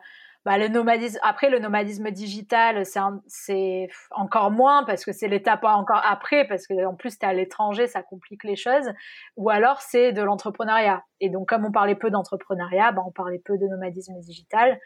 [0.47, 2.85] bah, le nomadisme, après le nomadisme digital,
[3.27, 7.29] c'est encore moins parce que c'est l'étape encore après, parce que en plus tu es
[7.29, 8.93] à l'étranger, ça complique les choses.
[9.37, 11.03] Ou alors c'est de l'entrepreneuriat.
[11.19, 14.79] Et donc comme on parlait peu d'entrepreneuriat, bah, on parlait peu de nomadisme digital.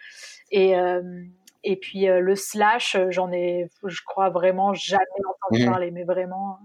[0.51, 1.03] Et, euh,
[1.63, 6.05] et puis euh, le slash, j'en ai, je crois vraiment jamais entendu mmh parler, mais
[6.05, 6.59] vraiment.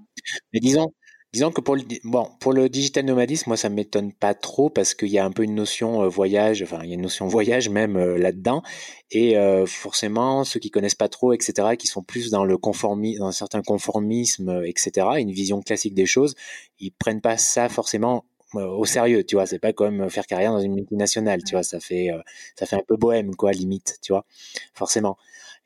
[0.53, 0.93] Mais disons,
[1.35, 4.95] disons que pour le, bon, pour le digital nomadisme, moi ça m'étonne pas trop parce
[4.95, 7.27] qu'il y a un peu une notion euh, voyage, enfin il y a une notion
[7.27, 8.63] voyage même là-dedans,
[9.11, 9.35] et
[9.67, 13.31] forcément ceux qui connaissent pas trop, etc., qui sont plus dans le conformisme, dans un
[13.31, 16.35] certain conformisme, etc., une vision classique des choses,
[16.79, 19.45] ils prennent pas ça forcément au sérieux, tu vois.
[19.45, 21.63] C'est pas comme faire carrière dans une multinationale, tu vois.
[21.63, 22.21] Ça fait, euh,
[22.57, 24.25] ça fait un peu bohème, quoi, limite, tu vois,
[24.73, 25.17] forcément.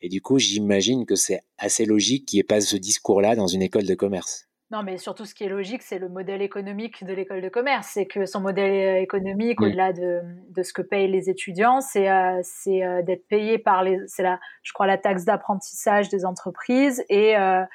[0.01, 3.47] Et du coup, j'imagine que c'est assez logique qu'il n'y ait pas ce discours-là dans
[3.47, 4.48] une école de commerce.
[4.71, 7.87] Non, mais surtout, ce qui est logique, c'est le modèle économique de l'école de commerce.
[7.87, 12.07] C'est que son modèle euh, économique, au-delà de, de, ce que payent les étudiants, c'est
[12.07, 17.03] euh, euh, d'être payé par les, c'est la, je crois, la taxe d'apprentissage des entreprises
[17.09, 17.65] et euh,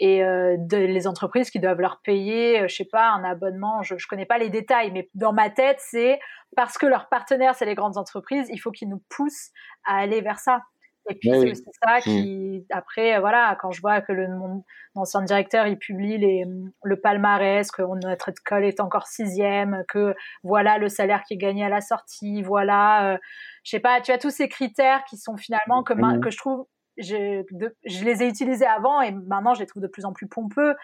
[0.00, 3.82] et euh, de, les entreprises qui doivent leur payer, euh, je sais pas, un abonnement.
[3.82, 6.18] Je, je connais pas les détails, mais dans ma tête, c'est
[6.56, 9.50] parce que leurs partenaires, c'est les grandes entreprises, il faut qu'ils nous poussent
[9.84, 10.62] à aller vers ça.
[11.08, 12.00] Et puis c'est ça mm.
[12.02, 14.64] qui, après, voilà, quand je vois que le mon
[14.94, 16.44] ancien directeur il publie les,
[16.82, 21.64] le palmarès, que notre école est encore sixième, que voilà le salaire qui est gagné
[21.64, 23.18] à la sortie, voilà, euh,
[23.64, 26.20] je sais pas, tu as tous ces critères qui sont finalement que, mm.
[26.20, 26.66] que je trouve
[26.98, 27.42] je,
[27.86, 30.74] je, les ai utilisés avant et maintenant je les trouve de plus en plus pompeux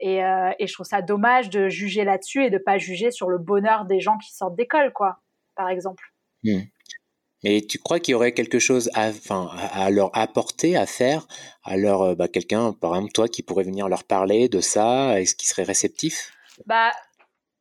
[0.00, 3.30] et, euh, et je trouve ça dommage de juger là-dessus et de pas juger sur
[3.30, 5.18] le bonheur des gens qui sortent d'école quoi
[5.54, 6.04] par exemple
[6.44, 6.60] hmm.
[7.44, 11.26] Mais tu crois qu'il y aurait quelque chose à, leur apporter à faire
[11.64, 15.20] à leur euh, bah, quelqu'un par exemple toi qui pourrait venir leur parler de ça
[15.20, 16.32] est-ce qu'ils seraient réceptifs?
[16.66, 16.92] Bah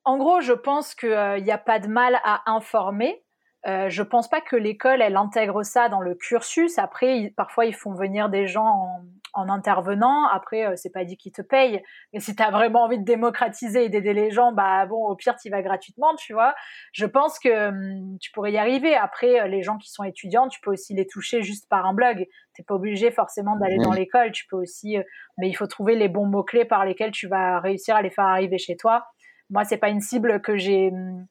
[0.04, 3.24] en gros je pense qu'il n'y a pas de mal à informer
[3.68, 6.80] euh, je pense pas que l'école elle intègre ça dans le cursus.
[6.80, 9.02] Après, parfois ils font venir des gens en,
[9.34, 10.28] en intervenant.
[10.28, 11.82] Après, euh, c'est pas dit qu'ils te payent,
[12.14, 15.16] mais si tu as vraiment envie de démocratiser et d'aider les gens, bah bon, au
[15.16, 16.54] pire tu vas gratuitement, tu vois.
[16.94, 18.96] Je pense que hum, tu pourrais y arriver.
[18.96, 21.94] Après, euh, les gens qui sont étudiants, tu peux aussi les toucher juste par un
[21.94, 22.28] blog.
[22.54, 24.32] T'es pas obligé forcément d'aller dans l'école.
[24.32, 25.04] Tu peux aussi, euh,
[25.38, 28.10] mais il faut trouver les bons mots clés par lesquels tu vas réussir à les
[28.10, 29.06] faire arriver chez toi.
[29.50, 31.26] Moi, c'est pas une cible que j'ai hum,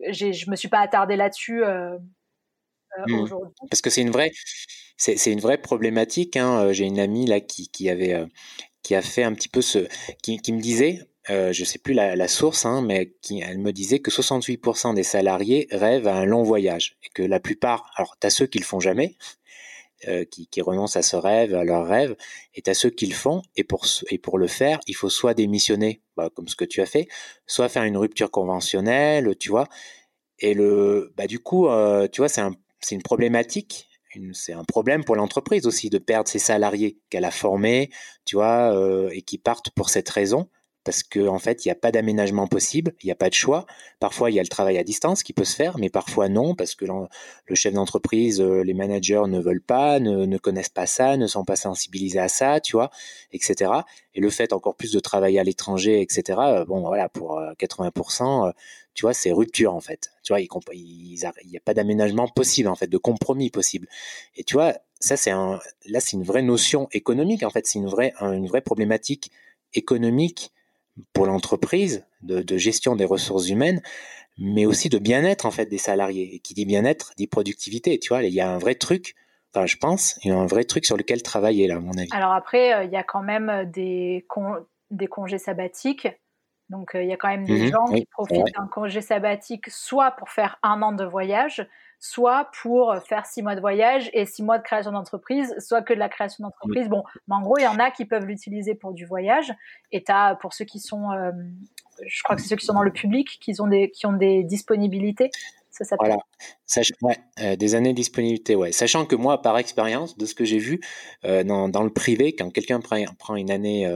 [0.00, 1.96] je me suis pas attardée là-dessus euh,
[3.06, 3.14] mmh.
[3.14, 3.52] aujourd'hui.
[3.70, 4.32] Parce que c'est une vraie,
[4.96, 6.36] c'est une vraie problématique.
[6.36, 6.72] Hein.
[6.72, 8.26] J'ai une amie là qui, qui avait,
[8.82, 9.86] qui a fait un petit peu ce,
[10.22, 13.72] qui, qui me disait, euh, je sais plus la, source, hein, mais qui, elle me
[13.72, 18.16] disait que 68% des salariés rêvent à un long voyage et que la plupart, alors
[18.20, 19.16] tu as ceux qui le font jamais,
[20.06, 22.14] euh, qui, qui, renoncent à ce rêve, à leur rêve,
[22.54, 25.08] et tu as ceux qui le font, et pour, et pour le faire, il faut
[25.08, 27.08] soit démissionner, bah, comme ce que tu as fait,
[27.46, 29.68] soit faire une rupture conventionnelle, tu vois.
[30.38, 32.54] Et le, bah, du coup, euh, tu vois, c'est un,
[32.90, 33.88] une problématique
[34.32, 37.90] c'est un problème pour l'entreprise aussi de perdre ses salariés qu'elle a formés,
[38.24, 40.48] tu vois, euh, et qui partent pour cette raison
[40.86, 43.34] parce qu'en en fait, il n'y a pas d'aménagement possible, il n'y a pas de
[43.34, 43.66] choix.
[43.98, 46.54] Parfois, il y a le travail à distance qui peut se faire, mais parfois non,
[46.54, 51.16] parce que le chef d'entreprise, euh, les managers ne veulent pas, ne, connaissent pas ça,
[51.16, 52.90] ne sont pas sensibilisés à ça, tu vois,
[53.32, 53.72] etc.
[54.14, 56.38] Et le fait encore plus de travailler à l'étranger, etc.
[56.40, 58.52] Euh, bon, voilà, pour 80%, euh,
[58.94, 60.12] tu vois, c'est rupture en fait.
[60.22, 60.48] Tu vois, il
[61.50, 63.88] n'y a pas d'aménagement possible en fait, de compromis possible.
[64.36, 67.88] Et tu vois, ça c'est là c'est une vraie notion économique en fait, c'est une
[67.88, 69.32] vraie, une vraie problématique
[69.74, 70.52] économique
[71.12, 73.82] pour l'entreprise, de, gestion des ressources humaines,
[74.38, 76.34] mais aussi de bien-être en fait des salariés.
[76.34, 77.98] Et qui dit bien-être dit productivité.
[77.98, 79.14] Tu vois, il y a un vrai truc.
[79.54, 81.96] Enfin, je pense, il y a un vrai truc sur lequel travailler là, à mon
[81.96, 82.08] avis.
[82.12, 84.26] Alors après, euh, il y a quand même des,
[84.90, 86.08] des congés sabbatiques.
[86.68, 90.10] Donc euh, il y a quand même des gens qui profitent d'un congé sabbatique soit
[90.12, 91.66] pour faire un an de voyage,
[91.98, 95.94] soit pour faire six mois de voyage et six mois de création d'entreprise, soit que
[95.94, 96.88] de la création d'entreprise.
[96.88, 99.52] Bon, mais en gros, il y en a qui peuvent l'utiliser pour du voyage.
[99.92, 101.32] Et as, pour ceux qui sont, euh,
[102.06, 104.12] je crois que c'est ceux qui sont dans le public, qui ont des, qui ont
[104.12, 105.30] des disponibilités.
[105.70, 106.16] Ça voilà,
[107.02, 108.72] ouais, euh, des années de disponibilité, ouais.
[108.72, 110.80] Sachant que moi, par expérience, de ce que j'ai vu
[111.26, 113.86] euh, dans, dans, le privé, quand quelqu'un prend, prend, une année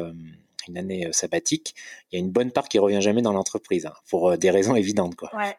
[0.68, 1.74] une année sabbatique,
[2.12, 4.76] il y a une bonne part qui revient jamais dans l'entreprise, hein, pour des raisons
[4.76, 5.34] évidentes, quoi.
[5.34, 5.56] Ouais.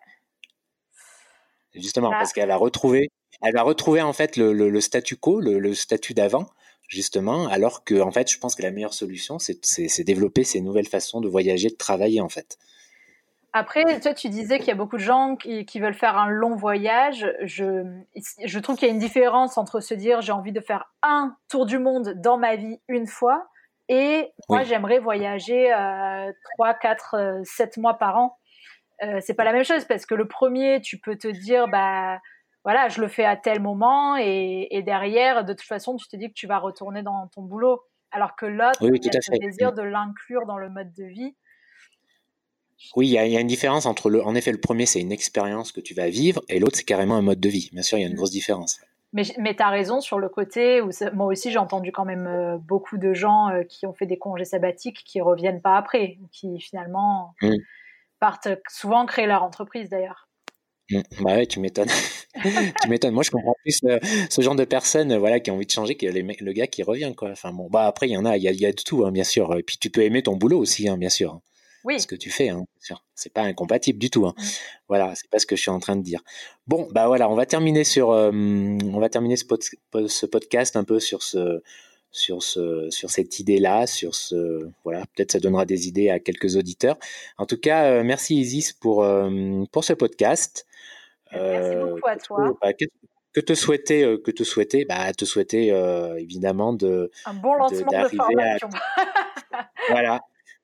[1.74, 3.10] Justement, parce qu'elle a retrouvé,
[3.42, 6.46] elle va retrouver en fait le, le, statu quo, le, statut d'avant,
[6.88, 10.88] justement, alors que en fait, je pense que la meilleure solution, c'est développer ces nouvelles
[10.88, 12.58] façons de voyager, de travailler en fait.
[13.54, 16.30] Après, toi, tu disais qu'il y a beaucoup de gens qui, qui, veulent faire un
[16.30, 17.30] long voyage.
[17.44, 17.84] Je,
[18.46, 21.36] je trouve qu'il y a une différence entre se dire j'ai envie de faire un
[21.50, 23.50] tour du monde dans ma vie une fois
[23.94, 28.38] et moi, j'aimerais voyager euh, 3, 4, 7 mois par an.
[29.04, 32.20] Euh, c'est pas la même chose parce que le premier, tu peux te dire, bah
[32.64, 36.28] voilà, je le fais à tel moment et, derrière, de toute façon, tu te dis
[36.28, 37.82] que tu vas retourner dans ton boulot.
[38.12, 41.34] Alors que l'autre, il y a le désir de l'inclure dans le mode de vie.
[42.96, 44.24] Oui, il y, a, une différence entre le.
[44.26, 47.16] En effet, le premier, c'est une expérience que tu vas vivre et l'autre, c'est carrément
[47.16, 47.70] un mode de vie.
[47.72, 48.82] Bien sûr, il y a une grosse différence.
[49.14, 52.28] Mais, mais tu as raison sur le côté où moi aussi, j'ai entendu quand même
[52.28, 56.18] euh, beaucoup de gens euh, qui ont fait des congés sabbatiques qui reviennent pas après,
[56.32, 57.36] qui finalement.
[57.42, 57.56] Mmh
[58.22, 60.30] partent souvent créer leur entreprise d'ailleurs.
[60.90, 61.90] Mmh, bah ouais, tu m'étonnes.
[62.82, 63.14] tu m'étonnes.
[63.14, 64.00] Moi, je comprends plus euh,
[64.30, 66.84] ce genre de personnes, voilà, qui ont envie de changer que les, le gars qui
[66.84, 67.32] revient, quoi.
[67.32, 69.06] Enfin bon, bah après, il y en a, il y a, y a, de tout,
[69.06, 69.58] hein, bien sûr.
[69.58, 71.42] Et puis tu peux aimer ton boulot aussi, hein, bien sûr.
[71.84, 72.00] Oui.
[72.00, 72.64] Ce que tu fais, hein.
[73.16, 74.28] C'est pas incompatible du tout.
[74.28, 74.36] Hein.
[74.38, 74.44] Mmh.
[74.88, 76.22] Voilà, c'est pas ce que je suis en train de dire.
[76.68, 79.46] Bon, bah voilà, on va terminer sur, euh, on va terminer ce,
[80.08, 81.64] ce podcast un peu sur ce
[82.12, 86.58] sur, ce, sur cette idée-là, sur ce, voilà, peut-être ça donnera des idées à quelques
[86.58, 86.98] auditeurs.
[87.38, 90.68] En tout cas, euh, merci Isis pour, euh, pour ce podcast.
[91.32, 92.58] Merci euh, beaucoup à toi.
[92.62, 95.68] Bah, que, te souhaiter, que te souhaiter, bah, te souhaiter
[96.18, 98.70] évidemment de un bon lancement de, formation.
[99.90, 100.20] voilà,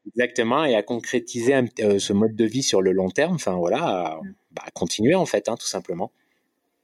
[0.07, 3.36] exactement, et à concrétiser ce mode de vie sur le long terme.
[3.36, 4.34] Enfin voilà, à, mm.
[4.52, 6.11] bah, continuer en fait, hein, tout simplement.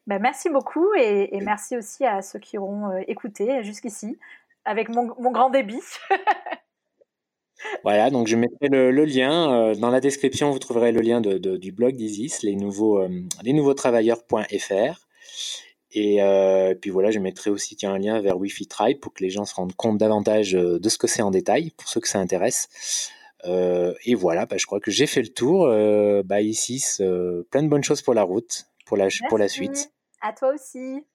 [0.08, 4.18] Bah, merci beaucoup et, et, merci aussi à ceux qui auront écouté jusqu'ici
[4.66, 5.82] avec mon, grand débit.
[7.84, 10.52] Voilà, donc je mettrai le, lien euh, dans la description.
[10.52, 13.10] Vous trouverez le lien du blog d'Isis, les nouveaux, euh,
[13.42, 15.08] les nouveaux travailleurs.fr.
[15.92, 19.24] Et euh, puis voilà, je mettrai aussi tiens, un lien vers Wi-Fi Tribe pour que
[19.24, 22.10] les gens se rendent compte davantage de ce que c'est en détail, pour ceux que
[22.10, 23.12] ça intéresse.
[23.46, 25.68] et voilà, bah, je crois que j'ai fait le tour.
[26.26, 27.02] bah, Isis,
[27.50, 29.94] plein de bonnes choses pour la route, pour la, pour la suite.
[30.20, 31.06] À toi aussi.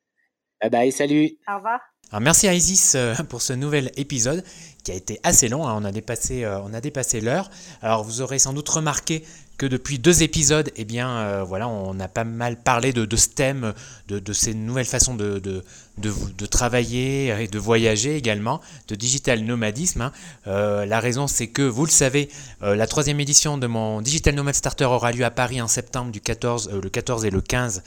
[0.61, 1.31] Bye bye, salut.
[1.49, 1.81] Au revoir.
[2.11, 4.43] Alors merci à Isis euh, pour ce nouvel épisode
[4.83, 5.75] qui a été assez long, hein.
[5.77, 7.51] on a dépassé, euh, on a dépassé l'heure.
[7.83, 9.25] Alors vous aurez sans doute remarqué
[9.59, 13.29] que depuis deux épisodes, eh bien, euh, voilà, on a pas mal parlé de, ce
[13.29, 13.75] thème,
[14.07, 20.01] de, ces nouvelles façons de, de, travailler et de voyager également, de digital nomadisme.
[20.03, 20.13] Hein.
[20.47, 22.31] Euh, la raison, c'est que, vous le savez,
[22.63, 26.13] euh, la troisième édition de mon Digital Nomad Starter aura lieu à Paris en septembre,
[26.13, 27.83] du 14, le 14 et le 15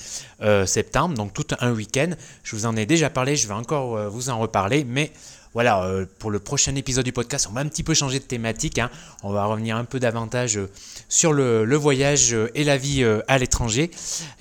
[0.66, 2.10] septembre, donc tout un week-end.
[2.44, 5.14] Je vous en ai déjà parlé, je vais encore vous en reparler, mais
[5.54, 8.24] voilà, euh, pour le prochain épisode du podcast, on va un petit peu changer de
[8.24, 8.80] thématique.
[8.80, 8.90] Hein.
[9.22, 10.70] On va revenir un peu davantage euh,
[11.10, 13.92] sur le, voyage euh, et la vie à l'étranger.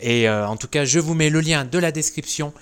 [0.00, 2.52] Et en tout cas, je vous mets le lien de la description.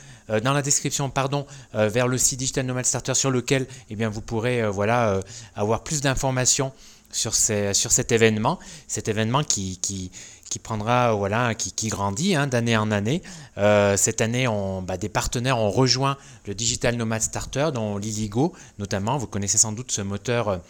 [0.43, 4.21] dans la description, pardon, vers le site Digital Nomad Starter sur lequel eh bien, vous
[4.21, 5.21] pourrez voilà,
[5.57, 6.73] avoir plus d'informations
[7.11, 10.11] sur, cet événement, cet événement qui,
[10.49, 13.23] qui prendra, voilà, qui, qui grandit hein, d'année en année.
[13.59, 16.17] Euh, cette année, on, bah, des partenaires ont rejoint
[16.47, 19.19] le Digital Nomad Starter, dont Liligo notamment.
[19.19, 20.61] Vous connaissez sans doute ce moteur,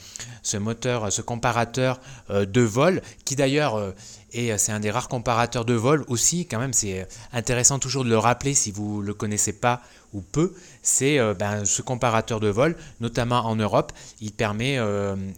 [0.43, 2.01] ce moteur, ce comparateur
[2.31, 3.93] euh, de vol, qui d'ailleurs euh,
[4.33, 6.47] et c'est un des rares comparateurs de vol aussi.
[6.47, 9.81] Quand même, c'est intéressant toujours de le rappeler si vous le connaissez pas
[10.13, 10.55] ou peu.
[10.83, 13.91] C'est ben, ce comparateur de vol, notamment en Europe.
[14.21, 14.79] Il permet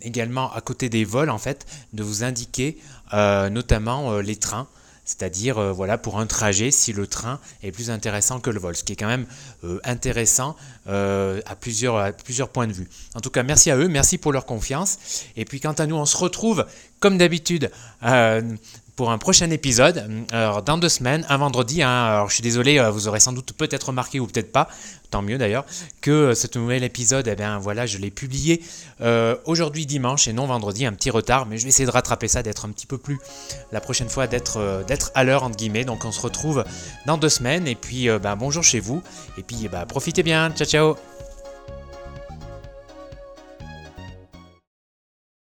[0.02, 4.68] également, à côté des vols, en fait, de vous indiquer euh, notamment euh, les trains
[5.04, 8.76] c'est-à-dire euh, voilà pour un trajet si le train est plus intéressant que le vol,
[8.76, 9.26] ce qui est quand même
[9.82, 10.54] intéressant
[10.86, 12.88] à, plusieurs, à plusieurs points de vue.
[13.14, 14.98] En tout cas, merci à eux, merci pour leur confiance.
[15.36, 16.64] Et puis quant à nous, on se retrouve
[17.00, 17.72] comme d'habitude
[19.00, 20.26] pour un prochain épisode.
[20.30, 21.82] Alors, dans deux semaines, un vendredi.
[21.82, 21.88] Hein.
[21.88, 24.68] alors, je suis désolé, euh, vous aurez sans doute peut-être remarqué ou peut-être pas,
[25.10, 25.64] tant mieux d'ailleurs,
[26.02, 28.62] que euh, ce nouvel épisode, eh bien voilà, je l'ai publié
[29.00, 32.28] euh, aujourd'hui dimanche et non vendredi, un petit retard, mais je vais essayer de rattraper
[32.28, 33.18] ça, d'être un petit peu plus
[33.72, 34.58] la prochaine fois, d'être
[35.14, 35.86] à l'heure entre guillemets.
[35.86, 36.62] Donc, on se retrouve
[37.06, 39.02] dans deux semaines et puis ben, bonjour chez vous
[39.38, 40.50] et puis ben, profitez bien.
[40.50, 41.09] Ciao ciao.